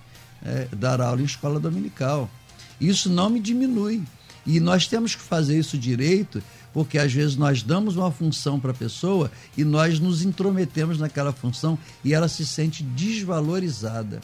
é, 0.44 0.68
dar 0.76 1.00
aula 1.00 1.22
em 1.22 1.26
escola 1.26 1.60
dominical. 1.60 2.28
Isso 2.80 3.10
não 3.10 3.30
me 3.30 3.40
diminui. 3.40 4.04
E 4.46 4.60
nós 4.60 4.88
temos 4.88 5.14
que 5.14 5.22
fazer 5.22 5.60
isso 5.60 5.78
direito, 5.78 6.42
porque 6.74 6.98
às 6.98 7.12
vezes 7.12 7.36
nós 7.36 7.62
damos 7.62 7.98
uma 7.98 8.12
função 8.12 8.60
para 8.60 8.72
a 8.72 8.74
pessoa 8.74 9.30
e 9.58 9.66
nós 9.66 10.00
nos 10.00 10.24
intrometemos 10.24 10.98
naquela 11.00 11.34
função 11.34 11.78
e 12.04 12.14
ela 12.14 12.30
se 12.30 12.46
sente 12.46 12.82
desvalorizada. 12.82 14.22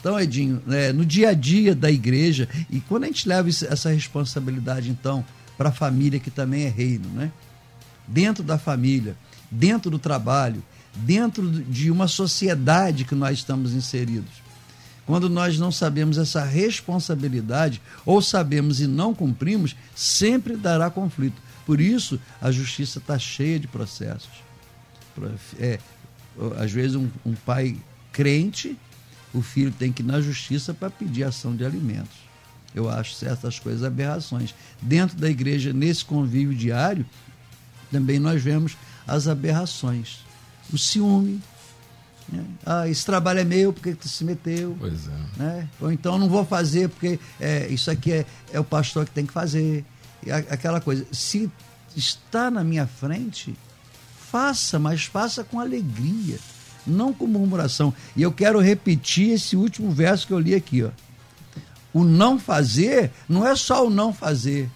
Então, 0.00 0.18
Edinho, 0.18 0.60
é, 0.68 0.92
no 0.92 1.04
dia 1.04 1.30
a 1.30 1.34
dia 1.34 1.74
da 1.74 1.90
igreja, 1.90 2.48
e 2.68 2.80
quando 2.80 3.04
a 3.04 3.06
gente 3.06 3.28
leva 3.28 3.48
essa 3.48 3.90
responsabilidade, 3.90 4.90
então, 4.90 5.24
para 5.56 5.68
a 5.70 5.72
família, 5.72 6.20
que 6.20 6.30
também 6.30 6.64
é 6.64 6.68
reino, 6.68 7.08
né? 7.10 7.32
Dentro 8.06 8.44
da 8.44 8.58
família, 8.58 9.16
dentro 9.50 9.90
do 9.90 9.98
trabalho, 9.98 10.62
dentro 10.94 11.50
de 11.50 11.90
uma 11.90 12.08
sociedade 12.08 13.04
que 13.04 13.14
nós 13.14 13.38
estamos 13.38 13.72
inseridos 13.74 14.45
quando 15.06 15.30
nós 15.30 15.58
não 15.58 15.70
sabemos 15.70 16.18
essa 16.18 16.44
responsabilidade, 16.44 17.80
ou 18.04 18.20
sabemos 18.20 18.80
e 18.80 18.86
não 18.88 19.14
cumprimos, 19.14 19.76
sempre 19.94 20.56
dará 20.56 20.90
conflito. 20.90 21.40
Por 21.64 21.80
isso, 21.80 22.20
a 22.40 22.50
justiça 22.50 22.98
está 22.98 23.18
cheia 23.18 23.58
de 23.58 23.68
processos. 23.68 24.44
É, 25.58 25.78
às 26.58 26.72
vezes, 26.72 26.96
um, 26.96 27.08
um 27.24 27.34
pai 27.34 27.76
crente, 28.12 28.76
o 29.32 29.40
filho 29.40 29.70
tem 29.70 29.92
que 29.92 30.02
ir 30.02 30.06
na 30.06 30.20
justiça 30.20 30.74
para 30.74 30.90
pedir 30.90 31.22
ação 31.22 31.54
de 31.54 31.64
alimentos. 31.64 32.26
Eu 32.74 32.90
acho 32.90 33.14
certas 33.14 33.58
coisas 33.58 33.84
aberrações. 33.84 34.54
Dentro 34.82 35.16
da 35.16 35.30
igreja, 35.30 35.72
nesse 35.72 36.04
convívio 36.04 36.54
diário, 36.54 37.06
também 37.90 38.18
nós 38.18 38.42
vemos 38.42 38.76
as 39.06 39.28
aberrações. 39.28 40.18
O 40.72 40.76
ciúme, 40.76 41.40
né? 42.28 42.44
Ah, 42.64 42.88
esse 42.88 43.04
trabalho 43.04 43.40
é 43.40 43.44
meu, 43.44 43.72
porque 43.72 43.94
tu 43.94 44.08
se 44.08 44.24
meteu? 44.24 44.76
Pois 44.78 45.06
é. 45.06 45.42
Né? 45.42 45.68
Ou 45.80 45.92
então 45.92 46.18
não 46.18 46.28
vou 46.28 46.44
fazer, 46.44 46.88
porque 46.88 47.18
é, 47.40 47.66
isso 47.68 47.90
aqui 47.90 48.12
é, 48.12 48.26
é 48.52 48.58
o 48.58 48.64
pastor 48.64 49.04
que 49.04 49.12
tem 49.12 49.26
que 49.26 49.32
fazer. 49.32 49.84
E 50.24 50.30
a, 50.30 50.38
aquela 50.38 50.80
coisa. 50.80 51.06
Se 51.12 51.50
está 51.94 52.50
na 52.50 52.64
minha 52.64 52.86
frente, 52.86 53.54
faça, 54.30 54.78
mas 54.78 55.04
faça 55.04 55.44
com 55.44 55.60
alegria, 55.60 56.38
não 56.86 57.12
com 57.12 57.26
murmuração. 57.26 57.94
E 58.16 58.22
eu 58.22 58.32
quero 58.32 58.60
repetir 58.60 59.30
esse 59.30 59.56
último 59.56 59.90
verso 59.90 60.26
que 60.26 60.32
eu 60.32 60.40
li 60.40 60.54
aqui. 60.54 60.82
Ó. 60.82 60.90
O 61.92 62.04
não 62.04 62.38
fazer 62.38 63.10
não 63.28 63.46
é 63.46 63.54
só 63.54 63.86
o 63.86 63.90
não 63.90 64.12
fazer. 64.12 64.68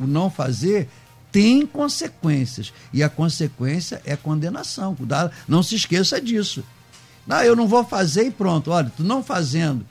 O 0.00 0.06
não 0.06 0.30
fazer 0.30 0.88
tem 1.30 1.66
consequências. 1.66 2.72
E 2.92 3.02
a 3.02 3.08
consequência 3.08 4.00
é 4.04 4.16
condenação. 4.16 4.96
Não 5.46 5.62
se 5.62 5.74
esqueça 5.74 6.20
disso. 6.20 6.64
Não, 7.26 7.42
eu 7.42 7.54
não 7.54 7.68
vou 7.68 7.84
fazer 7.84 8.24
e 8.24 8.30
pronto. 8.30 8.70
Olha, 8.70 8.90
tu 8.96 9.04
não 9.04 9.22
fazendo 9.22 9.86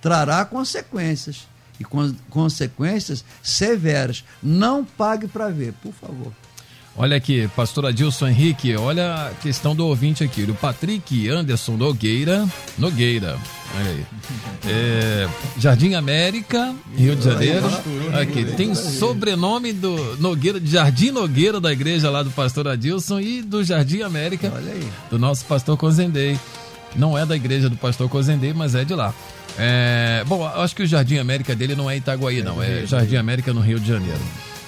trará 0.00 0.44
consequências. 0.44 1.46
E 1.80 1.84
consequências 2.30 3.24
severas. 3.42 4.24
Não 4.42 4.84
pague 4.84 5.26
para 5.26 5.48
ver, 5.48 5.72
por 5.74 5.92
favor. 5.92 6.32
Olha 6.94 7.16
aqui, 7.16 7.48
pastor 7.56 7.86
Adilson 7.86 8.28
Henrique, 8.28 8.76
olha 8.76 9.14
a 9.14 9.30
questão 9.42 9.74
do 9.74 9.86
ouvinte 9.86 10.22
aqui, 10.22 10.42
o 10.42 10.54
Patrick 10.54 11.26
Anderson 11.26 11.72
Nogueira, 11.72 12.46
Nogueira, 12.76 13.38
olha 13.74 13.90
aí. 13.90 14.04
É, 14.68 15.28
Jardim 15.58 15.94
América, 15.94 16.74
Rio 16.94 17.16
de 17.16 17.24
Janeiro. 17.24 17.66
Aqui, 18.20 18.44
tem 18.56 18.74
sobrenome 18.74 19.72
do 19.72 20.18
Nogueira, 20.18 20.60
de 20.60 20.70
Jardim 20.70 21.10
Nogueira 21.10 21.58
da 21.58 21.72
igreja 21.72 22.10
lá 22.10 22.22
do 22.22 22.30
pastor 22.30 22.68
Adilson 22.68 23.20
e 23.20 23.40
do 23.40 23.64
Jardim 23.64 24.02
América, 24.02 24.52
do 25.10 25.18
nosso 25.18 25.46
pastor 25.46 25.78
Cozendei. 25.78 26.38
Não 26.94 27.16
é 27.16 27.24
da 27.24 27.34
igreja 27.34 27.70
do 27.70 27.76
pastor 27.76 28.06
Cozendei, 28.10 28.52
mas 28.52 28.74
é 28.74 28.84
de 28.84 28.94
lá. 28.94 29.14
É, 29.58 30.24
bom, 30.26 30.46
acho 30.46 30.76
que 30.76 30.82
o 30.82 30.86
Jardim 30.86 31.16
América 31.16 31.54
dele 31.54 31.74
não 31.74 31.90
é 31.90 31.96
Itaguaí, 31.96 32.42
não, 32.42 32.62
é 32.62 32.84
Jardim 32.84 33.16
América 33.16 33.50
no 33.54 33.60
Rio 33.60 33.80
de 33.80 33.88
Janeiro. 33.88 34.20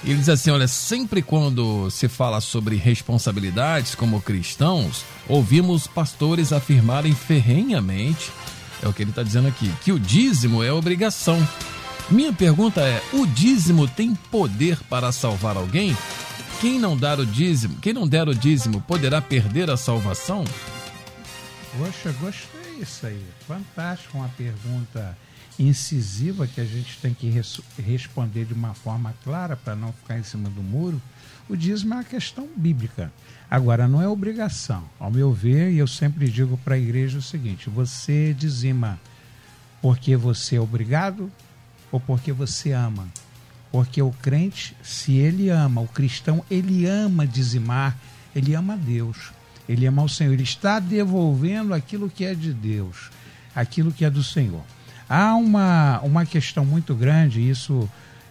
Ele 0.05 0.19
diz 0.19 0.29
assim: 0.29 0.51
olha, 0.51 0.67
sempre 0.67 1.21
quando 1.23 1.89
se 1.89 2.07
fala 2.07 2.39
sobre 2.39 2.75
responsabilidades 2.75 3.95
como 3.95 4.21
cristãos, 4.21 5.03
ouvimos 5.27 5.87
pastores 5.87 6.53
afirmarem 6.53 7.15
ferrenhamente, 7.15 8.31
é 8.83 8.87
o 8.87 8.93
que 8.93 9.01
ele 9.01 9.09
está 9.09 9.23
dizendo 9.23 9.47
aqui, 9.47 9.71
que 9.83 9.91
o 9.91 9.99
dízimo 9.99 10.63
é 10.63 10.71
obrigação. 10.71 11.45
Minha 12.09 12.31
pergunta 12.31 12.81
é: 12.81 13.01
o 13.13 13.25
dízimo 13.25 13.87
tem 13.87 14.13
poder 14.13 14.77
para 14.87 15.11
salvar 15.11 15.57
alguém? 15.57 15.97
Quem 16.61 16.79
não 16.79 16.95
dar 16.95 17.19
o 17.19 17.25
dízimo, 17.25 17.77
quem 17.81 17.91
não 17.91 18.07
der 18.07 18.29
o 18.29 18.35
dízimo, 18.35 18.81
poderá 18.81 19.19
perder 19.21 19.71
a 19.71 19.75
salvação? 19.75 20.45
Poxa, 21.77 22.15
gostei 22.21 22.79
isso 22.79 23.07
aí. 23.07 23.25
Fantástico 23.47 24.17
uma 24.19 24.29
pergunta 24.29 25.17
incisiva 25.57 26.47
que 26.47 26.59
a 26.59 26.65
gente 26.65 26.97
tem 26.99 27.13
que 27.13 27.29
res 27.29 27.61
responder 27.77 28.45
de 28.45 28.53
uma 28.53 28.73
forma 28.73 29.13
clara 29.23 29.55
para 29.55 29.75
não 29.75 29.93
ficar 29.93 30.19
em 30.19 30.23
cima 30.23 30.49
do 30.49 30.61
muro, 30.61 31.01
o 31.47 31.55
dízimo 31.55 31.93
é 31.93 31.97
uma 31.97 32.03
questão 32.03 32.47
bíblica. 32.55 33.11
Agora, 33.49 33.87
não 33.87 34.01
é 34.01 34.07
obrigação. 34.07 34.83
Ao 34.99 35.11
meu 35.11 35.31
ver, 35.31 35.71
e 35.71 35.77
eu 35.77 35.87
sempre 35.87 36.29
digo 36.29 36.57
para 36.57 36.75
a 36.75 36.79
igreja 36.79 37.19
o 37.19 37.21
seguinte: 37.21 37.69
você 37.69 38.33
dizima 38.33 38.99
porque 39.81 40.15
você 40.15 40.55
é 40.55 40.61
obrigado 40.61 41.31
ou 41.91 41.99
porque 41.99 42.31
você 42.31 42.71
ama? 42.71 43.07
Porque 43.71 44.01
o 44.01 44.11
crente, 44.11 44.75
se 44.81 45.13
ele 45.17 45.49
ama, 45.49 45.81
o 45.81 45.87
cristão, 45.87 46.43
ele 46.49 46.85
ama 46.85 47.27
dizimar, 47.27 47.97
ele 48.35 48.55
ama 48.55 48.77
Deus, 48.77 49.31
ele 49.67 49.85
ama 49.85 50.03
o 50.03 50.09
Senhor, 50.09 50.33
ele 50.33 50.43
está 50.43 50.79
devolvendo 50.79 51.73
aquilo 51.73 52.09
que 52.09 52.25
é 52.25 52.33
de 52.33 52.53
Deus, 52.53 53.11
aquilo 53.53 53.91
que 53.91 54.05
é 54.05 54.09
do 54.09 54.23
Senhor. 54.23 54.63
Há 55.09 55.35
uma, 55.35 55.99
uma 56.01 56.25
questão 56.25 56.65
muito 56.65 56.95
grande, 56.95 57.47
isso 57.47 57.89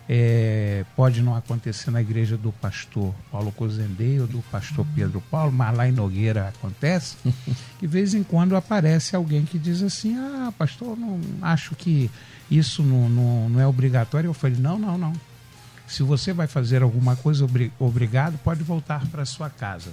é, 0.09 0.85
pode 0.95 1.23
não 1.23 1.35
acontecer 1.35 1.91
na 1.91 2.01
igreja 2.01 2.37
do 2.37 2.53
pastor 2.53 3.15
Paulo 3.31 3.51
Cozendei 3.53 4.21
ou 4.21 4.27
do 4.27 4.43
pastor 4.51 4.87
Pedro 4.95 5.23
Paulo, 5.31 5.53
mas 5.53 5.77
lá 5.77 5.89
em 5.89 5.93
Nogueira 5.93 6.49
acontece, 6.49 7.17
que 7.79 7.81
de 7.81 7.87
vez 7.87 8.15
em 8.15 8.23
quando 8.23 8.57
aparece 8.57 9.17
alguém 9.17 9.45
que 9.45 9.59
diz 9.59 9.83
assim, 9.83 10.17
ah, 10.17 10.53
pastor, 10.57 10.97
não 10.97 11.21
acho 11.41 11.75
que 11.75 12.11
isso 12.51 12.83
não, 12.83 13.09
não, 13.09 13.49
não 13.49 13.61
é 13.61 13.67
obrigatório. 13.67 14.29
Eu 14.29 14.35
falei, 14.35 14.59
não, 14.59 14.79
não, 14.79 14.99
não. 14.99 15.13
Se 15.87 16.03
você 16.03 16.33
vai 16.33 16.47
fazer 16.47 16.83
alguma 16.83 17.17
coisa 17.17 17.47
obrigado, 17.79 18.39
pode 18.43 18.63
voltar 18.63 19.07
para 19.09 19.25
sua 19.25 19.49
casa. 19.49 19.93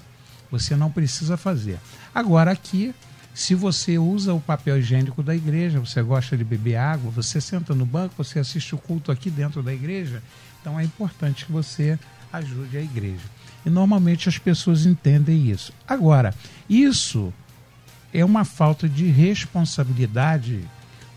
Você 0.49 0.75
não 0.75 0.91
precisa 0.91 1.37
fazer. 1.37 1.79
Agora 2.13 2.51
aqui 2.51 2.93
se 3.33 3.55
você 3.55 3.97
usa 3.97 4.33
o 4.33 4.41
papel 4.41 4.79
higiênico 4.79 5.23
da 5.23 5.35
igreja, 5.35 5.79
você 5.79 6.01
gosta 6.01 6.37
de 6.37 6.43
beber 6.43 6.75
água, 6.75 7.09
você 7.11 7.39
senta 7.39 7.73
no 7.73 7.85
banco, 7.85 8.15
você 8.17 8.39
assiste 8.39 8.75
o 8.75 8.77
culto 8.77 9.11
aqui 9.11 9.29
dentro 9.29 9.63
da 9.63 9.73
igreja, 9.73 10.21
então 10.59 10.79
é 10.79 10.83
importante 10.83 11.45
que 11.45 11.51
você 11.51 11.97
ajude 12.31 12.77
a 12.77 12.81
igreja. 12.81 13.23
E 13.65 13.69
normalmente 13.69 14.27
as 14.27 14.37
pessoas 14.37 14.85
entendem 14.85 15.49
isso. 15.49 15.71
Agora, 15.87 16.33
isso 16.69 17.33
é 18.13 18.23
uma 18.25 18.43
falta 18.43 18.87
de 18.89 19.07
responsabilidade 19.07 20.61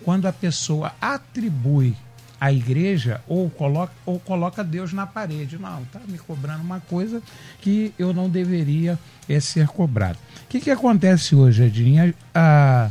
quando 0.04 0.26
a 0.26 0.32
pessoa 0.32 0.94
atribui 1.00 1.96
a 2.44 2.52
igreja 2.52 3.22
ou 3.26 3.48
coloca, 3.48 3.94
ou 4.04 4.20
coloca 4.20 4.62
Deus 4.62 4.92
na 4.92 5.06
parede. 5.06 5.56
Não, 5.56 5.82
está 5.82 5.98
me 6.06 6.18
cobrando 6.18 6.62
uma 6.62 6.78
coisa 6.78 7.22
que 7.62 7.94
eu 7.98 8.12
não 8.12 8.28
deveria 8.28 8.98
é, 9.26 9.40
ser 9.40 9.66
cobrado. 9.66 10.18
O 10.44 10.48
que, 10.50 10.60
que 10.60 10.70
acontece 10.70 11.34
hoje, 11.34 11.62
Edinha? 11.62 12.14
Ah, 12.34 12.90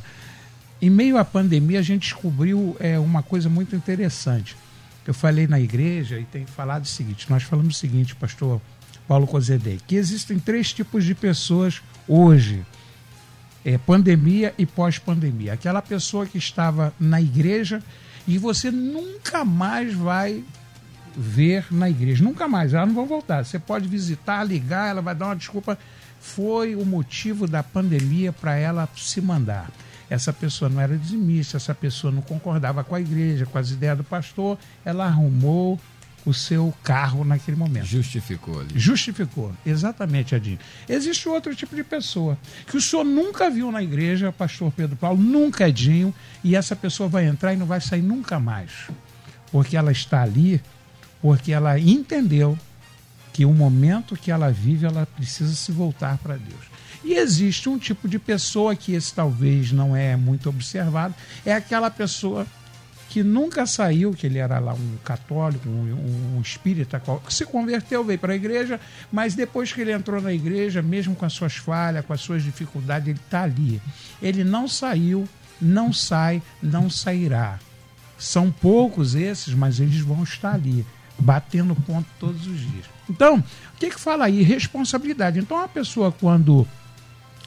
em 0.82 0.90
meio 0.90 1.20
à 1.20 1.24
pandemia, 1.24 1.78
a 1.78 1.84
gente 1.84 2.02
descobriu 2.02 2.76
é, 2.80 2.98
uma 2.98 3.22
coisa 3.22 3.48
muito 3.48 3.76
interessante. 3.76 4.56
Eu 5.06 5.14
falei 5.14 5.46
na 5.46 5.60
igreja 5.60 6.18
e 6.18 6.24
tenho 6.24 6.48
falado 6.48 6.86
o 6.86 6.88
seguinte: 6.88 7.30
nós 7.30 7.44
falamos 7.44 7.76
o 7.76 7.80
seguinte, 7.80 8.16
pastor 8.16 8.60
Paulo 9.08 9.28
Cozedei, 9.28 9.80
que 9.86 9.96
existem 9.96 10.40
três 10.40 10.74
tipos 10.74 11.06
de 11.06 11.14
pessoas 11.14 11.80
hoje. 12.08 12.66
É, 13.64 13.78
pandemia 13.78 14.54
e 14.58 14.66
pós-pandemia. 14.66 15.54
Aquela 15.54 15.82
pessoa 15.82 16.26
que 16.26 16.38
estava 16.38 16.94
na 17.00 17.22
igreja 17.22 17.82
e 18.28 18.38
você 18.38 18.72
nunca 18.72 19.44
mais 19.44 19.94
vai 19.94 20.44
ver 21.16 21.66
na 21.72 21.90
igreja. 21.90 22.24
Nunca 22.24 22.48
mais, 22.48 22.74
elas 22.74 22.88
não 22.88 22.96
vão 22.96 23.06
voltar. 23.06 23.46
Você 23.46 23.60
pode 23.60 23.88
visitar, 23.88 24.44
ligar, 24.44 24.90
ela 24.90 25.02
vai 25.02 25.14
dar 25.14 25.28
uma 25.28 25.36
desculpa. 25.36 25.78
Foi 26.20 26.76
o 26.76 26.86
motivo 26.86 27.48
da 27.48 27.62
pandemia 27.62 28.32
para 28.32 28.56
ela 28.56 28.88
se 28.96 29.22
mandar. 29.22 29.70
Essa 30.10 30.32
pessoa 30.32 30.70
não 30.70 30.80
era 30.80 30.98
dizimista, 30.98 31.58
essa 31.58 31.74
pessoa 31.74 32.12
não 32.12 32.22
concordava 32.22 32.84
com 32.84 32.96
a 32.96 33.02
igreja, 33.02 33.46
com 33.46 33.58
as 33.58 33.72
ideias 33.72 33.98
do 33.98 34.04
pastor, 34.04 34.58
ela 34.86 35.06
arrumou 35.06 35.80
o 36.26 36.34
seu 36.34 36.74
carro 36.84 37.24
naquele 37.26 37.58
momento. 37.58 37.86
Justificou 37.86 38.62
ali. 38.62 38.72
Justificou, 38.76 39.52
exatamente, 39.66 40.34
Adinho. 40.34 40.60
Existe 40.88 41.28
outro 41.28 41.54
tipo 41.56 41.76
de 41.76 41.84
pessoa 41.84 42.38
que 42.66 42.78
o 42.78 42.82
senhor 42.82 43.04
nunca 43.04 43.50
viu 43.50 43.72
na 43.72 43.84
igreja, 43.84 44.32
pastor 44.32 44.72
Pedro 44.72 44.96
Paulo, 44.96 45.22
nunca 45.22 45.68
Edinho, 45.68 46.14
e 46.44 46.56
essa 46.56 46.76
pessoa 46.76 47.10
vai 47.10 47.26
entrar 47.26 47.54
e 47.54 47.58
não 47.58 47.66
vai 47.66 47.82
sair 47.82 48.02
nunca 48.02 48.40
mais. 48.40 48.72
Porque 49.52 49.76
ela 49.76 49.92
está 49.92 50.24
ali, 50.24 50.62
porque 51.22 51.52
ela 51.52 51.78
entendeu 51.78 52.58
que 53.34 53.46
o 53.46 53.54
momento 53.54 54.16
que 54.16 54.32
ela 54.32 54.52
vive, 54.52 54.86
ela 54.86 55.06
precisa 55.06 55.54
se 55.56 55.72
voltar 55.72 56.18
para 56.20 56.38
Deus. 56.38 56.74
E 57.04 57.16
existe 57.16 57.68
um 57.68 57.78
tipo 57.78 58.08
de 58.08 58.18
pessoa 58.18 58.76
que 58.76 58.94
esse 58.94 59.14
talvez 59.14 59.72
não 59.72 59.96
é 59.96 60.16
muito 60.16 60.48
observado, 60.48 61.14
é 61.46 61.54
aquela 61.54 61.92
pessoa 61.92 62.48
que 63.14 63.22
nunca 63.22 63.68
saiu, 63.68 64.12
que 64.12 64.26
ele 64.26 64.40
era 64.40 64.58
lá 64.58 64.74
um 64.74 64.98
católico, 65.04 65.70
um, 65.70 66.36
um 66.36 66.42
espírita, 66.42 67.00
se 67.30 67.46
converteu, 67.46 68.04
veio 68.04 68.18
para 68.18 68.34
a 68.34 68.36
igreja, 68.36 68.80
mas 69.12 69.36
depois 69.36 69.72
que 69.72 69.82
ele 69.82 69.92
entrou 69.92 70.20
na 70.20 70.34
igreja, 70.34 70.82
mesmo 70.82 71.14
com 71.14 71.24
as 71.24 71.34
suas 71.34 71.56
falhas, 71.56 72.04
com 72.04 72.12
as 72.12 72.22
suas 72.22 72.42
dificuldades, 72.42 73.10
ele 73.10 73.20
está 73.24 73.44
ali. 73.44 73.80
Ele 74.20 74.44
não 74.44 74.68
saiu, 74.68 75.30
não 75.62 75.94
sai, 75.94 76.42
não 76.60 76.90
sairá. 76.90 77.60
São 78.18 78.50
poucos 78.50 79.14
esses, 79.14 79.54
mas 79.54 79.80
eles 79.80 80.00
vão 80.00 80.24
estar 80.24 80.56
ali, 80.56 80.84
batendo 81.20 81.76
ponto 81.76 82.10
todos 82.20 82.48
os 82.48 82.60
dias. 82.62 82.86
Então, 83.08 83.38
o 83.38 83.78
que, 83.78 83.92
que 83.92 84.00
fala 84.00 84.26
aí? 84.26 84.42
Responsabilidade. 84.42 85.38
Então, 85.38 85.62
a 85.62 85.68
pessoa, 85.68 86.12
quando 86.12 86.68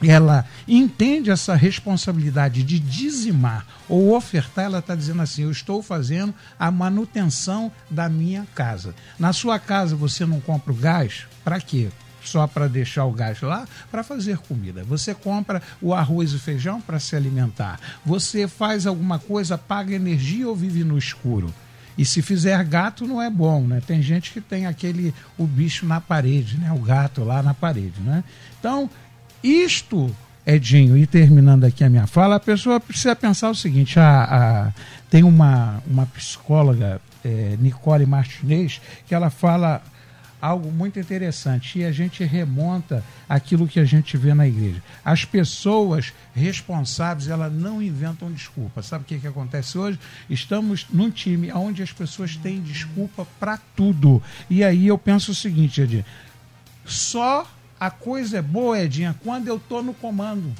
ela 0.02 0.44
entende 0.68 1.30
essa 1.30 1.54
responsabilidade 1.54 2.62
de 2.62 2.78
dizimar 2.78 3.66
ou 3.88 4.14
ofertar, 4.14 4.66
ela 4.66 4.80
está 4.80 4.94
dizendo 4.94 5.22
assim: 5.22 5.44
eu 5.44 5.50
estou 5.50 5.82
fazendo 5.82 6.34
a 6.58 6.70
manutenção 6.70 7.72
da 7.90 8.08
minha 8.08 8.46
casa. 8.54 8.94
Na 9.18 9.32
sua 9.32 9.58
casa 9.58 9.96
você 9.96 10.26
não 10.26 10.40
compra 10.40 10.72
o 10.72 10.76
gás? 10.76 11.26
Para 11.42 11.60
quê? 11.60 11.88
Só 12.22 12.46
para 12.46 12.68
deixar 12.68 13.04
o 13.04 13.12
gás 13.12 13.40
lá? 13.40 13.66
Para 13.90 14.02
fazer 14.02 14.38
comida. 14.38 14.82
Você 14.84 15.14
compra 15.14 15.62
o 15.80 15.94
arroz 15.94 16.32
e 16.32 16.38
feijão 16.38 16.80
para 16.80 16.98
se 16.98 17.14
alimentar. 17.14 17.78
Você 18.04 18.48
faz 18.48 18.86
alguma 18.86 19.18
coisa, 19.18 19.56
paga 19.56 19.94
energia 19.94 20.48
ou 20.48 20.56
vive 20.56 20.82
no 20.82 20.98
escuro? 20.98 21.54
E 21.96 22.04
se 22.04 22.20
fizer 22.20 22.62
gato 22.64 23.06
não 23.06 23.22
é 23.22 23.30
bom, 23.30 23.62
né? 23.66 23.80
Tem 23.86 24.02
gente 24.02 24.30
que 24.32 24.40
tem 24.40 24.66
aquele 24.66 25.14
o 25.38 25.46
bicho 25.46 25.86
na 25.86 26.00
parede, 26.00 26.58
né? 26.58 26.70
O 26.72 26.78
gato 26.78 27.24
lá 27.24 27.42
na 27.42 27.54
parede, 27.54 28.00
né? 28.00 28.22
Então, 28.58 28.90
isto, 29.46 30.14
Edinho, 30.46 30.96
e 30.96 31.06
terminando 31.06 31.64
aqui 31.64 31.84
a 31.84 31.90
minha 31.90 32.06
fala, 32.06 32.36
a 32.36 32.40
pessoa 32.40 32.80
precisa 32.80 33.14
pensar 33.14 33.50
o 33.50 33.54
seguinte: 33.54 33.98
a, 33.98 34.24
a 34.24 34.72
tem 35.10 35.22
uma, 35.22 35.82
uma 35.86 36.06
psicóloga, 36.06 37.00
é, 37.24 37.56
Nicole 37.60 38.06
Martinez, 38.06 38.80
que 39.06 39.14
ela 39.14 39.30
fala 39.30 39.82
algo 40.40 40.70
muito 40.70 40.98
interessante 40.98 41.78
e 41.78 41.84
a 41.84 41.90
gente 41.90 42.22
remonta 42.22 43.02
aquilo 43.28 43.66
que 43.66 43.80
a 43.80 43.84
gente 43.84 44.16
vê 44.16 44.34
na 44.34 44.46
igreja. 44.46 44.82
As 45.04 45.24
pessoas 45.24 46.12
responsáveis, 46.34 47.28
elas 47.28 47.52
não 47.52 47.82
inventam 47.82 48.30
desculpa. 48.30 48.82
Sabe 48.82 49.04
o 49.04 49.06
que, 49.06 49.18
que 49.18 49.26
acontece 49.26 49.78
hoje? 49.78 49.98
Estamos 50.28 50.86
num 50.90 51.10
time 51.10 51.52
onde 51.52 51.82
as 51.82 51.92
pessoas 51.92 52.36
têm 52.36 52.60
desculpa 52.60 53.26
para 53.40 53.58
tudo. 53.74 54.22
E 54.48 54.62
aí 54.62 54.86
eu 54.86 54.98
penso 54.98 55.32
o 55.32 55.34
seguinte, 55.34 55.80
Edinho, 55.80 56.04
só 56.84 57.46
a 57.78 57.90
coisa 57.90 58.38
é 58.38 58.42
boa, 58.42 58.80
Edinha, 58.80 59.14
quando 59.22 59.48
eu 59.48 59.56
estou 59.56 59.82
no 59.82 59.94
comando. 59.94 60.52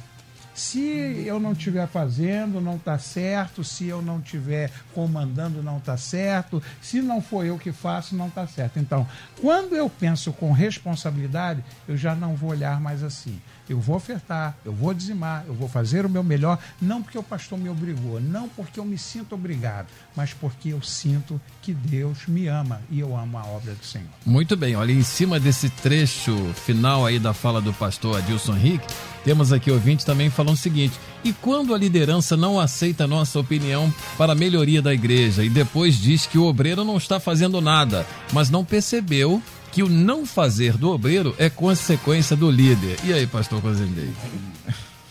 Se 0.57 1.23
eu 1.23 1.39
não 1.39 1.51
estiver 1.51 1.87
fazendo, 1.87 2.59
não 2.59 2.77
está 2.77 2.97
certo. 2.97 3.63
Se 3.63 3.85
eu 3.85 4.01
não 4.01 4.19
estiver 4.19 4.71
comandando, 4.91 5.61
não 5.61 5.77
está 5.77 5.95
certo. 5.95 6.61
Se 6.81 6.99
não 6.99 7.21
for 7.21 7.45
eu 7.45 7.59
que 7.59 7.71
faço, 7.71 8.15
não 8.15 8.27
está 8.27 8.47
certo. 8.47 8.79
Então, 8.79 9.07
quando 9.39 9.75
eu 9.75 9.87
penso 9.87 10.33
com 10.33 10.51
responsabilidade, 10.51 11.63
eu 11.87 11.95
já 11.95 12.15
não 12.15 12.35
vou 12.35 12.49
olhar 12.49 12.81
mais 12.81 13.03
assim 13.03 13.39
eu 13.69 13.79
vou 13.79 13.95
ofertar, 13.95 14.55
eu 14.63 14.71
vou 14.71 14.93
dizimar, 14.93 15.43
eu 15.47 15.53
vou 15.53 15.67
fazer 15.67 16.05
o 16.05 16.09
meu 16.09 16.23
melhor, 16.23 16.57
não 16.81 17.01
porque 17.01 17.17
o 17.17 17.23
pastor 17.23 17.59
me 17.59 17.69
obrigou, 17.69 18.19
não 18.19 18.47
porque 18.49 18.79
eu 18.79 18.85
me 18.85 18.97
sinto 18.97 19.35
obrigado, 19.35 19.87
mas 20.15 20.33
porque 20.33 20.69
eu 20.69 20.81
sinto 20.81 21.39
que 21.61 21.73
Deus 21.73 22.27
me 22.27 22.47
ama 22.47 22.81
e 22.89 22.99
eu 22.99 23.15
amo 23.15 23.37
a 23.37 23.45
obra 23.45 23.73
do 23.73 23.85
Senhor. 23.85 24.07
Muito 24.25 24.55
bem, 24.55 24.75
olha, 24.75 24.91
em 24.91 25.03
cima 25.03 25.39
desse 25.39 25.69
trecho 25.69 26.35
final 26.53 27.05
aí 27.05 27.19
da 27.19 27.33
fala 27.33 27.61
do 27.61 27.73
pastor 27.73 28.17
Adilson 28.17 28.53
Rick, 28.53 28.85
temos 29.27 29.51
aqui 29.51 29.69
ouvintes 29.69 30.05
também 30.05 30.29
falando 30.29 30.53
o 30.53 30.57
seguinte: 30.57 30.97
e 31.21 31.33
quando 31.33 31.75
a 31.75 31.77
liderança 31.77 32.37
não 32.37 32.57
aceita 32.57 33.05
nossa 33.05 33.37
opinião 33.37 33.93
para 34.17 34.31
a 34.31 34.35
melhoria 34.35 34.81
da 34.81 34.93
igreja 34.93 35.43
e 35.43 35.49
depois 35.49 35.99
diz 35.99 36.25
que 36.25 36.37
o 36.37 36.45
obreiro 36.45 36.85
não 36.85 36.95
está 36.95 37.19
fazendo 37.19 37.59
nada, 37.59 38.07
mas 38.31 38.49
não 38.49 38.63
percebeu 38.63 39.43
que 39.69 39.83
o 39.83 39.89
não 39.89 40.25
fazer 40.25 40.77
do 40.77 40.91
obreiro 40.91 41.35
é 41.37 41.49
consequência 41.49 42.37
do 42.37 42.49
líder. 42.49 42.95
E 43.03 43.11
aí, 43.11 43.27
pastor 43.27 43.61
Cozendei? 43.61 44.13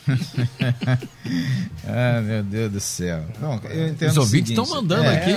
ah, 1.86 2.22
meu 2.22 2.42
Deus 2.42 2.72
do 2.72 2.80
céu. 2.80 3.22
Bom, 3.38 3.60
Os 4.08 4.16
ouvintes 4.16 4.52
estão 4.52 4.66
mandando 4.66 5.04
é, 5.04 5.16
aqui. 5.18 5.32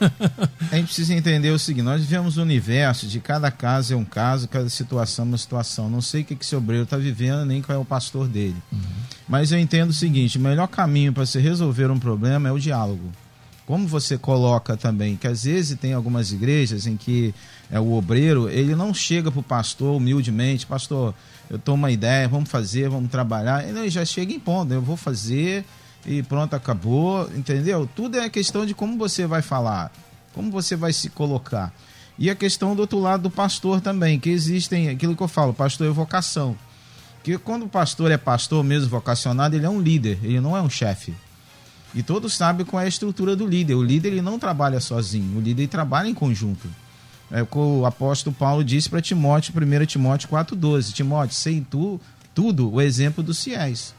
a 0.70 0.76
gente 0.76 0.86
precisa 0.86 1.14
entender 1.14 1.50
o 1.50 1.58
seguinte: 1.58 1.84
nós 1.84 2.00
vivemos 2.00 2.38
um 2.38 2.42
universo 2.42 3.06
de 3.06 3.20
cada 3.20 3.50
caso 3.50 3.94
é 3.94 3.96
um 3.96 4.04
caso, 4.04 4.48
cada 4.48 4.68
situação 4.68 5.24
é 5.24 5.28
uma 5.28 5.38
situação. 5.38 5.90
Não 5.90 6.00
sei 6.00 6.22
o 6.22 6.24
que, 6.24 6.36
que 6.36 6.44
esse 6.44 6.56
obreiro 6.56 6.84
está 6.84 6.96
vivendo, 6.96 7.44
nem 7.44 7.62
qual 7.62 7.76
é 7.76 7.80
o 7.80 7.84
pastor 7.84 8.28
dele. 8.28 8.56
Uhum. 8.72 8.80
Mas 9.28 9.52
eu 9.52 9.58
entendo 9.58 9.90
o 9.90 9.94
seguinte: 9.94 10.38
o 10.38 10.40
melhor 10.40 10.68
caminho 10.68 11.12
para 11.12 11.26
se 11.26 11.38
resolver 11.38 11.90
um 11.90 11.98
problema 11.98 12.48
é 12.48 12.52
o 12.52 12.58
diálogo 12.58 13.10
como 13.66 13.86
você 13.86 14.18
coloca 14.18 14.76
também, 14.76 15.16
que 15.16 15.26
às 15.26 15.44
vezes 15.44 15.78
tem 15.78 15.92
algumas 15.92 16.32
igrejas 16.32 16.86
em 16.86 16.96
que 16.96 17.34
é, 17.70 17.78
o 17.78 17.92
obreiro, 17.92 18.48
ele 18.48 18.74
não 18.74 18.92
chega 18.92 19.30
para 19.30 19.40
o 19.40 19.42
pastor 19.42 19.96
humildemente, 19.96 20.66
pastor, 20.66 21.14
eu 21.48 21.58
tomo 21.58 21.78
uma 21.78 21.90
ideia, 21.90 22.28
vamos 22.28 22.50
fazer, 22.50 22.88
vamos 22.88 23.10
trabalhar, 23.10 23.66
ele 23.66 23.88
já 23.88 24.04
chega 24.04 24.32
em 24.32 24.40
ponto, 24.40 24.72
eu 24.72 24.82
vou 24.82 24.96
fazer 24.96 25.64
e 26.06 26.22
pronto, 26.22 26.54
acabou, 26.54 27.30
entendeu? 27.34 27.88
Tudo 27.94 28.18
é 28.18 28.28
questão 28.28 28.66
de 28.66 28.74
como 28.74 28.98
você 28.98 29.26
vai 29.26 29.42
falar, 29.42 29.92
como 30.34 30.50
você 30.50 30.74
vai 30.74 30.92
se 30.92 31.08
colocar. 31.10 31.72
E 32.18 32.28
a 32.28 32.34
questão 32.34 32.74
do 32.74 32.80
outro 32.80 32.98
lado 32.98 33.24
do 33.24 33.30
pastor 33.30 33.80
também, 33.80 34.18
que 34.18 34.30
existem, 34.30 34.88
aquilo 34.88 35.16
que 35.16 35.22
eu 35.22 35.28
falo, 35.28 35.54
pastor 35.54 35.86
é 35.86 35.90
vocação. 35.90 36.56
Que 37.22 37.38
quando 37.38 37.64
o 37.64 37.68
pastor 37.68 38.10
é 38.10 38.16
pastor 38.16 38.64
mesmo 38.64 38.88
vocacionado, 38.88 39.54
ele 39.56 39.64
é 39.64 39.70
um 39.70 39.80
líder, 39.80 40.18
ele 40.22 40.40
não 40.40 40.56
é 40.56 40.60
um 40.60 40.68
chefe. 40.68 41.14
E 41.94 42.02
todos 42.02 42.34
sabem 42.34 42.66
qual 42.66 42.80
é 42.80 42.86
a 42.86 42.88
estrutura 42.88 43.36
do 43.36 43.46
líder. 43.46 43.74
O 43.74 43.82
líder 43.82 44.08
ele 44.08 44.22
não 44.22 44.38
trabalha 44.38 44.80
sozinho, 44.80 45.38
o 45.38 45.40
líder 45.40 45.68
trabalha 45.68 46.08
em 46.08 46.14
conjunto. 46.14 46.68
É 47.30 47.42
o 47.42 47.46
que 47.46 47.56
o 47.56 47.86
apóstolo 47.86 48.34
Paulo 48.34 48.62
disse 48.62 48.90
para 48.90 49.00
Timóteo, 49.00 49.54
1 49.56 49.86
Timóteo 49.86 50.28
4,12. 50.28 50.92
Timóteo, 50.92 51.34
sei 51.34 51.64
tu 51.68 52.00
tudo 52.34 52.72
o 52.72 52.80
exemplo 52.80 53.22
dos 53.22 53.42
fiéis. 53.42 53.94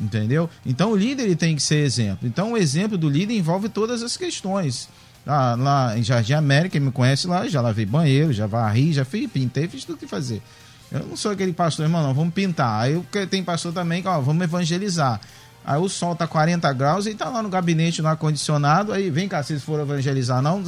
Entendeu? 0.00 0.48
Então 0.64 0.92
o 0.92 0.96
líder 0.96 1.24
ele 1.24 1.36
tem 1.36 1.54
que 1.54 1.62
ser 1.62 1.84
exemplo. 1.84 2.26
Então 2.26 2.52
o 2.52 2.56
exemplo 2.56 2.96
do 2.96 3.08
líder 3.08 3.36
envolve 3.36 3.68
todas 3.68 4.02
as 4.02 4.16
questões. 4.16 4.88
Lá, 5.24 5.54
lá 5.54 5.98
em 5.98 6.02
Jardim 6.02 6.32
América, 6.32 6.72
quem 6.72 6.80
me 6.80 6.90
conhece 6.90 7.26
lá, 7.26 7.46
já 7.46 7.60
lavei 7.60 7.86
banheiro, 7.86 8.32
já 8.32 8.46
varri, 8.46 8.92
já 8.92 9.04
fiz, 9.04 9.30
pintei, 9.30 9.68
fiz 9.68 9.84
tudo 9.84 9.98
que 9.98 10.06
fazer. 10.06 10.42
Eu 10.90 11.06
não 11.06 11.16
sou 11.16 11.30
aquele 11.30 11.52
pastor, 11.52 11.84
irmão, 11.84 12.02
não, 12.02 12.12
vamos 12.12 12.34
pintar. 12.34 12.82
Aí 12.82 13.00
tem 13.30 13.42
pastor 13.42 13.72
também 13.72 14.02
que, 14.02 14.08
ó, 14.08 14.20
vamos 14.20 14.42
evangelizar. 14.42 15.20
Aí 15.64 15.80
o 15.80 15.88
sol 15.88 16.16
tá 16.16 16.26
40 16.26 16.70
graus 16.72 17.06
e 17.06 17.14
tá 17.14 17.28
lá 17.28 17.42
no 17.42 17.48
gabinete, 17.48 18.02
no 18.02 18.08
ar-condicionado. 18.08 18.92
Aí 18.92 19.10
vem 19.10 19.28
cá, 19.28 19.42
se 19.42 19.58
for 19.60 19.80
evangelizar, 19.80 20.42
não, 20.42 20.62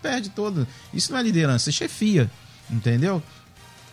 perde 0.00 0.30
todo. 0.30 0.66
Isso 0.92 1.12
não 1.12 1.18
é 1.18 1.22
liderança, 1.22 1.70
é 1.70 1.72
chefia. 1.72 2.30
Entendeu? 2.70 3.22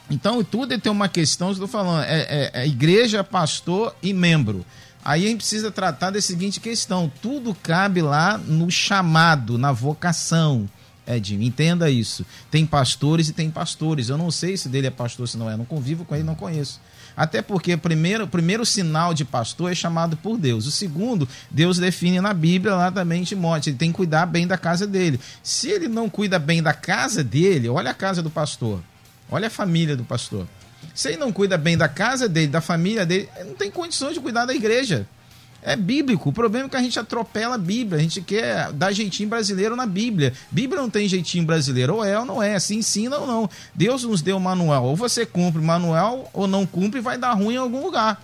Então, 0.09 0.43
tudo 0.43 0.77
tem 0.77 0.91
uma 0.91 1.07
questão, 1.07 1.51
estou 1.51 1.67
falando, 1.67 2.03
é, 2.03 2.21
é, 2.21 2.51
é, 2.53 2.67
igreja, 2.67 3.23
pastor 3.23 3.95
e 4.01 4.13
membro. 4.13 4.65
Aí 5.03 5.25
a 5.25 5.27
gente 5.29 5.37
precisa 5.37 5.71
tratar 5.71 6.11
da 6.11 6.21
seguinte 6.21 6.59
questão: 6.59 7.11
tudo 7.21 7.55
cabe 7.55 8.01
lá 8.01 8.37
no 8.37 8.69
chamado, 8.69 9.57
na 9.57 9.71
vocação. 9.71 10.69
Edinho, 11.07 11.41
entenda 11.41 11.89
isso. 11.89 12.25
Tem 12.49 12.65
pastores 12.65 13.27
e 13.27 13.33
tem 13.33 13.49
pastores. 13.49 14.09
Eu 14.09 14.17
não 14.17 14.29
sei 14.29 14.55
se 14.55 14.69
dele 14.69 14.87
é 14.87 14.91
pastor, 14.91 15.27
se 15.27 15.37
não 15.37 15.49
é. 15.49 15.57
Não 15.57 15.65
convivo 15.65 16.05
com 16.05 16.13
ele, 16.13 16.23
não 16.23 16.35
conheço. 16.35 16.79
Até 17.17 17.41
porque 17.41 17.75
primeiro, 17.75 18.23
o 18.23 18.27
primeiro 18.27 18.65
sinal 18.65 19.13
de 19.13 19.25
pastor 19.25 19.71
é 19.71 19.75
chamado 19.75 20.15
por 20.15 20.37
Deus. 20.37 20.67
O 20.67 20.71
segundo, 20.71 21.27
Deus 21.49 21.77
define 21.77 22.21
na 22.21 22.33
Bíblia 22.33 22.75
lá 22.75 22.91
também 22.91 23.21
em 23.21 23.25
Timóteo. 23.25 23.71
Ele 23.71 23.77
tem 23.77 23.91
que 23.91 23.97
cuidar 23.97 24.25
bem 24.25 24.47
da 24.47 24.57
casa 24.57 24.87
dele. 24.87 25.19
Se 25.43 25.69
ele 25.69 25.87
não 25.87 26.09
cuida 26.09 26.39
bem 26.39 26.63
da 26.63 26.73
casa 26.73 27.23
dele, 27.23 27.67
olha 27.67 27.91
a 27.91 27.95
casa 27.95 28.21
do 28.21 28.29
pastor. 28.29 28.79
Olha 29.31 29.47
a 29.47 29.49
família 29.49 29.95
do 29.95 30.03
pastor. 30.03 30.45
Se 30.93 31.07
ele 31.09 31.17
não 31.17 31.31
cuida 31.31 31.57
bem 31.57 31.77
da 31.77 31.87
casa 31.87 32.27
dele, 32.27 32.47
da 32.47 32.61
família 32.61 33.05
dele, 33.05 33.29
ele 33.37 33.49
não 33.49 33.55
tem 33.55 33.71
condições 33.71 34.13
de 34.13 34.19
cuidar 34.19 34.45
da 34.45 34.53
igreja. 34.53 35.07
É 35.63 35.75
bíblico. 35.75 36.29
O 36.29 36.33
problema 36.33 36.65
é 36.65 36.69
que 36.69 36.75
a 36.75 36.81
gente 36.81 36.99
atropela 36.99 37.55
a 37.55 37.57
Bíblia. 37.57 37.99
A 37.99 38.01
gente 38.01 38.19
quer 38.19 38.71
dar 38.71 38.91
jeitinho 38.91 39.29
brasileiro 39.29 39.75
na 39.75 39.85
Bíblia. 39.85 40.33
Bíblia 40.49 40.81
não 40.81 40.89
tem 40.89 41.07
jeitinho 41.07 41.45
brasileiro. 41.45 41.97
Ou 41.97 42.03
é 42.03 42.19
ou 42.19 42.25
não 42.25 42.41
é. 42.41 42.59
Se 42.59 42.75
ensina 42.75 43.17
ou 43.17 43.27
não. 43.27 43.49
Deus 43.75 44.03
nos 44.03 44.23
deu 44.23 44.37
o 44.37 44.41
manual. 44.41 44.85
Ou 44.85 44.95
você 44.95 45.23
cumpre 45.23 45.61
o 45.61 45.63
manual 45.63 46.29
ou 46.33 46.47
não 46.47 46.65
cumpre 46.65 46.99
e 46.99 47.01
vai 47.01 47.17
dar 47.17 47.33
ruim 47.33 47.53
em 47.53 47.57
algum 47.57 47.83
lugar. 47.83 48.19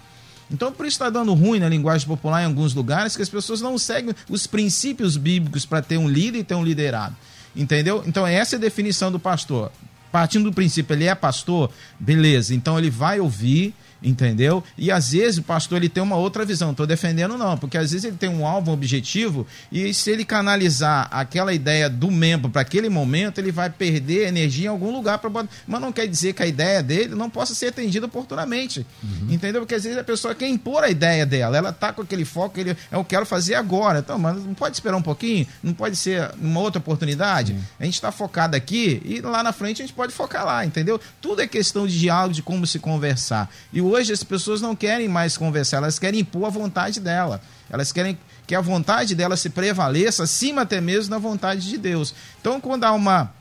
Então, 0.50 0.72
por 0.72 0.86
isso 0.86 0.96
está 0.96 1.10
dando 1.10 1.34
ruim 1.34 1.60
na 1.60 1.70
linguagem 1.70 2.08
popular 2.08 2.42
em 2.42 2.46
alguns 2.46 2.74
lugares 2.74 3.16
que 3.16 3.22
as 3.22 3.30
pessoas 3.30 3.62
não 3.62 3.78
seguem 3.78 4.16
os 4.30 4.48
princípios 4.48 5.16
bíblicos 5.16 5.66
para 5.66 5.82
ter 5.82 5.98
um 5.98 6.08
líder 6.08 6.40
e 6.40 6.44
ter 6.44 6.56
um 6.56 6.64
liderado. 6.64 7.16
Entendeu? 7.56 8.04
Então, 8.08 8.26
essa 8.26 8.56
é 8.56 8.58
a 8.58 8.60
definição 8.60 9.12
do 9.12 9.20
pastor. 9.20 9.72
Partindo 10.18 10.46
do 10.46 10.52
princípio, 10.52 10.96
ele 10.96 11.06
é 11.06 11.14
pastor, 11.14 11.70
beleza. 12.00 12.56
Então, 12.56 12.76
ele 12.80 12.90
vai 12.90 13.20
ouvir 13.20 13.72
entendeu? 14.02 14.64
E 14.78 14.92
às 14.92 15.12
vezes 15.12 15.40
o 15.40 15.44
pastor 15.44 15.78
ele 15.78 15.90
tem 15.90 16.04
uma 16.04 16.16
outra 16.16 16.46
visão, 16.46 16.72
estou 16.72 16.86
defendendo 16.86 17.38
não, 17.38 17.58
porque 17.58 17.78
às 17.78 17.92
vezes 17.92 18.06
ele 18.06 18.18
tem 18.18 18.30
um 18.30 18.46
alvo, 18.46 18.72
um 18.72 18.74
objetivo, 18.74 19.46
e 19.72 19.94
se 19.94 20.12
ele 20.12 20.26
canalizar 20.26 21.08
aquela 21.12 21.54
ideia 21.54 21.90
do 21.90 22.12
membro 22.12 22.50
para 22.50 22.62
aquele 22.62 22.90
momento, 22.90 23.40
ele 23.40 23.52
vai 23.52 23.70
perder 23.70 24.28
energia 24.28 24.66
em 24.66 24.70
algum 24.70 24.92
lugar 24.92 25.20
para 25.20 25.28
mas 25.68 25.82
não 25.82 25.92
quer 25.92 26.08
dizer 26.08 26.34
que 26.34 26.42
a 26.42 26.48
ideia 26.48 26.82
dele 26.82 27.16
não 27.16 27.30
possa 27.30 27.54
ser 27.54 27.68
atendida 27.68 28.06
oportunamente, 28.06 28.86
uhum. 29.04 29.28
entendeu? 29.30 29.62
Porque 29.62 29.76
às 29.76 29.84
vezes 29.84 29.98
a 29.98 30.04
pessoa 30.04 30.34
quer 30.34 30.48
impor 30.48 30.84
a 30.84 30.90
ideia 30.90 31.26
dela, 31.26 31.58
ela 31.58 31.72
tá 31.72 31.92
com 31.92 32.02
aquele 32.02 32.26
foco, 32.26 32.60
ele, 32.60 32.76
eu 32.92 33.04
quero 33.04 33.26
fazer 33.26 33.56
agora, 33.56 34.00
então, 34.00 34.18
mas 34.18 34.38
não 34.38 34.54
pode 34.54 34.76
esperar 34.76 34.98
um 34.98 35.02
pouquinho, 35.02 35.46
não 35.62 35.74
pode 35.74 35.96
ser 35.96 36.32
uma 36.42 36.60
outra 36.60 36.80
oportunidade, 36.80 37.54
uhum. 37.54 37.62
a 37.80 37.86
gente 37.86 37.96
está 37.96 38.12
focado 38.12 38.56
aqui 38.56 39.02
e 39.06 39.22
lá 39.22 39.44
na 39.44 39.52
frente 39.52 39.82
a 39.82 39.86
gente 39.86 39.96
pode 39.96 40.14
focar 40.14 40.46
lá, 40.46 40.66
entendeu? 40.66 41.00
Tudo 41.22 41.42
é 41.42 41.48
questão 41.48 41.86
de 41.86 42.00
diálogo, 42.00 42.34
de 42.34 42.42
como 42.42 42.66
se 42.66 42.80
conversar, 42.80 43.50
e 43.72 43.82
hoje 43.88 44.14
as 44.14 44.24
pessoas 44.24 44.62
não 44.62 44.76
querem 44.76 45.08
mais 45.08 45.38
conversar, 45.38 45.78
elas 45.78 46.00
querem 46.00 46.22
impor 46.22 46.46
a 46.46 46.50
vontade 46.50 47.00
dela. 47.00 47.42
Elas 47.70 47.92
querem 47.92 48.18
que 48.46 48.56
a 48.56 48.62
vontade 48.62 49.14
dela 49.14 49.36
se 49.36 49.50
prevaleça 49.50 50.24
acima 50.24 50.62
até 50.62 50.80
mesmo 50.80 51.12
da 51.12 51.18
vontade 51.18 51.68
de 51.68 51.78
Deus. 51.78 52.14
Então, 52.40 52.62
quando 52.62 52.86
há 52.86 52.94
uma 52.94 53.34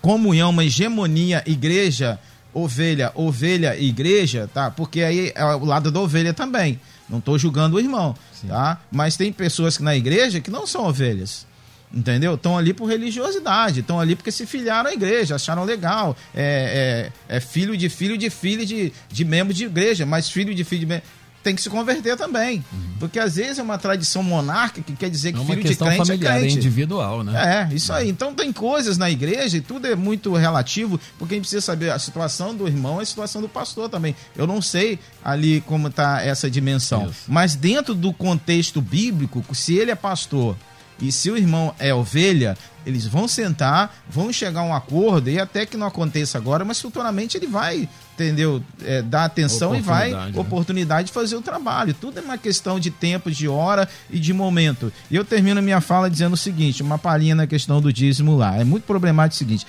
comunhão, 0.00 0.50
uma 0.50 0.64
hegemonia, 0.64 1.42
igreja, 1.46 2.18
ovelha, 2.52 3.12
ovelha, 3.14 3.78
igreja, 3.78 4.50
tá? 4.52 4.70
Porque 4.70 5.02
aí 5.02 5.32
é 5.34 5.44
o 5.44 5.64
lado 5.64 5.90
da 5.90 6.00
ovelha 6.00 6.34
também. 6.34 6.80
Não 7.08 7.18
estou 7.18 7.38
julgando 7.38 7.76
o 7.76 7.80
irmão, 7.80 8.16
Sim. 8.32 8.48
tá? 8.48 8.80
Mas 8.90 9.16
tem 9.16 9.32
pessoas 9.32 9.76
que 9.76 9.82
na 9.82 9.96
igreja 9.96 10.40
que 10.40 10.50
não 10.50 10.66
são 10.66 10.86
ovelhas. 10.86 11.46
Entendeu? 11.92 12.34
Estão 12.34 12.56
ali 12.56 12.72
por 12.72 12.86
religiosidade, 12.86 13.80
estão 13.80 13.98
ali 13.98 14.14
porque 14.14 14.30
se 14.30 14.46
filiaram 14.46 14.90
à 14.90 14.92
igreja, 14.92 15.34
acharam 15.34 15.64
legal. 15.64 16.16
É, 16.32 17.10
é, 17.28 17.36
é, 17.36 17.40
filho 17.40 17.76
de 17.76 17.88
filho 17.88 18.16
de 18.16 18.30
filho 18.30 18.64
de, 18.64 18.92
de 19.08 19.24
membro 19.24 19.52
de 19.52 19.64
igreja, 19.64 20.06
mas 20.06 20.30
filho 20.30 20.54
de 20.54 20.62
filho 20.62 20.80
de 20.80 20.86
membro 20.86 21.04
tem 21.42 21.54
que 21.54 21.62
se 21.62 21.70
converter 21.70 22.16
também. 22.16 22.64
Uhum. 22.72 22.80
Porque 22.98 23.18
às 23.18 23.36
vezes 23.36 23.58
é 23.58 23.62
uma 23.62 23.78
tradição 23.78 24.22
monárquica 24.22 24.82
que 24.82 24.94
quer 24.94 25.10
dizer 25.10 25.32
que 25.32 25.40
é 25.40 25.44
filho 25.44 25.64
de 25.64 25.74
crente 25.76 25.94
é 25.94 25.96
familiar, 25.96 26.36
é 26.36 26.38
crente. 26.40 26.54
É 26.54 26.58
individual, 26.58 27.24
né? 27.24 27.68
É, 27.70 27.74
isso 27.74 27.92
aí. 27.92 28.08
Então 28.08 28.34
tem 28.34 28.52
coisas 28.52 28.98
na 28.98 29.10
igreja 29.10 29.56
e 29.56 29.60
tudo 29.60 29.86
é 29.86 29.96
muito 29.96 30.34
relativo, 30.34 31.00
porque 31.18 31.34
a 31.34 31.36
gente 31.36 31.44
precisa 31.44 31.62
saber 31.62 31.90
a 31.90 31.98
situação 31.98 32.54
do 32.54 32.68
irmão 32.68 33.00
e 33.00 33.02
a 33.02 33.06
situação 33.06 33.40
do 33.40 33.48
pastor 33.48 33.88
também. 33.88 34.14
Eu 34.36 34.46
não 34.46 34.60
sei 34.60 34.98
ali 35.24 35.60
como 35.62 35.88
está 35.88 36.22
essa 36.22 36.50
dimensão. 36.50 37.06
Isso. 37.06 37.24
Mas 37.26 37.54
dentro 37.54 37.94
do 37.94 38.12
contexto 38.12 38.80
bíblico, 38.80 39.42
se 39.54 39.74
ele 39.74 39.90
é 39.90 39.96
pastor 39.96 40.56
e 41.00 41.10
se 41.10 41.30
o 41.30 41.36
irmão 41.36 41.74
é 41.78 41.94
ovelha, 41.94 42.56
eles 42.84 43.06
vão 43.06 43.26
sentar, 43.28 43.94
vão 44.08 44.32
chegar 44.32 44.60
a 44.60 44.64
um 44.64 44.74
acordo, 44.74 45.30
e 45.30 45.38
até 45.38 45.64
que 45.64 45.76
não 45.76 45.86
aconteça 45.86 46.38
agora, 46.38 46.64
mas 46.64 46.80
futuramente 46.80 47.36
ele 47.36 47.46
vai, 47.46 47.88
entendeu? 48.14 48.62
É, 48.82 49.02
dar 49.02 49.24
atenção 49.24 49.74
e 49.74 49.80
vai 49.80 50.12
né? 50.12 50.32
oportunidade 50.34 51.08
de 51.08 51.12
fazer 51.12 51.36
o 51.36 51.42
trabalho. 51.42 51.94
Tudo 51.94 52.18
é 52.18 52.22
uma 52.22 52.38
questão 52.38 52.78
de 52.78 52.90
tempo, 52.90 53.30
de 53.30 53.48
hora 53.48 53.88
e 54.10 54.18
de 54.18 54.32
momento. 54.32 54.92
E 55.10 55.16
eu 55.16 55.24
termino 55.24 55.62
minha 55.62 55.80
fala 55.80 56.10
dizendo 56.10 56.34
o 56.34 56.38
seguinte: 56.38 56.82
uma 56.82 56.98
palhinha 56.98 57.34
na 57.34 57.46
questão 57.46 57.80
do 57.80 57.92
dízimo 57.92 58.36
lá. 58.36 58.56
É 58.56 58.64
muito 58.64 58.84
problemático 58.84 59.36
o 59.36 59.38
seguinte. 59.38 59.66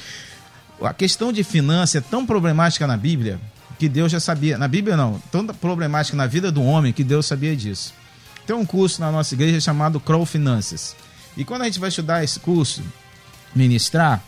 A 0.82 0.94
questão 0.94 1.32
de 1.32 1.44
finança 1.44 2.00
é 2.00 2.02
tão 2.02 2.26
problemática 2.26 2.88
na 2.88 2.98
Bíblia 2.98 3.40
que 3.78 3.88
Deus 3.88 4.12
já 4.12 4.20
sabia. 4.20 4.58
Na 4.58 4.68
Bíblia 4.68 4.98
não, 4.98 5.22
tão 5.32 5.46
problemática 5.48 6.18
na 6.18 6.28
vida 6.28 6.52
do 6.52 6.64
homem 6.64 6.92
que 6.92 7.04
Deus 7.04 7.26
sabia 7.26 7.56
disso. 7.56 7.94
Tem 8.46 8.56
um 8.56 8.66
curso 8.66 9.00
na 9.00 9.12
nossa 9.12 9.34
igreja 9.34 9.60
chamado 9.60 10.00
Crow 10.00 10.26
Finanças. 10.26 10.96
E 11.36 11.46
quando 11.46 11.62
a 11.62 11.66
gente 11.66 11.80
vai 11.80 11.90
estudar 11.90 12.24
esse 12.24 12.40
curso, 12.40 12.84
ministrar, 13.56 14.24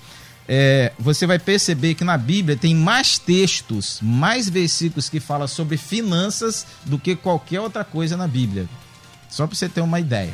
é, 0.48 0.92
você 1.00 1.26
vai 1.26 1.40
perceber 1.40 1.94
que 1.96 2.04
na 2.04 2.18
Bíblia 2.18 2.58
tem 2.58 2.76
mais 2.76 3.18
textos, 3.18 4.00
mais 4.02 4.50
versículos 4.50 5.10
que 5.10 5.20
falam 5.20 5.48
sobre 5.48 5.78
finanças 5.78 6.66
do 6.86 7.00
que 7.00 7.16
qualquer 7.16 7.62
outra 7.62 7.84
coisa 7.84 8.18
na 8.18 8.28
Bíblia. 8.28 8.68
Só 9.30 9.48
para 9.48 9.56
você 9.56 9.70
ter 9.70 9.82
uma 9.82 10.00
ideia. 10.00 10.34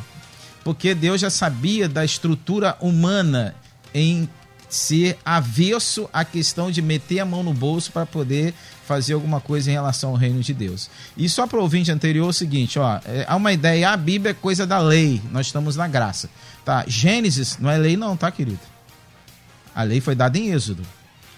Porque 0.64 0.94
Deus 0.94 1.22
já 1.22 1.30
sabia 1.30 1.88
da 1.88 2.04
estrutura 2.04 2.76
humana 2.82 3.56
em 3.94 4.28
ser 4.70 5.18
avesso 5.26 6.08
à 6.14 6.24
questão 6.24 6.70
de 6.70 6.82
meter 6.82 7.20
a 7.20 7.26
mão 7.26 7.42
no 7.42 7.54
bolso 7.54 7.92
para 7.92 8.06
poder 8.06 8.54
fazer 8.86 9.14
alguma 9.14 9.42
coisa 9.42 9.70
em 9.70 9.74
relação 9.74 10.12
ao 10.12 10.16
reino 10.16 10.42
de 10.42 10.54
Deus. 10.54 10.90
E 11.18 11.28
só 11.28 11.48
para 11.48 11.58
o 11.58 11.62
ouvinte 11.62 11.92
anterior 11.92 12.28
é 12.28 12.30
o 12.30 12.34
seguinte, 12.34 12.78
ó, 12.78 13.00
é, 13.06 13.26
há 13.28 13.36
uma 13.36 13.52
ideia, 13.52 13.90
a 13.90 13.98
Bíblia 13.98 14.32
é 14.32 14.34
coisa 14.34 14.68
da 14.68 14.78
lei, 14.80 15.22
nós 15.32 15.48
estamos 15.48 15.76
na 15.76 15.88
graça. 15.88 16.30
Tá? 16.70 16.84
Gênesis 16.86 17.58
não 17.60 17.68
é 17.68 17.80
lei 17.80 17.98
não, 17.98 18.16
tá, 18.16 18.30
querido? 18.30 18.60
A 19.74 19.82
lei 19.82 20.00
foi 20.00 20.14
dada 20.14 20.38
em 20.38 20.52
Êxodo. 20.52 20.84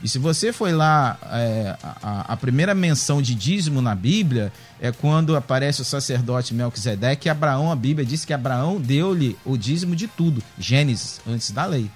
E 0.03 0.09
se 0.09 0.19
você 0.19 0.51
foi 0.51 0.73
lá, 0.73 1.17
é, 1.31 1.77
a, 1.81 2.33
a, 2.33 2.35
primeira 2.35 2.75
menção 2.75 3.21
de 3.21 3.33
dízimo 3.33 3.81
na 3.81 3.95
Bíblia 3.95 4.51
é 4.77 4.91
quando 4.91 5.33
aparece 5.33 5.81
o 5.81 5.85
sacerdote 5.85 6.53
Melquisedeque 6.53 7.29
e 7.29 7.31
Abraão, 7.31 7.71
a 7.71 7.77
Bíblia 7.77 8.05
diz 8.05 8.25
que 8.25 8.33
Abraão 8.33 8.77
deu-lhe 8.77 9.37
o 9.45 9.55
dízimo 9.55 9.95
de 9.95 10.05
tudo, 10.05 10.43
Gênesis, 10.59 11.21
antes 11.25 11.51
da 11.51 11.63
lei. 11.63 11.89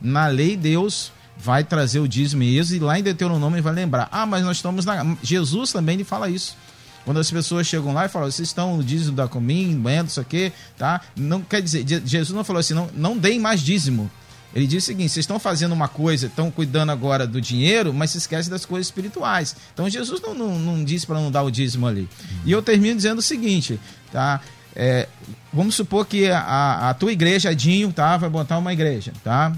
Na 0.00 0.28
lei, 0.28 0.56
Deus 0.56 1.10
vai 1.36 1.64
trazer 1.64 1.98
o 1.98 2.06
dízimo 2.06 2.44
em 2.44 2.58
Êxodo 2.58 2.76
e 2.76 2.78
lá 2.78 2.96
em 2.96 3.02
Deuteronômio 3.02 3.60
vai 3.60 3.74
lembrar. 3.74 4.08
Ah, 4.12 4.24
mas 4.24 4.44
nós 4.44 4.58
estamos 4.58 4.84
na... 4.84 5.16
Jesus 5.20 5.72
também 5.72 5.96
lhe 5.96 6.04
fala 6.04 6.30
isso. 6.30 6.56
Quando 7.04 7.18
as 7.18 7.30
pessoas 7.30 7.66
chegam 7.66 7.92
lá 7.92 8.06
e 8.06 8.08
falam, 8.08 8.30
vocês 8.30 8.48
estão 8.48 8.76
no 8.76 8.84
dízimo 8.84 9.16
da 9.16 9.26
comim, 9.26 9.74
banhando 9.78 10.08
isso 10.08 10.20
aqui, 10.20 10.52
tá? 10.76 11.00
Não 11.16 11.40
quer 11.40 11.62
dizer, 11.62 11.84
Jesus 12.04 12.30
não 12.30 12.44
falou 12.44 12.60
assim, 12.60 12.74
não, 12.74 12.90
não 12.94 13.16
deem 13.16 13.40
mais 13.40 13.60
dízimo. 13.60 14.10
Ele 14.54 14.66
diz 14.66 14.84
o 14.84 14.86
seguinte: 14.86 15.12
vocês 15.12 15.24
estão 15.24 15.38
fazendo 15.38 15.72
uma 15.72 15.88
coisa, 15.88 16.26
estão 16.26 16.50
cuidando 16.50 16.90
agora 16.90 17.26
do 17.26 17.40
dinheiro, 17.40 17.92
mas 17.92 18.10
se 18.10 18.18
esquecem 18.18 18.50
das 18.50 18.64
coisas 18.64 18.86
espirituais. 18.86 19.54
Então 19.72 19.88
Jesus 19.88 20.20
não, 20.20 20.34
não, 20.34 20.58
não 20.58 20.84
disse 20.84 21.06
para 21.06 21.20
não 21.20 21.30
dar 21.30 21.42
o 21.42 21.50
dízimo 21.50 21.86
ali. 21.86 22.02
Uhum. 22.02 22.38
E 22.46 22.52
eu 22.52 22.62
termino 22.62 22.96
dizendo 22.96 23.18
o 23.18 23.22
seguinte, 23.22 23.78
tá? 24.10 24.40
É, 24.74 25.08
vamos 25.52 25.74
supor 25.74 26.06
que 26.06 26.30
a, 26.30 26.90
a 26.90 26.94
tua 26.94 27.12
igreja, 27.12 27.54
Dinho, 27.54 27.92
tá? 27.92 28.16
Vai 28.16 28.30
botar 28.30 28.58
uma 28.58 28.72
igreja, 28.72 29.12
tá? 29.22 29.52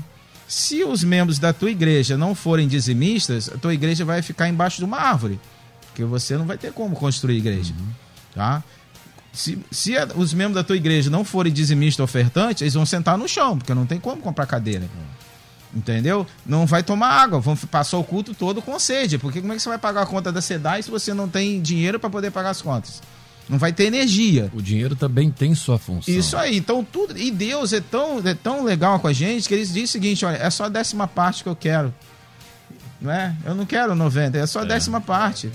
Se 0.48 0.82
os 0.82 1.04
membros 1.04 1.38
da 1.38 1.52
tua 1.52 1.70
igreja 1.70 2.16
não 2.16 2.34
forem 2.34 2.66
dizimistas, 2.66 3.48
a 3.48 3.56
tua 3.56 3.72
igreja 3.72 4.04
vai 4.04 4.20
ficar 4.22 4.48
embaixo 4.48 4.78
de 4.78 4.84
uma 4.84 4.98
árvore 4.98 5.38
porque 6.00 6.04
você 6.04 6.36
não 6.36 6.46
vai 6.46 6.56
ter 6.56 6.72
como 6.72 6.96
construir 6.96 7.36
igreja, 7.36 7.74
uhum. 7.78 7.88
tá? 8.34 8.62
Se, 9.32 9.58
se 9.70 9.92
os 10.16 10.32
membros 10.32 10.56
da 10.56 10.64
tua 10.64 10.76
igreja 10.76 11.10
não 11.10 11.24
forem 11.24 11.52
dizimistas 11.52 12.02
ofertantes, 12.02 12.62
eles 12.62 12.74
vão 12.74 12.86
sentar 12.86 13.18
no 13.18 13.28
chão, 13.28 13.58
porque 13.58 13.72
não 13.74 13.86
tem 13.86 14.00
como 14.00 14.20
comprar 14.20 14.46
cadeira. 14.46 14.88
Entendeu? 15.72 16.26
Não 16.44 16.66
vai 16.66 16.82
tomar 16.82 17.10
água, 17.10 17.38
vão 17.38 17.54
passar 17.54 17.96
o 17.98 18.02
culto 18.02 18.34
todo 18.34 18.60
com 18.60 18.76
sede. 18.80 19.18
Porque 19.18 19.40
como 19.40 19.52
é 19.52 19.56
que 19.56 19.62
você 19.62 19.68
vai 19.68 19.78
pagar 19.78 20.02
a 20.02 20.06
conta 20.06 20.32
da 20.32 20.40
SEDAI 20.40 20.82
se 20.82 20.90
você 20.90 21.14
não 21.14 21.28
tem 21.28 21.60
dinheiro 21.60 22.00
para 22.00 22.10
poder 22.10 22.32
pagar 22.32 22.50
as 22.50 22.60
contas? 22.60 23.00
Não 23.48 23.56
vai 23.56 23.72
ter 23.72 23.84
energia. 23.84 24.50
O 24.52 24.60
dinheiro 24.60 24.96
também 24.96 25.30
tem 25.30 25.54
sua 25.54 25.78
função. 25.78 26.12
Isso 26.12 26.36
aí. 26.36 26.56
Então, 26.56 26.82
tudo. 26.82 27.16
E 27.16 27.30
Deus 27.30 27.72
é 27.72 27.80
tão, 27.80 28.18
é 28.18 28.34
tão 28.34 28.64
legal 28.64 28.98
com 28.98 29.06
a 29.06 29.12
gente 29.12 29.46
que 29.46 29.54
ele 29.54 29.64
diz 29.64 29.90
o 29.90 29.92
seguinte: 29.92 30.24
olha, 30.24 30.38
é 30.38 30.50
só 30.50 30.64
a 30.64 30.68
décima 30.68 31.06
parte 31.06 31.44
que 31.44 31.48
eu 31.48 31.54
quero. 31.54 31.94
Não 33.00 33.12
é? 33.12 33.34
Eu 33.44 33.54
não 33.54 33.64
quero 33.64 33.94
90, 33.94 34.38
é 34.38 34.46
só 34.46 34.60
a 34.60 34.64
décima 34.64 35.00
parte. 35.00 35.50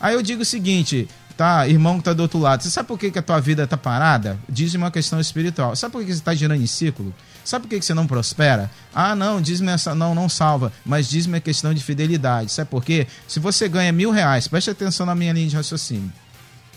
Aí 0.00 0.14
eu 0.14 0.22
digo 0.22 0.42
o 0.42 0.44
seguinte: 0.44 1.08
tá, 1.36 1.66
irmão 1.68 1.98
que 1.98 2.04
tá 2.04 2.12
do 2.12 2.20
outro 2.20 2.38
lado, 2.38 2.62
você 2.62 2.70
sabe 2.70 2.88
por 2.88 2.98
que, 2.98 3.10
que 3.10 3.18
a 3.18 3.22
tua 3.22 3.40
vida 3.40 3.66
tá 3.66 3.76
parada? 3.76 4.38
Diz 4.48 4.74
uma 4.74 4.90
questão 4.90 5.20
espiritual. 5.20 5.74
Sabe 5.74 5.92
por 5.92 6.04
que 6.04 6.14
você 6.14 6.20
tá 6.20 6.34
girando 6.34 6.62
em 6.62 6.66
ciclo? 6.66 7.14
Sabe 7.44 7.62
por 7.62 7.70
que, 7.70 7.78
que 7.78 7.84
você 7.84 7.94
não 7.94 8.06
prospera? 8.06 8.70
Ah, 8.94 9.16
não, 9.16 9.40
diz-me 9.40 9.68
essa. 9.72 9.94
Não, 9.94 10.14
não 10.14 10.28
salva. 10.28 10.72
Mas 10.84 11.08
diz-me 11.08 11.38
a 11.38 11.40
questão 11.40 11.72
de 11.72 11.82
fidelidade. 11.82 12.52
Sabe 12.52 12.70
por 12.70 12.84
quê? 12.84 13.06
Se 13.26 13.40
você 13.40 13.68
ganha 13.68 13.92
mil 13.92 14.10
reais, 14.10 14.48
preste 14.48 14.70
atenção 14.70 15.06
na 15.06 15.14
minha 15.14 15.32
linha 15.32 15.48
de 15.48 15.56
raciocínio. 15.56 16.12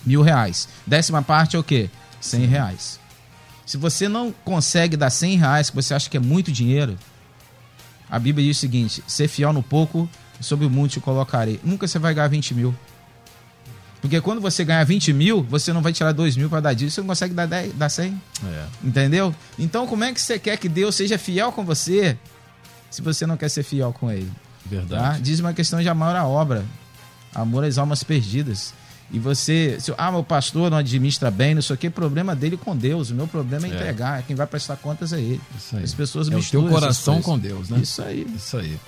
Mil 0.04 0.22
reais. 0.22 0.68
Décima 0.86 1.22
parte 1.22 1.56
é 1.56 1.58
o 1.58 1.62
quê? 1.64 1.90
Cem 2.20 2.46
reais. 2.46 2.98
Se 3.66 3.76
você 3.76 4.08
não 4.08 4.32
consegue 4.44 4.96
dar 4.96 5.10
cem 5.10 5.38
reais, 5.38 5.70
que 5.70 5.76
você 5.76 5.94
acha 5.94 6.08
que 6.08 6.16
é 6.16 6.20
muito 6.20 6.52
dinheiro, 6.52 6.98
a 8.10 8.18
Bíblia 8.18 8.46
diz 8.46 8.56
o 8.56 8.60
seguinte: 8.60 9.04
ser 9.06 9.28
fiel 9.28 9.52
no 9.52 9.62
pouco, 9.62 10.08
sobre 10.40 10.66
o 10.66 10.70
mundo 10.70 10.90
te 10.90 11.00
colocarei. 11.00 11.60
Nunca 11.62 11.86
você 11.86 11.98
vai 11.98 12.14
ganhar 12.14 12.28
20 12.28 12.54
mil. 12.54 12.74
Porque 14.04 14.20
quando 14.20 14.38
você 14.38 14.62
ganhar 14.66 14.84
20 14.84 15.14
mil, 15.14 15.42
você 15.42 15.72
não 15.72 15.80
vai 15.80 15.90
tirar 15.90 16.12
2 16.12 16.36
mil 16.36 16.50
para 16.50 16.60
dar 16.60 16.74
disso, 16.74 16.96
você 16.96 17.00
não 17.00 17.08
consegue 17.08 17.32
dar, 17.32 17.46
10, 17.46 17.72
dar 17.72 17.88
100. 17.88 18.20
É. 18.44 18.64
Entendeu? 18.84 19.34
Então, 19.58 19.86
como 19.86 20.04
é 20.04 20.12
que 20.12 20.20
você 20.20 20.38
quer 20.38 20.58
que 20.58 20.68
Deus 20.68 20.94
seja 20.94 21.16
fiel 21.16 21.50
com 21.50 21.64
você 21.64 22.14
se 22.90 23.00
você 23.00 23.24
não 23.24 23.38
quer 23.38 23.48
ser 23.48 23.62
fiel 23.62 23.94
com 23.98 24.10
Ele? 24.10 24.26
Tá? 24.28 24.34
Verdade. 24.66 25.22
Diz 25.22 25.40
uma 25.40 25.54
questão 25.54 25.80
de 25.80 25.88
amor 25.88 26.14
à 26.14 26.26
obra, 26.26 26.66
amor 27.34 27.64
às 27.64 27.78
almas 27.78 28.04
perdidas. 28.04 28.74
E 29.10 29.18
você, 29.18 29.78
se, 29.80 29.94
ah, 29.96 30.12
meu 30.12 30.22
pastor 30.22 30.70
não 30.70 30.76
administra 30.76 31.30
bem, 31.30 31.54
não 31.54 31.62
sei 31.62 31.72
o 31.72 31.78
que, 31.78 31.88
problema 31.88 32.36
dele 32.36 32.58
com 32.58 32.76
Deus. 32.76 33.08
O 33.08 33.14
meu 33.14 33.26
problema 33.26 33.66
é, 33.66 33.70
É. 33.70 33.74
entregar. 33.74 34.22
Quem 34.24 34.36
vai 34.36 34.46
prestar 34.46 34.76
contas 34.76 35.14
é 35.14 35.18
ele. 35.18 35.40
Isso 35.56 35.76
aí. 35.78 35.82
As 35.82 35.94
pessoas 35.94 36.28
é 36.28 36.32
o 36.32 36.36
misturam 36.36 36.66
teu 36.68 36.76
essas 36.76 36.80
coração 36.80 37.22
com 37.22 37.38
Deus, 37.38 37.70
né? 37.70 37.78
Isso 37.78 38.02
aí. 38.02 38.26
Isso 38.36 38.58
aí. 38.58 38.78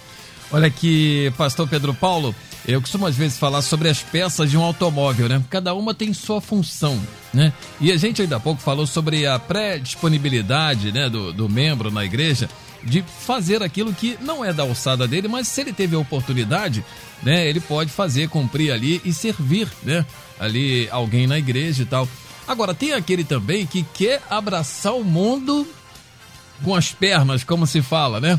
Olha 0.53 0.69
aqui, 0.69 1.33
pastor 1.37 1.69
Pedro 1.69 1.93
Paulo, 1.93 2.35
eu 2.67 2.81
costumo 2.81 3.07
às 3.07 3.17
vezes 3.17 3.37
falar 3.37 3.63
sobre 3.63 3.89
as 3.89 4.03
peças 4.03 4.51
de 4.51 4.57
um 4.57 4.63
automóvel, 4.63 5.29
né? 5.29 5.43
Cada 5.51 5.75
uma 5.75 5.93
tem 5.93 6.13
sua 6.13 6.41
função, 6.41 7.01
né? 7.35 7.53
E 7.81 7.91
a 7.91 7.97
gente 7.97 8.23
ainda 8.23 8.37
há 8.37 8.41
pouco 8.41 8.63
falou 8.63 8.87
sobre 8.87 9.27
a 9.27 9.39
pré-disponibilidade 9.39 10.93
né, 10.93 11.09
do, 11.09 11.33
do 11.33 11.49
membro 11.49 11.91
na 11.91 12.05
igreja 12.05 12.49
de 12.83 13.03
fazer 13.03 13.63
aquilo 13.63 13.93
que 13.93 14.17
não 14.21 14.45
é 14.45 14.53
da 14.53 14.63
alçada 14.63 15.09
dele, 15.09 15.27
mas 15.27 15.49
se 15.49 15.61
ele 15.61 15.73
teve 15.73 15.97
a 15.97 15.99
oportunidade, 15.99 16.85
né, 17.23 17.49
ele 17.49 17.59
pode 17.59 17.91
fazer, 17.91 18.29
cumprir 18.29 18.71
ali 18.71 19.01
e 19.05 19.13
servir, 19.13 19.69
né? 19.83 20.07
Ali 20.39 20.89
alguém 20.91 21.27
na 21.27 21.39
igreja 21.39 21.83
e 21.83 21.87
tal. 21.87 22.09
Agora, 22.47 22.73
tem 22.73 22.93
aquele 22.93 23.25
também 23.25 23.67
que 23.67 23.83
quer 23.95 24.23
abraçar 24.31 24.95
o 24.95 25.03
mundo 25.03 25.67
com 26.63 26.75
as 26.75 26.93
pernas, 26.93 27.43
como 27.43 27.67
se 27.67 27.83
fala, 27.83 28.21
né? 28.21 28.39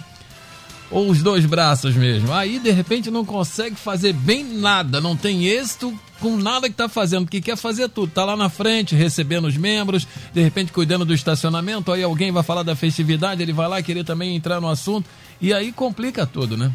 Ou 0.89 1.09
os 1.09 1.21
dois 1.21 1.45
braços 1.45 1.95
mesmo. 1.95 2.31
Aí 2.33 2.59
de 2.59 2.71
repente 2.71 3.11
não 3.11 3.25
consegue 3.25 3.75
fazer 3.75 4.13
bem 4.13 4.43
nada, 4.43 5.01
não 5.01 5.15
tem 5.15 5.45
êxito 5.45 5.97
com 6.19 6.35
nada 6.37 6.67
que 6.69 6.75
tá 6.75 6.89
fazendo, 6.89 7.25
porque 7.25 7.41
quer 7.41 7.55
fazer 7.57 7.89
tudo. 7.89 8.11
Tá 8.11 8.25
lá 8.25 8.35
na 8.35 8.49
frente, 8.49 8.95
recebendo 8.95 9.47
os 9.47 9.57
membros, 9.57 10.07
de 10.33 10.41
repente 10.41 10.71
cuidando 10.71 11.05
do 11.05 11.13
estacionamento, 11.13 11.91
aí 11.91 12.03
alguém 12.03 12.31
vai 12.31 12.43
falar 12.43 12.63
da 12.63 12.75
festividade, 12.75 13.41
ele 13.41 13.53
vai 13.53 13.67
lá 13.67 13.81
querer 13.81 14.03
também 14.03 14.35
entrar 14.35 14.59
no 14.59 14.67
assunto, 14.69 15.07
e 15.39 15.53
aí 15.53 15.71
complica 15.71 16.25
tudo, 16.25 16.57
né? 16.57 16.71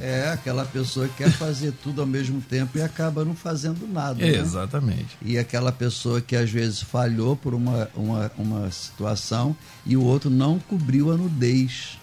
É 0.00 0.30
aquela 0.30 0.64
pessoa 0.64 1.06
que 1.06 1.18
quer 1.22 1.30
fazer 1.30 1.72
tudo 1.80 2.00
ao 2.00 2.06
mesmo 2.06 2.40
tempo 2.40 2.76
e 2.76 2.82
acaba 2.82 3.24
não 3.24 3.36
fazendo 3.36 3.86
nada. 3.86 4.14
né? 4.14 4.36
Exatamente. 4.36 5.16
E 5.24 5.38
aquela 5.38 5.70
pessoa 5.70 6.20
que 6.20 6.34
às 6.34 6.50
vezes 6.50 6.82
falhou 6.82 7.36
por 7.36 7.54
uma, 7.54 7.88
uma, 7.94 8.32
uma 8.36 8.70
situação 8.72 9.54
e 9.86 9.96
o 9.96 10.02
outro 10.02 10.28
não 10.28 10.58
cobriu 10.58 11.12
a 11.12 11.16
nudez. 11.16 11.98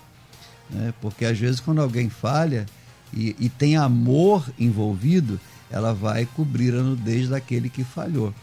Né? 0.70 0.94
Porque 1.02 1.26
às 1.26 1.38
vezes 1.38 1.60
quando 1.60 1.82
alguém 1.82 2.10
falha 2.10 2.66
e, 3.14 3.36
e 3.40 3.50
tem 3.50 3.76
amor 3.76 4.46
envolvido, 4.58 5.40
ela 5.70 5.94
vai 5.94 6.26
cobrir 6.26 6.74
a 6.74 6.82
nudez 6.82 7.30
daquele 7.30 7.70
que 7.70 7.84
falhou. 7.84 8.34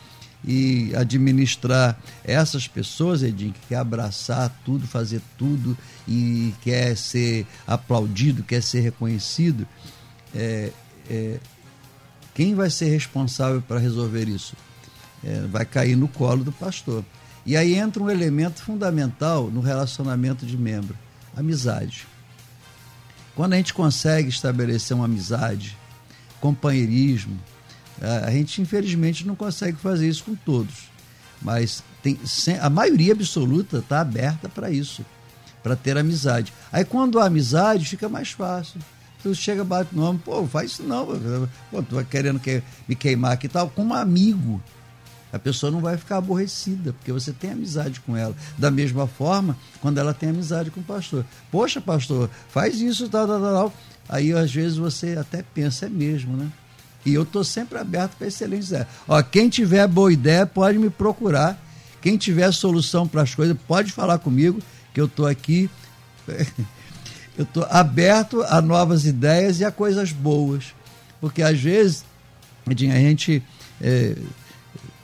E 0.45 0.95
administrar 0.95 1.99
essas 2.23 2.69
pessoas, 2.69 3.23
Edinho, 3.23 3.53
que 3.53 3.69
quer 3.69 3.77
abraçar 3.77 4.51
tudo, 4.65 4.87
fazer 4.87 5.21
tudo 5.37 5.77
e 6.07 6.55
quer 6.63 6.97
ser 6.97 7.47
aplaudido, 7.67 8.45
quer 8.45 8.63
ser 8.63 8.81
reconhecido, 8.81 9.67
é, 10.35 10.71
é, 11.11 11.41
quem 12.35 12.55
vai 12.55 12.71
ser 12.71 12.91
responsável 12.91 13.63
para 13.63 13.79
resolver 13.79 14.29
isso? 14.29 14.55
É, 15.25 15.41
vai 15.51 15.65
cair 15.65 15.97
no 15.97 16.07
colo 16.07 16.45
do 16.45 16.53
pastor. 16.53 17.05
E 17.45 17.57
aí 17.57 17.75
entra 17.75 18.03
um 18.03 18.11
elemento 18.11 18.63
fundamental 18.63 19.51
no 19.51 19.61
relacionamento 19.61 20.45
de 20.45 20.57
membro: 20.57 20.97
amizade. 21.35 22.07
Quando 23.37 23.53
a 23.53 23.57
gente 23.57 23.75
consegue 23.75 24.31
estabelecer 24.31 24.97
uma 24.97 25.05
amizade, 25.05 25.77
companheirismo, 26.41 27.39
a 28.01 28.31
gente 28.31 28.63
infelizmente 28.63 29.27
não 29.27 29.37
consegue 29.37 29.77
fazer 29.77 30.09
isso 30.09 30.25
com 30.25 30.35
todos. 30.35 30.91
Mas 31.43 31.85
tem, 32.03 32.19
a 32.61 32.71
maioria 32.71 33.13
absoluta 33.13 33.79
está 33.79 34.01
aberta 34.01 34.49
para 34.49 34.71
isso, 34.71 35.05
para 35.63 35.77
ter 35.77 35.99
amizade. 35.99 36.53
Aí 36.73 36.83
quando 36.83 37.21
há 37.21 37.27
amizade, 37.27 37.85
fica 37.85 38.09
mais 38.09 38.31
fácil. 38.31 38.81
Tu 39.23 39.35
chega, 39.35 39.63
bate 39.63 39.95
no 39.95 40.05
ombro, 40.05 40.23
pô, 40.25 40.47
faz 40.47 40.73
isso 40.73 40.83
não. 40.83 41.07
Pô, 41.71 41.83
tu 41.83 41.97
vai 41.97 42.05
querendo 42.05 42.41
que, 42.41 42.63
me 42.89 42.95
queimar 42.95 43.33
aqui 43.33 43.47
e 43.47 43.51
tal, 43.51 43.69
como 43.69 43.93
amigo. 43.93 44.63
A 45.33 45.39
pessoa 45.39 45.71
não 45.71 45.81
vai 45.81 45.97
ficar 45.97 46.19
aborrecida, 46.19 46.93
porque 46.93 47.13
você 47.13 47.33
tem 47.33 47.51
amizade 47.51 48.01
com 48.01 48.17
ela. 48.17 48.35
Da 48.57 48.71
mesma 48.71 49.07
forma, 49.07 49.57
quando 49.81 49.99
ela 49.99 50.15
tem 50.15 50.31
amizade 50.31 50.71
com 50.71 50.81
o 50.81 50.85
pastor. 50.85 51.25
Poxa, 51.51 51.81
pastor, 51.81 52.31
faz 52.49 52.81
isso, 52.81 53.09
tal, 53.09 53.27
tal, 53.27 53.41
tal. 53.41 53.75
Aí, 54.09 54.33
às 54.33 54.53
vezes, 54.53 54.79
você 54.79 55.17
até 55.19 55.43
pensa, 55.43 55.87
é 55.87 55.89
mesmo, 55.89 56.37
né? 56.37 56.51
E 57.05 57.15
eu 57.15 57.23
estou 57.23 57.45
sempre 57.45 57.79
aberto 57.79 58.17
para 58.17 58.27
excelentes 58.27 58.69
ideias. 58.69 58.87
Ó, 59.07 59.21
quem 59.23 59.49
tiver 59.49 59.87
boa 59.87 60.13
ideia, 60.13 60.47
pode 60.47 60.79
me 60.79 60.91
procurar. 60.91 61.61
Quem 62.01 62.17
tiver 62.17 62.53
solução 62.53 63.07
para 63.07 63.23
as 63.23 63.35
coisas, 63.35 63.57
pode 63.67 63.93
falar 63.93 64.19
comigo, 64.19 64.61
que 64.95 65.01
eu 65.01 65.07
estou 65.07 65.27
aqui. 65.27 65.69
eu 67.37 67.45
estou 67.45 67.65
aberto 67.69 68.43
a 68.45 68.61
novas 68.61 69.05
ideias 69.07 69.61
e 69.61 69.65
a 69.65 69.71
coisas 69.71 70.13
boas. 70.13 70.75
Porque 71.21 71.43
às 71.43 71.61
vezes, 71.61 72.05
a 72.67 72.73
gente 72.75 73.43
é, 73.81 74.17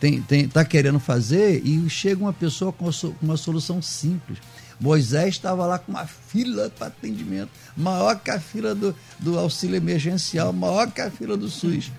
tem, 0.02 0.20
tem, 0.20 0.48
tá 0.48 0.64
querendo 0.64 0.98
fazer 0.98 1.64
e 1.64 1.88
chega 1.88 2.20
uma 2.20 2.32
pessoa 2.32 2.72
com 2.72 2.90
uma 3.22 3.36
solução 3.36 3.80
simples. 3.80 4.36
Moisés 4.80 5.28
estava 5.28 5.64
lá 5.64 5.78
com 5.78 5.92
uma 5.92 6.06
fila 6.06 6.68
para 6.76 6.88
atendimento, 6.88 7.50
maior 7.76 8.18
que 8.18 8.28
a 8.32 8.40
fila 8.40 8.74
do, 8.74 8.92
do 9.20 9.38
auxílio 9.38 9.76
emergencial, 9.76 10.52
maior 10.52 10.90
que 10.90 11.00
a 11.00 11.08
fila 11.08 11.36
do 11.36 11.48
SUS. 11.48 11.92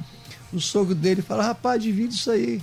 O 0.51 0.59
sogro 0.59 0.93
dele 0.93 1.21
fala, 1.21 1.45
rapaz, 1.45 1.81
divide 1.81 2.15
isso 2.15 2.29
aí. 2.29 2.61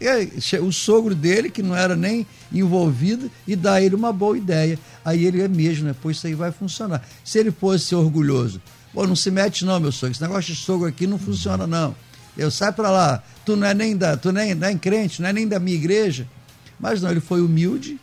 Aí, 0.00 0.32
o 0.62 0.72
sogro 0.72 1.14
dele, 1.14 1.50
que 1.50 1.62
não 1.62 1.76
era 1.76 1.94
nem 1.94 2.26
envolvido, 2.50 3.30
e 3.46 3.54
dá 3.54 3.78
ele 3.78 3.94
uma 3.94 4.10
boa 4.10 4.38
ideia. 4.38 4.78
Aí 5.04 5.26
ele 5.26 5.42
é 5.42 5.48
mesmo, 5.48 5.84
né? 5.84 5.94
Pô, 6.00 6.10
isso 6.10 6.26
aí 6.26 6.34
vai 6.34 6.50
funcionar. 6.50 7.06
Se 7.22 7.38
ele 7.38 7.50
fosse 7.50 7.94
orgulhoso, 7.94 8.58
pô, 8.94 9.06
não 9.06 9.14
se 9.14 9.30
mete 9.30 9.66
não, 9.66 9.78
meu 9.78 9.92
sogro. 9.92 10.12
Esse 10.12 10.22
negócio 10.22 10.54
de 10.54 10.58
sogro 10.58 10.88
aqui 10.88 11.06
não 11.06 11.18
funciona, 11.18 11.66
não. 11.66 11.94
Eu 12.38 12.50
sai 12.50 12.72
para 12.72 12.90
lá, 12.90 13.22
tu 13.44 13.56
não 13.56 13.66
é 13.66 13.74
nem 13.74 13.96
da, 13.96 14.16
tu 14.16 14.32
nem, 14.32 14.54
nem 14.54 14.76
crente, 14.78 15.20
não 15.20 15.28
é 15.28 15.32
nem 15.32 15.46
da 15.46 15.58
minha 15.58 15.76
igreja. 15.76 16.26
Mas 16.78 17.00
não, 17.02 17.10
ele 17.10 17.20
foi 17.20 17.40
humilde, 17.40 17.98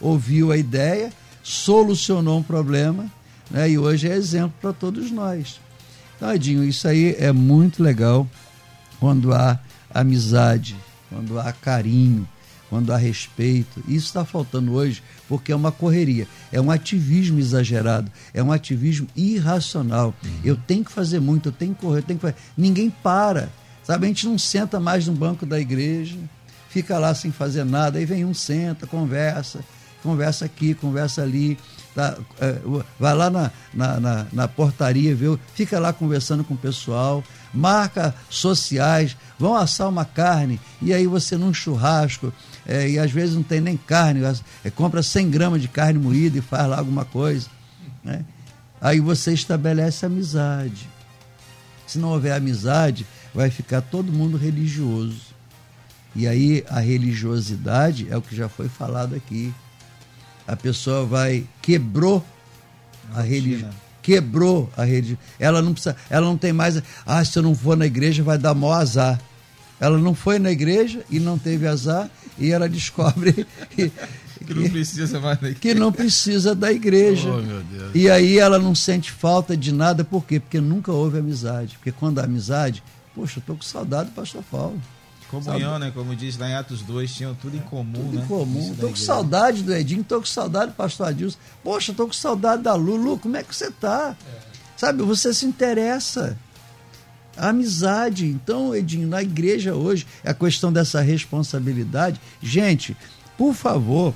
ouviu 0.00 0.50
a 0.52 0.56
ideia, 0.56 1.12
solucionou 1.42 2.38
um 2.38 2.42
problema, 2.42 3.10
né? 3.50 3.70
E 3.70 3.78
hoje 3.78 4.08
é 4.08 4.14
exemplo 4.14 4.54
para 4.60 4.72
todos 4.72 5.10
nós. 5.10 5.60
Então, 6.16 6.32
Edinho, 6.32 6.64
isso 6.64 6.86
aí 6.86 7.16
é 7.18 7.32
muito 7.32 7.82
legal 7.82 8.28
quando 9.00 9.34
há 9.34 9.58
amizade, 9.92 10.76
quando 11.10 11.38
há 11.38 11.52
carinho, 11.52 12.26
quando 12.70 12.90
há 12.92 12.96
respeito. 12.96 13.82
Isso 13.86 14.06
está 14.06 14.24
faltando 14.24 14.72
hoje 14.72 15.02
porque 15.28 15.52
é 15.52 15.56
uma 15.56 15.70
correria, 15.70 16.26
é 16.50 16.60
um 16.60 16.70
ativismo 16.70 17.38
exagerado, 17.38 18.10
é 18.32 18.42
um 18.42 18.50
ativismo 18.50 19.06
irracional. 19.14 20.14
Eu 20.42 20.56
tenho 20.56 20.84
que 20.84 20.92
fazer 20.92 21.20
muito, 21.20 21.48
eu 21.48 21.52
tenho 21.52 21.74
que 21.74 21.80
correr, 21.80 21.98
eu 21.98 22.02
tenho 22.02 22.18
que 22.18 22.26
fazer. 22.26 22.36
Ninguém 22.56 22.88
para. 22.88 23.50
Sabe, 23.84 24.06
a 24.06 24.08
gente 24.08 24.26
não 24.26 24.38
senta 24.38 24.78
mais 24.78 25.06
no 25.06 25.12
banco 25.12 25.44
da 25.44 25.58
igreja, 25.58 26.16
fica 26.68 26.98
lá 26.98 27.14
sem 27.14 27.32
fazer 27.32 27.64
nada, 27.64 27.98
aí 27.98 28.04
vem 28.04 28.24
um, 28.24 28.32
senta, 28.32 28.86
conversa, 28.86 29.60
conversa 30.02 30.44
aqui, 30.44 30.74
conversa 30.74 31.22
ali. 31.22 31.58
Tá, 31.94 32.16
é, 32.40 32.58
vai 32.98 33.14
lá 33.14 33.28
na, 33.28 33.50
na, 33.74 34.00
na, 34.00 34.26
na 34.32 34.48
portaria, 34.48 35.14
viu? 35.14 35.38
Fica 35.54 35.78
lá 35.78 35.92
conversando 35.92 36.42
com 36.42 36.54
o 36.54 36.56
pessoal, 36.56 37.22
marca 37.52 38.14
sociais, 38.30 39.14
vão 39.38 39.54
assar 39.54 39.90
uma 39.90 40.04
carne, 40.04 40.58
e 40.80 40.94
aí 40.94 41.06
você 41.06 41.36
num 41.36 41.52
churrasco, 41.52 42.32
é, 42.66 42.88
e 42.88 42.98
às 42.98 43.10
vezes 43.10 43.34
não 43.34 43.42
tem 43.42 43.60
nem 43.60 43.76
carne, 43.76 44.22
é, 44.64 44.70
compra 44.70 45.02
100 45.02 45.30
gramas 45.30 45.60
de 45.60 45.68
carne 45.68 45.98
moída 45.98 46.38
e 46.38 46.40
faz 46.40 46.66
lá 46.66 46.78
alguma 46.78 47.04
coisa. 47.04 47.48
Né? 48.02 48.24
Aí 48.80 48.98
você 48.98 49.32
estabelece 49.32 50.06
amizade. 50.06 50.88
Se 51.86 51.98
não 51.98 52.08
houver 52.08 52.32
amizade, 52.32 53.06
vai 53.34 53.50
ficar 53.50 53.80
todo 53.80 54.12
mundo 54.12 54.36
religioso. 54.36 55.32
E 56.14 56.28
aí 56.28 56.64
a 56.68 56.80
religiosidade 56.80 58.06
é 58.10 58.16
o 58.16 58.22
que 58.22 58.36
já 58.36 58.48
foi 58.48 58.68
falado 58.68 59.14
aqui. 59.14 59.52
A 60.46 60.56
pessoa 60.56 61.06
vai 61.06 61.46
quebrou 61.60 62.24
a 63.14 63.22
religião 63.22 63.70
quebrou 64.02 64.70
a 64.76 64.84
religião 64.84 65.18
ela 65.38 65.62
não 65.62 65.72
precisa 65.72 65.96
ela 66.10 66.26
não 66.26 66.36
tem 66.36 66.52
mais 66.52 66.82
ah 67.06 67.24
se 67.24 67.38
eu 67.38 67.42
não 67.42 67.54
for 67.54 67.76
na 67.76 67.86
igreja 67.86 68.22
vai 68.22 68.36
dar 68.36 68.54
maior 68.54 68.74
azar. 68.74 69.20
Ela 69.80 69.98
não 69.98 70.14
foi 70.14 70.38
na 70.38 70.50
igreja 70.50 71.04
e 71.10 71.18
não 71.18 71.36
teve 71.36 71.66
azar 71.66 72.08
e 72.38 72.50
ela 72.50 72.68
descobre 72.68 73.46
que, 73.70 73.90
que 74.46 74.54
não 74.54 74.68
precisa 74.68 75.20
mais 75.20 75.38
da 75.40 75.48
igreja. 75.48 75.60
que 75.60 75.74
não 75.74 75.92
precisa 75.92 76.54
da 76.54 76.72
igreja. 76.72 77.28
Oh, 77.30 77.96
e 77.96 78.08
aí 78.10 78.38
ela 78.38 78.58
não 78.58 78.74
sente 78.74 79.10
falta 79.10 79.56
de 79.56 79.72
nada 79.72 80.04
por 80.04 80.24
quê? 80.24 80.38
Porque 80.38 80.60
nunca 80.60 80.92
houve 80.92 81.18
amizade. 81.18 81.76
Porque 81.76 81.90
quando 81.90 82.20
há 82.20 82.24
amizade 82.24 82.82
poxa 83.14 83.38
eu 83.38 83.44
tô 83.46 83.54
com 83.54 83.62
saudade 83.62 84.10
do 84.10 84.14
pastor 84.14 84.42
Paulo 84.50 84.80
Comunhão, 85.32 85.78
né? 85.78 85.90
Como 85.94 86.14
diz 86.14 86.36
lá 86.36 86.50
em 86.50 86.54
Atos 86.54 86.82
2, 86.82 87.14
tinham 87.14 87.34
tudo 87.34 87.56
em 87.56 87.60
comum, 87.60 87.92
tudo 87.94 88.16
né? 88.18 88.22
Em 88.22 88.26
comum. 88.26 88.74
Tô 88.78 88.90
com 88.90 88.96
saudade 88.96 89.62
do 89.62 89.74
Edinho, 89.74 90.04
tô 90.04 90.20
com 90.20 90.26
saudade 90.26 90.72
do 90.72 90.74
pastor 90.74 91.08
Adilson. 91.08 91.38
Poxa, 91.64 91.94
tô 91.94 92.06
com 92.06 92.12
saudade 92.12 92.62
da 92.62 92.74
Lulu. 92.74 93.18
Como 93.18 93.34
é 93.38 93.42
que 93.42 93.56
você 93.56 93.70
tá? 93.70 94.14
É. 94.26 94.40
Sabe, 94.76 95.02
você 95.02 95.32
se 95.32 95.46
interessa. 95.46 96.36
A 97.34 97.48
amizade. 97.48 98.26
Então, 98.26 98.74
Edinho, 98.74 99.08
na 99.08 99.22
igreja 99.22 99.74
hoje, 99.74 100.06
é 100.22 100.30
a 100.30 100.34
questão 100.34 100.70
dessa 100.70 101.00
responsabilidade. 101.00 102.20
Gente, 102.42 102.94
por 103.38 103.54
favor, 103.54 104.12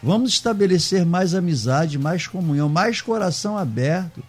vamos 0.00 0.30
estabelecer 0.30 1.04
mais 1.04 1.34
amizade, 1.34 1.98
mais 1.98 2.28
comunhão, 2.28 2.68
mais 2.68 3.00
coração 3.00 3.58
aberto 3.58 4.22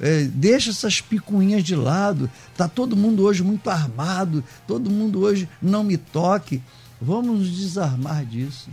é, 0.00 0.24
deixa 0.24 0.70
essas 0.70 1.00
picuinhas 1.00 1.62
de 1.64 1.74
lado. 1.74 2.30
Tá 2.56 2.68
todo 2.68 2.96
mundo 2.96 3.24
hoje 3.24 3.42
muito 3.42 3.68
armado, 3.68 4.44
todo 4.66 4.90
mundo 4.90 5.20
hoje 5.20 5.48
não 5.60 5.82
me 5.82 5.96
toque. 5.96 6.62
Vamos 7.00 7.38
nos 7.38 7.50
desarmar 7.50 8.24
disso. 8.24 8.68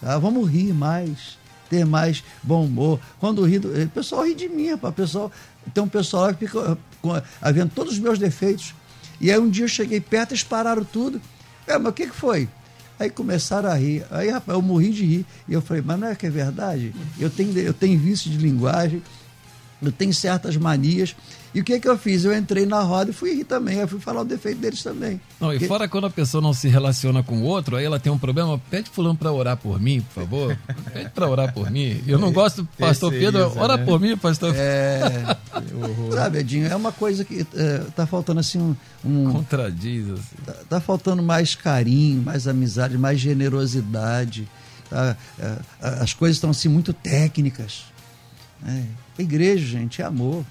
Tá? 0.00 0.18
Vamos 0.18 0.48
rir 0.48 0.72
mais, 0.72 1.38
ter 1.68 1.84
mais 1.84 2.22
bom 2.42 2.64
humor. 2.64 3.00
Quando 3.18 3.44
ri, 3.44 3.58
o 3.58 3.88
pessoal 3.90 4.26
ri 4.26 4.34
de 4.34 4.48
mim, 4.48 4.70
rapaz. 4.70 4.94
Pessoal, 4.94 5.32
tem 5.72 5.82
um 5.82 5.88
pessoal 5.88 6.24
lá 6.24 6.34
que 6.34 6.46
fica 6.46 6.78
havendo 7.40 7.70
todos 7.74 7.94
os 7.94 7.98
meus 7.98 8.18
defeitos. 8.18 8.74
E 9.20 9.30
aí 9.30 9.38
um 9.38 9.50
dia 9.50 9.64
eu 9.64 9.68
cheguei 9.68 10.00
perto, 10.00 10.32
eles 10.32 10.44
pararam 10.44 10.84
tudo. 10.84 11.20
É, 11.66 11.76
mas 11.78 11.90
o 11.90 11.92
que, 11.92 12.06
que 12.06 12.14
foi? 12.14 12.48
Aí 12.98 13.10
começaram 13.10 13.70
a 13.70 13.74
rir. 13.74 14.04
Aí, 14.10 14.28
rapaz, 14.28 14.56
eu 14.56 14.62
morri 14.62 14.90
de 14.90 15.04
rir. 15.04 15.26
E 15.46 15.52
eu 15.52 15.62
falei, 15.62 15.82
mas 15.84 16.00
não 16.00 16.08
é 16.08 16.14
que 16.14 16.26
é 16.26 16.30
verdade? 16.30 16.94
Eu 17.18 17.30
tenho, 17.30 17.56
eu 17.58 17.72
tenho 17.72 17.98
vício 17.98 18.30
de 18.30 18.38
linguagem, 18.38 19.02
tenho 19.96 20.12
certas 20.12 20.56
manias. 20.56 21.14
E 21.54 21.60
o 21.60 21.64
que, 21.64 21.80
que 21.80 21.88
eu 21.88 21.96
fiz? 21.96 22.24
Eu 22.24 22.36
entrei 22.36 22.66
na 22.66 22.80
roda 22.82 23.10
e 23.10 23.14
fui 23.14 23.34
rir 23.34 23.44
também. 23.44 23.78
Eu 23.78 23.88
fui 23.88 23.98
falar 23.98 24.20
o 24.20 24.24
defeito 24.24 24.60
deles 24.60 24.82
também. 24.82 25.20
Não, 25.40 25.52
e 25.52 25.58
fora 25.66 25.88
quando 25.88 26.06
a 26.06 26.10
pessoa 26.10 26.42
não 26.42 26.52
se 26.52 26.68
relaciona 26.68 27.22
com 27.22 27.38
o 27.38 27.42
outro, 27.42 27.76
aí 27.76 27.84
ela 27.84 27.98
tem 27.98 28.12
um 28.12 28.18
problema, 28.18 28.60
pede 28.70 28.90
fulano 28.90 29.16
para 29.16 29.32
orar 29.32 29.56
por 29.56 29.80
mim, 29.80 30.00
por 30.02 30.22
favor. 30.22 30.58
Pede 30.92 31.10
para 31.10 31.28
orar 31.28 31.52
por 31.52 31.70
mim. 31.70 32.02
Eu 32.06 32.18
não 32.18 32.32
gosto, 32.32 32.68
pastor 32.78 33.10
Pedro, 33.12 33.52
ora 33.56 33.76
né? 33.76 33.84
por 33.84 33.98
mim, 33.98 34.16
pastor 34.16 34.54
É. 34.54 35.36
sabe, 36.12 36.38
Edinho, 36.38 36.66
é 36.66 36.76
uma 36.76 36.92
coisa 36.92 37.24
que 37.24 37.46
é, 37.54 37.78
tá 37.94 38.06
faltando 38.06 38.40
assim 38.40 38.58
um. 38.58 38.76
um 39.04 39.32
Contradiz. 39.32 40.10
Assim. 40.10 40.36
Tá, 40.44 40.52
tá, 40.68 40.80
faltando 40.80 41.22
mais 41.22 41.54
carinho, 41.54 42.22
mais 42.22 42.46
amizade, 42.46 42.98
mais 42.98 43.18
generosidade. 43.18 44.46
Tá? 44.90 45.16
É, 45.38 45.58
as 45.80 46.12
coisas 46.12 46.36
estão 46.36 46.50
assim 46.50 46.68
muito 46.68 46.92
técnicas. 46.92 47.84
É. 49.18 49.22
Igreja, 49.22 49.66
gente, 49.66 50.00
é 50.00 50.04
amor. 50.04 50.44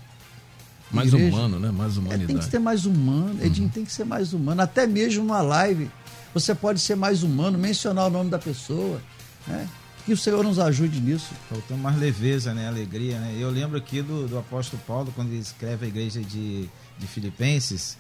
Mais 0.92 1.14
igreja, 1.14 1.36
humano, 1.36 1.60
né? 1.60 1.72
Mais 1.72 1.98
humanidade. 1.98 2.24
É, 2.24 2.28
tem 2.28 2.38
que 2.38 2.46
ser 2.46 2.60
mais 2.60 2.86
humano. 2.86 3.38
Edinho 3.44 3.68
uhum. 3.68 3.74
tem 3.74 3.86
que 3.86 3.92
ser 3.92 4.06
mais 4.06 4.34
humano. 4.34 4.62
Até 4.62 4.88
mesmo 4.88 5.24
numa 5.24 5.42
live, 5.42 5.90
você 6.34 6.56
pode 6.56 6.80
ser 6.80 6.96
mais 6.96 7.24
humano, 7.24 7.58
mencionar 7.58 8.08
o 8.08 8.10
nome 8.10 8.30
da 8.30 8.40
pessoa. 8.40 9.02
Né? 9.46 9.68
Que 10.06 10.14
o 10.14 10.18
Senhor 10.18 10.44
nos 10.44 10.60
ajude 10.60 11.02
nisso. 11.02 11.34
Faltou 11.50 11.76
mais 11.78 11.98
leveza, 11.98 12.54
né? 12.54 12.68
Alegria, 12.68 13.20
né? 13.20 13.36
Eu 13.38 13.50
lembro 13.50 13.78
aqui 13.78 14.02
do, 14.02 14.28
do 14.28 14.38
apóstolo 14.38 14.82
Paulo, 14.88 15.12
quando 15.14 15.30
ele 15.30 15.40
escreve 15.40 15.86
a 15.86 15.90
igreja 15.90 16.22
de, 16.22 16.70
de 16.98 17.08
Filipenses, 17.08 17.98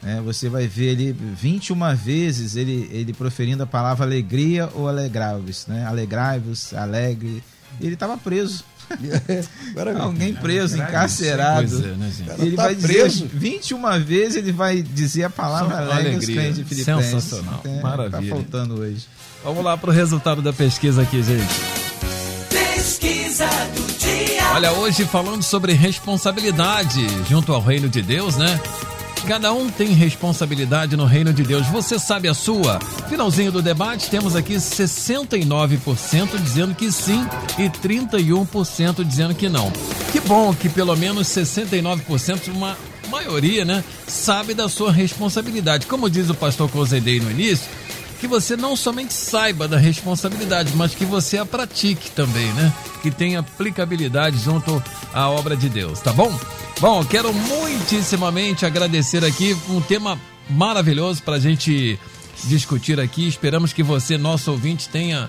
né? 0.00 0.20
você 0.24 0.48
vai 0.48 0.68
ver 0.68 0.90
ele 0.92 1.12
21 1.12 1.96
vezes 1.96 2.54
ele, 2.54 2.88
ele 2.92 3.12
proferindo 3.12 3.64
a 3.64 3.66
palavra 3.66 4.06
alegria 4.06 4.70
ou 4.74 4.88
alegrai-vos, 4.88 5.66
né? 5.66 5.84
Alegrai-vos, 5.86 6.72
alegre. 6.72 7.42
Ele 7.80 7.94
estava 7.94 8.16
preso. 8.16 8.64
Alguém 10.00 10.34
preso, 10.34 10.76
encarcerado. 10.76 11.78
É, 11.84 11.88
né, 11.92 12.12
ele 12.38 12.56
tá 12.56 12.64
vai 12.64 12.74
preso. 12.74 13.26
dizer 13.26 13.30
21 13.32 14.00
vezes 14.04 14.36
ele 14.36 14.52
vai 14.52 14.82
dizer 14.82 15.24
a 15.24 15.30
palavra 15.30 15.94
alegria 15.94 16.52
de 16.52 16.64
Filipenses. 16.64 17.10
Sensacional. 17.10 17.60
É, 17.64 17.80
Maravilha. 17.80 18.30
Tá 18.30 18.36
faltando 18.36 18.80
hoje. 18.80 19.06
Vamos 19.44 19.64
lá 19.64 19.76
para 19.76 19.90
o 19.90 19.92
resultado 19.92 20.42
da 20.42 20.52
pesquisa 20.52 21.02
aqui, 21.02 21.22
gente. 21.22 21.54
Pesquisa 22.50 23.46
do 23.46 23.98
dia. 23.98 24.52
Olha, 24.54 24.72
hoje 24.72 25.04
falando 25.04 25.42
sobre 25.42 25.72
responsabilidade 25.72 27.06
junto 27.28 27.52
ao 27.52 27.62
reino 27.62 27.88
de 27.88 28.02
Deus, 28.02 28.36
né? 28.36 28.60
Cada 29.26 29.52
um 29.52 29.68
tem 29.68 29.88
responsabilidade 29.88 30.96
no 30.96 31.04
reino 31.04 31.32
de 31.32 31.42
Deus. 31.42 31.66
Você 31.68 31.98
sabe 31.98 32.28
a 32.28 32.34
sua? 32.34 32.80
Finalzinho 33.08 33.52
do 33.52 33.62
debate, 33.62 34.10
temos 34.10 34.34
aqui 34.34 34.54
69% 34.54 36.42
dizendo 36.42 36.74
que 36.74 36.90
sim 36.90 37.24
e 37.58 37.68
31% 37.68 39.04
dizendo 39.04 39.34
que 39.34 39.48
não. 39.48 39.70
Que 40.10 40.20
bom 40.20 40.52
que 40.54 40.68
pelo 40.68 40.96
menos 40.96 41.28
69%, 41.28 42.48
uma 42.48 42.76
maioria, 43.10 43.64
né, 43.64 43.84
sabe 44.06 44.54
da 44.54 44.68
sua 44.68 44.92
responsabilidade. 44.92 45.86
Como 45.86 46.08
diz 46.08 46.30
o 46.30 46.34
pastor 46.34 46.70
Cozedei 46.70 47.20
no 47.20 47.30
início, 47.30 47.68
que 48.20 48.26
você 48.26 48.56
não 48.56 48.76
somente 48.76 49.14
saiba 49.14 49.66
da 49.66 49.78
responsabilidade, 49.78 50.72
mas 50.76 50.94
que 50.94 51.04
você 51.04 51.38
a 51.38 51.46
pratique 51.46 52.10
também, 52.10 52.52
né? 52.52 52.72
Que 53.02 53.10
tenha 53.10 53.40
aplicabilidade 53.40 54.38
junto 54.38 54.82
à 55.12 55.28
obra 55.30 55.56
de 55.56 55.68
Deus, 55.68 56.00
tá 56.00 56.12
bom? 56.12 56.30
Bom, 56.80 57.04
quero 57.04 57.30
muitíssimamente 57.34 58.64
agradecer 58.64 59.22
aqui 59.22 59.54
um 59.68 59.82
tema 59.82 60.18
maravilhoso 60.48 61.22
para 61.22 61.34
a 61.34 61.38
gente 61.38 61.98
discutir 62.44 62.98
aqui. 62.98 63.28
Esperamos 63.28 63.70
que 63.74 63.82
você, 63.82 64.16
nosso 64.16 64.50
ouvinte, 64.50 64.88
tenha 64.88 65.28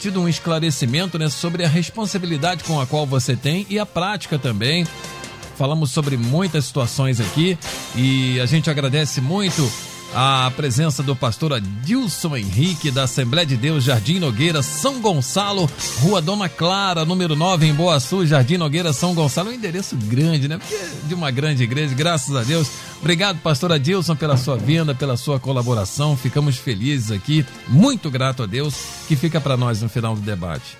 tido 0.00 0.20
um 0.20 0.28
esclarecimento 0.28 1.16
né, 1.16 1.28
sobre 1.28 1.64
a 1.64 1.68
responsabilidade 1.68 2.64
com 2.64 2.80
a 2.80 2.88
qual 2.88 3.06
você 3.06 3.36
tem 3.36 3.64
e 3.70 3.78
a 3.78 3.86
prática 3.86 4.36
também. 4.36 4.84
Falamos 5.56 5.92
sobre 5.92 6.16
muitas 6.16 6.64
situações 6.64 7.20
aqui 7.20 7.56
e 7.94 8.40
a 8.40 8.46
gente 8.46 8.68
agradece 8.68 9.20
muito 9.20 9.70
a 10.12 10.52
presença 10.56 11.02
do 11.02 11.16
pastor 11.16 11.52
Adilson 11.52 12.36
Henrique, 12.36 12.90
da 12.90 13.04
Assembleia 13.04 13.46
de 13.46 13.56
Deus, 13.56 13.84
Jardim 13.84 14.18
Nogueira, 14.18 14.62
São 14.62 15.00
Gonçalo, 15.00 15.68
Rua 16.00 16.20
Dona 16.20 16.48
Clara, 16.48 17.04
número 17.04 17.34
9, 17.34 17.66
em 17.66 17.74
Boa 17.74 17.98
Sul, 18.00 18.26
Jardim 18.26 18.56
Nogueira, 18.56 18.92
São 18.92 19.14
Gonçalo. 19.14 19.50
Um 19.50 19.52
endereço 19.52 19.96
grande, 19.96 20.48
né? 20.48 20.58
Porque 20.58 20.74
é 20.74 20.88
de 21.06 21.14
uma 21.14 21.30
grande 21.30 21.62
igreja, 21.62 21.94
graças 21.94 22.34
a 22.34 22.42
Deus. 22.42 22.68
Obrigado, 23.00 23.38
pastor 23.40 23.72
Adilson, 23.72 24.16
pela 24.16 24.36
sua 24.36 24.56
vinda, 24.56 24.94
pela 24.94 25.16
sua 25.16 25.40
colaboração. 25.40 26.16
Ficamos 26.16 26.56
felizes 26.56 27.10
aqui. 27.10 27.44
Muito 27.68 28.10
grato 28.10 28.42
a 28.42 28.46
Deus, 28.46 28.74
que 29.08 29.16
fica 29.16 29.40
para 29.40 29.56
nós 29.56 29.82
no 29.82 29.88
final 29.88 30.14
do 30.14 30.20
debate. 30.20 30.76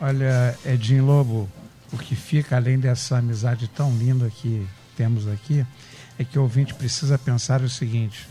Olha, 0.00 0.58
Edinho 0.66 1.06
Lobo, 1.06 1.48
o 1.92 1.96
que 1.98 2.16
fica 2.16 2.56
além 2.56 2.78
dessa 2.78 3.18
amizade 3.18 3.68
tão 3.68 3.96
linda 3.96 4.30
que 4.30 4.66
temos 4.96 5.28
aqui, 5.28 5.64
é 6.18 6.24
que 6.24 6.38
o 6.38 6.42
ouvinte 6.42 6.74
precisa 6.74 7.16
pensar 7.18 7.62
o 7.62 7.68
seguinte: 7.68 8.26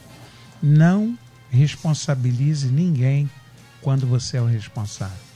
não 0.61 1.17
responsabilize 1.49 2.67
ninguém 2.67 3.29
quando 3.81 4.05
você 4.07 4.37
é 4.37 4.41
o 4.41 4.45
responsável. 4.45 5.31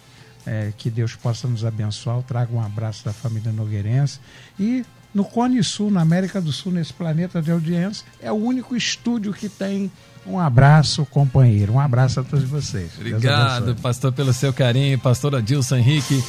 É, 0.45 0.71
que 0.77 0.91
Deus 0.91 1.15
possa 1.15 1.47
nos 1.47 1.65
abençoar. 1.65 2.17
Eu 2.17 2.23
trago 2.23 2.55
um 2.55 2.61
abraço 2.61 3.03
da 3.03 3.11
família 3.11 3.51
Nogueirense. 3.51 4.19
E 4.59 4.85
no 5.11 5.25
Cone 5.25 5.63
Sul, 5.63 5.89
na 5.89 6.01
América 6.01 6.39
do 6.39 6.51
Sul, 6.51 6.71
nesse 6.71 6.93
planeta 6.93 7.41
de 7.41 7.49
audiência, 7.49 8.05
é 8.21 8.31
o 8.31 8.35
único 8.35 8.75
estúdio 8.75 9.33
que 9.33 9.49
tem 9.49 9.91
um 10.27 10.39
abraço, 10.39 11.05
companheiro. 11.05 11.73
Um 11.73 11.79
abraço 11.79 12.19
a 12.19 12.23
todos 12.23 12.45
vocês. 12.45 12.91
Obrigado, 12.97 13.75
pastor, 13.75 14.11
pelo 14.11 14.33
seu 14.33 14.51
carinho. 14.51 14.99
Pastor 14.99 15.35
Adilson 15.35 15.77
Henrique. 15.77 16.23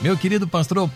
Meu 0.00 0.16
querido 0.16 0.48
pastor 0.48 0.90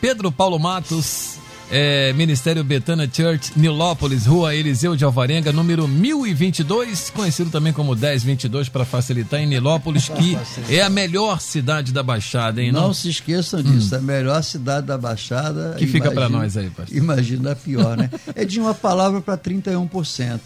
Pedro 0.00 0.30
Paulo 0.30 0.58
Matos, 0.58 1.38
é, 1.70 2.12
Ministério 2.12 2.62
Betana 2.62 3.08
Church, 3.10 3.52
Nilópolis, 3.56 4.26
Rua 4.26 4.54
Eliseu 4.54 4.94
de 4.96 5.04
Alvarenga, 5.04 5.52
número 5.52 5.88
1022, 5.88 7.10
conhecido 7.10 7.50
também 7.50 7.72
como 7.72 7.94
1022 7.94 8.68
para 8.68 8.84
facilitar 8.84 9.40
em 9.40 9.46
Nilópolis, 9.46 10.08
que 10.08 10.36
é 10.68 10.82
a 10.82 10.90
melhor 10.90 11.40
cidade 11.40 11.92
da 11.92 12.02
Baixada, 12.02 12.62
hein? 12.62 12.70
Não, 12.70 12.88
não? 12.88 12.94
se 12.94 13.08
esqueçam 13.08 13.62
disso, 13.62 13.94
hum. 13.94 13.98
a 13.98 14.00
melhor 14.00 14.42
cidade 14.42 14.86
da 14.86 14.98
Baixada. 14.98 15.74
Que 15.78 15.86
fica 15.86 16.10
para 16.10 16.28
nós 16.28 16.56
aí, 16.56 16.70
pastor. 16.70 16.96
Imagina 16.96 17.52
a 17.52 17.56
pior, 17.56 17.96
né? 17.96 18.10
é 18.34 18.44
de 18.44 18.60
uma 18.60 18.74
palavra 18.74 19.20
para 19.20 19.38
31%. 19.38 20.40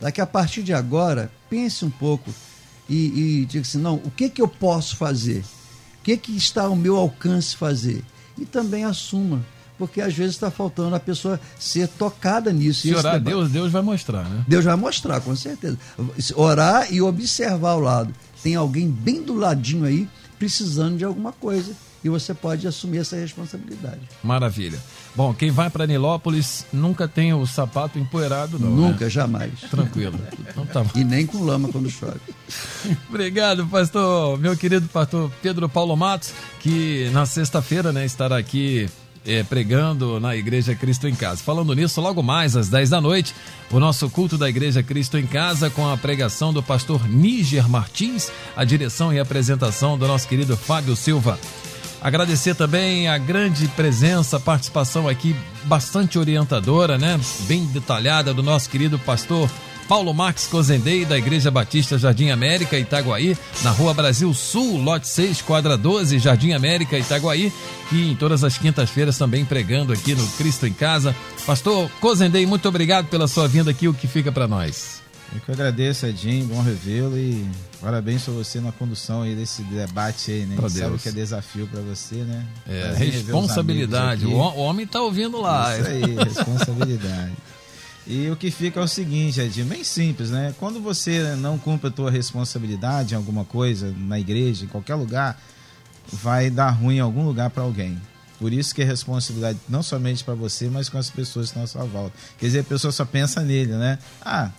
Daqui 0.00 0.20
a 0.20 0.26
partir 0.26 0.62
de 0.62 0.72
agora, 0.72 1.30
pense 1.50 1.84
um 1.84 1.90
pouco 1.90 2.32
e, 2.88 3.40
e 3.40 3.46
diga 3.46 3.62
assim, 3.62 3.78
não, 3.78 3.96
o 3.96 4.10
que 4.10 4.30
que 4.30 4.40
eu 4.40 4.48
posso 4.48 4.96
fazer? 4.96 5.44
O 6.00 6.02
que 6.02 6.16
que 6.16 6.36
está 6.36 6.64
ao 6.64 6.76
meu 6.76 6.96
alcance 6.96 7.54
fazer? 7.54 8.02
E 8.38 8.46
também 8.46 8.84
assuma 8.84 9.44
porque 9.80 10.02
às 10.02 10.12
vezes 10.12 10.34
está 10.34 10.50
faltando 10.50 10.94
a 10.94 11.00
pessoa 11.00 11.40
ser 11.58 11.88
tocada 11.88 12.52
nisso. 12.52 12.82
Se 12.82 12.94
orar, 12.94 13.18
Deus, 13.18 13.50
Deus 13.50 13.72
vai 13.72 13.80
mostrar, 13.80 14.28
né? 14.28 14.44
Deus 14.46 14.62
vai 14.62 14.76
mostrar, 14.76 15.22
com 15.22 15.34
certeza. 15.34 15.78
Orar 16.36 16.92
e 16.92 17.00
observar 17.00 17.70
ao 17.70 17.80
lado. 17.80 18.14
Tem 18.42 18.54
alguém 18.54 18.90
bem 18.90 19.22
do 19.22 19.34
ladinho 19.34 19.86
aí 19.86 20.06
precisando 20.38 20.98
de 20.98 21.04
alguma 21.04 21.32
coisa 21.32 21.72
e 22.04 22.10
você 22.10 22.34
pode 22.34 22.66
assumir 22.66 22.98
essa 22.98 23.16
responsabilidade. 23.16 24.00
Maravilha. 24.22 24.78
Bom, 25.14 25.32
quem 25.32 25.50
vai 25.50 25.70
para 25.70 25.86
Nilópolis 25.86 26.66
nunca 26.70 27.08
tem 27.08 27.32
o 27.32 27.46
sapato 27.46 27.98
empoeirado, 27.98 28.58
não. 28.58 28.70
Nunca, 28.70 29.04
né? 29.04 29.10
jamais. 29.10 29.60
Tranquilo. 29.70 30.18
Então 30.46 30.66
tá 30.66 30.84
e 30.94 31.04
nem 31.04 31.26
com 31.26 31.42
lama 31.42 31.68
quando 31.68 31.88
chove. 31.90 32.20
Obrigado, 33.08 33.66
pastor, 33.66 34.38
meu 34.38 34.56
querido 34.56 34.88
pastor 34.88 35.30
Pedro 35.42 35.68
Paulo 35.68 35.96
Matos, 35.96 36.32
que 36.60 37.08
na 37.12 37.24
sexta-feira 37.24 37.92
né, 37.92 38.04
estará 38.04 38.36
aqui 38.36 38.90
é, 39.26 39.42
pregando 39.42 40.18
na 40.18 40.36
Igreja 40.36 40.74
Cristo 40.74 41.06
em 41.06 41.14
Casa. 41.14 41.42
Falando 41.42 41.74
nisso, 41.74 42.00
logo 42.00 42.22
mais 42.22 42.56
às 42.56 42.68
10 42.68 42.90
da 42.90 43.00
noite, 43.00 43.34
o 43.70 43.78
nosso 43.78 44.08
culto 44.10 44.38
da 44.38 44.48
Igreja 44.48 44.82
Cristo 44.82 45.18
em 45.18 45.26
Casa 45.26 45.70
com 45.70 45.88
a 45.88 45.96
pregação 45.96 46.52
do 46.52 46.62
pastor 46.62 47.08
Níger 47.08 47.68
Martins, 47.68 48.30
a 48.56 48.64
direção 48.64 49.12
e 49.12 49.18
apresentação 49.18 49.98
do 49.98 50.06
nosso 50.06 50.26
querido 50.26 50.56
Fábio 50.56 50.96
Silva. 50.96 51.38
Agradecer 52.02 52.54
também 52.54 53.08
a 53.08 53.18
grande 53.18 53.68
presença, 53.68 54.40
participação 54.40 55.06
aqui 55.06 55.36
bastante 55.64 56.18
orientadora, 56.18 56.96
né? 56.96 57.20
Bem 57.40 57.66
detalhada 57.66 58.32
do 58.32 58.42
nosso 58.42 58.70
querido 58.70 58.98
pastor 58.98 59.50
Paulo 59.90 60.14
Marques 60.14 60.46
Cozendei, 60.46 61.04
da 61.04 61.18
Igreja 61.18 61.50
Batista 61.50 61.98
Jardim 61.98 62.30
América, 62.30 62.78
Itaguaí, 62.78 63.36
na 63.64 63.70
Rua 63.70 63.92
Brasil 63.92 64.32
Sul, 64.32 64.76
lote 64.80 65.08
6, 65.08 65.42
quadra 65.42 65.76
12, 65.76 66.20
Jardim 66.20 66.52
América, 66.52 66.96
Itaguaí, 66.96 67.52
e 67.90 68.12
em 68.12 68.14
todas 68.14 68.44
as 68.44 68.56
quintas-feiras 68.56 69.18
também 69.18 69.44
pregando 69.44 69.92
aqui 69.92 70.14
no 70.14 70.24
Cristo 70.28 70.64
em 70.64 70.72
Casa. 70.72 71.12
Pastor 71.44 71.90
Cozendei, 72.00 72.46
muito 72.46 72.68
obrigado 72.68 73.08
pela 73.08 73.26
sua 73.26 73.48
vinda 73.48 73.72
aqui, 73.72 73.88
o 73.88 73.92
que 73.92 74.06
fica 74.06 74.30
para 74.30 74.46
nós. 74.46 75.02
Eu 75.34 75.40
que 75.40 75.50
agradeço, 75.50 76.06
Edinho, 76.06 76.46
bom 76.46 76.62
revê-lo 76.62 77.18
e 77.18 77.44
parabéns 77.80 78.22
para 78.22 78.34
você 78.34 78.60
na 78.60 78.70
condução 78.70 79.22
aí 79.22 79.34
desse 79.34 79.64
debate 79.64 80.30
aí, 80.30 80.46
né? 80.46 80.54
Pra 80.54 80.68
sabe 80.68 80.98
que 80.98 81.08
é 81.08 81.12
desafio 81.12 81.66
para 81.66 81.80
você, 81.80 82.14
né? 82.14 82.46
É, 82.68 82.94
responsabilidade. 82.96 84.24
O 84.24 84.36
homem 84.36 84.86
tá 84.86 85.02
ouvindo 85.02 85.40
lá. 85.40 85.76
Isso 85.76 85.88
aí, 85.88 86.14
responsabilidade. 86.14 87.32
E 88.06 88.30
o 88.30 88.36
que 88.36 88.50
fica 88.50 88.80
é 88.80 88.82
o 88.82 88.88
seguinte, 88.88 89.40
Edinho, 89.40 89.66
bem 89.66 89.84
simples, 89.84 90.30
né? 90.30 90.54
Quando 90.58 90.80
você 90.80 91.36
não 91.36 91.58
cumpre 91.58 91.88
a 91.88 91.90
tua 91.92 92.10
responsabilidade 92.10 93.14
em 93.14 93.16
alguma 93.16 93.44
coisa, 93.44 93.94
na 93.96 94.18
igreja, 94.18 94.64
em 94.64 94.68
qualquer 94.68 94.94
lugar, 94.94 95.40
vai 96.12 96.50
dar 96.50 96.70
ruim 96.70 96.96
em 96.96 97.00
algum 97.00 97.24
lugar 97.24 97.50
para 97.50 97.62
alguém. 97.62 98.00
Por 98.38 98.52
isso 98.54 98.74
que 98.74 98.80
é 98.80 98.84
responsabilidade 98.84 99.58
não 99.68 99.82
somente 99.82 100.24
para 100.24 100.34
você, 100.34 100.68
mas 100.68 100.88
com 100.88 100.96
as 100.96 101.10
pessoas 101.10 101.46
que 101.46 101.58
estão 101.58 101.62
à 101.62 101.66
sua 101.66 101.84
volta. 101.84 102.16
Quer 102.38 102.46
dizer, 102.46 102.60
a 102.60 102.64
pessoa 102.64 102.90
só 102.90 103.04
pensa 103.04 103.42
nele, 103.42 103.74
né? 103.74 103.98
Ah, 104.22 104.50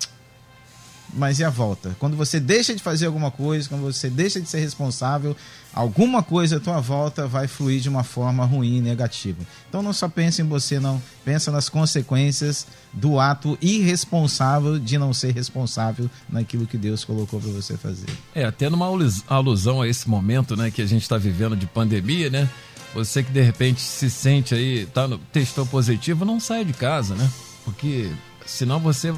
mas 1.14 1.40
e 1.40 1.44
a 1.44 1.50
volta? 1.50 1.96
Quando 2.00 2.16
você 2.16 2.40
deixa 2.40 2.74
de 2.74 2.82
fazer 2.82 3.06
alguma 3.06 3.32
coisa, 3.32 3.68
quando 3.68 3.82
você 3.82 4.10
deixa 4.10 4.40
de 4.40 4.48
ser 4.48 4.60
responsável, 4.60 5.36
alguma 5.74 6.24
coisa 6.24 6.58
à 6.58 6.60
tua 6.60 6.80
volta 6.80 7.28
vai 7.28 7.48
fluir 7.48 7.82
de 7.82 7.90
uma 7.90 8.04
forma 8.04 8.46
ruim, 8.46 8.82
negativa. 8.82 9.40
Então 9.70 9.82
não 9.82 9.94
só 9.94 10.08
pense 10.08 10.42
em 10.42 10.48
você, 10.48 10.80
não. 10.80 11.02
Pensa 11.24 11.52
nas 11.52 11.70
consequências 11.70 12.66
do 12.94 13.20
ato 13.20 13.58
irresponsável 13.62 14.80
de 14.80 14.98
não 14.98 15.14
ser 15.14 15.34
responsável 15.34 16.10
naquilo 16.30 16.66
que 16.66 16.78
Deus 16.78 17.04
colocou 17.04 17.40
para 17.40 17.52
você 17.52 17.78
fazer. 17.78 18.10
É, 18.34 18.46
até 18.46 18.70
numa 18.70 18.88
alusão 19.28 19.82
a 19.82 19.88
esse 19.88 20.10
momento, 20.10 20.56
né, 20.56 20.72
que 20.72 20.82
a 20.82 20.88
gente 20.88 21.04
está 21.04 21.18
vivendo 21.18 21.56
de 21.56 21.66
pandemia, 21.66 22.30
né? 22.30 22.50
Você 22.94 23.24
que 23.24 23.32
de 23.32 23.42
repente 23.42 23.80
se 23.80 24.10
sente 24.10 24.54
aí, 24.54 24.86
tá 24.86 25.08
no, 25.08 25.18
testou 25.18 25.66
positivo, 25.66 26.26
não 26.26 26.40
saia 26.40 26.66
de 26.66 26.74
casa, 26.74 27.16
né? 27.16 27.30
Porque 27.64 28.12
senão 28.46 28.80
você 28.80 29.14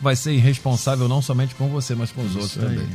vai 0.00 0.16
ser 0.16 0.32
irresponsável 0.32 1.08
não 1.08 1.20
somente 1.22 1.54
com 1.54 1.68
você, 1.68 1.94
mas 1.94 2.10
com 2.12 2.22
os 2.22 2.30
Isso 2.30 2.38
outros 2.40 2.58
aí. 2.64 2.76
também. 2.76 2.88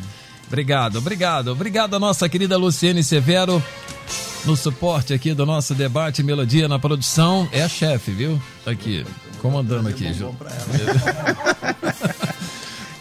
Obrigado, 0.48 0.98
obrigado. 0.98 1.48
Obrigado 1.52 1.96
a 1.96 2.00
nossa 2.00 2.28
querida 2.30 2.58
Luciene 2.58 3.04
Severo 3.04 3.64
no 4.46 4.56
suporte 4.56 5.14
aqui 5.14 5.34
do 5.34 5.46
nosso 5.46 5.74
debate 5.74 6.22
Melodia 6.22 6.68
na 6.68 6.78
produção. 6.78 7.48
É 7.52 7.64
a 7.64 7.70
chefe, 7.70 8.12
viu? 8.12 8.42
Tá 8.64 8.72
aqui, 8.72 9.06
comandando 9.42 9.90
aqui, 9.90 10.14
Ju. 10.14 10.36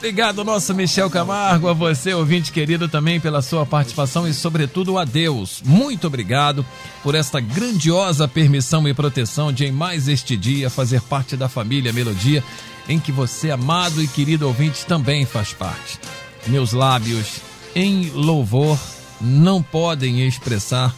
Obrigado, 0.03 0.43
nosso 0.43 0.75
Michel 0.75 1.09
Camargo, 1.09 1.69
a 1.69 1.73
você, 1.73 2.13
ouvinte 2.13 2.51
querido, 2.51 2.89
também 2.89 3.21
pela 3.21 3.41
sua 3.41 3.65
participação 3.65 4.27
e, 4.27 4.35
sobretudo, 4.35 4.99
a 4.99 5.05
Deus. 5.05 5.63
Muito 5.65 6.09
obrigado 6.09 6.67
por 7.05 7.15
esta 7.15 7.39
grandiosa 7.39 8.27
permissão 8.27 8.89
e 8.89 8.93
proteção 8.93 9.53
de, 9.53 9.65
em 9.65 9.71
mais 9.71 10.09
este 10.09 10.37
dia, 10.37 10.69
fazer 10.69 11.01
parte 11.03 11.37
da 11.37 11.49
família 11.49 11.93
Melodia 11.93 12.43
em 12.89 12.99
que 12.99 13.13
você, 13.13 13.53
amado 13.53 14.03
e 14.03 14.09
querido 14.09 14.45
ouvinte, 14.49 14.85
também 14.87 15.25
faz 15.25 15.53
parte. 15.53 16.01
Meus 16.49 16.73
lábios, 16.73 17.37
em 17.73 18.11
louvor, 18.11 18.77
não 19.21 19.63
podem 19.63 20.27
expressar 20.27 20.93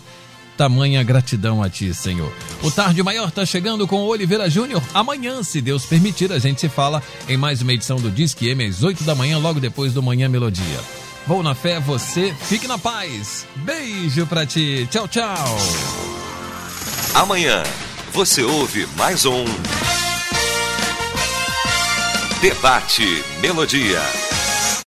tamanha 0.56 1.02
gratidão 1.02 1.62
a 1.62 1.68
ti, 1.68 1.92
Senhor. 1.94 2.32
O 2.62 2.70
Tarde 2.70 3.02
Maior 3.02 3.28
está 3.28 3.44
chegando 3.44 3.86
com 3.86 3.96
o 3.96 4.06
Oliveira 4.06 4.48
Júnior. 4.48 4.82
Amanhã, 4.92 5.42
se 5.42 5.60
Deus 5.60 5.84
permitir, 5.84 6.32
a 6.32 6.38
gente 6.38 6.60
se 6.60 6.68
fala 6.68 7.02
em 7.28 7.36
mais 7.36 7.62
uma 7.62 7.72
edição 7.72 7.96
do 7.96 8.10
Disque 8.10 8.48
M 8.48 8.64
às 8.64 8.82
8 8.82 9.04
da 9.04 9.14
manhã, 9.14 9.38
logo 9.38 9.60
depois 9.60 9.92
do 9.92 10.02
Manhã 10.02 10.28
Melodia. 10.28 10.80
Vou 11.26 11.42
na 11.42 11.54
fé, 11.54 11.80
você 11.80 12.34
fique 12.42 12.68
na 12.68 12.78
paz. 12.78 13.46
Beijo 13.56 14.26
pra 14.26 14.44
ti. 14.44 14.86
Tchau, 14.90 15.08
tchau. 15.08 15.58
Amanhã 17.14 17.62
você 18.12 18.42
ouve 18.42 18.86
mais 18.96 19.24
um 19.24 19.44
Debate 22.40 23.24
Melodia. 23.40 24.33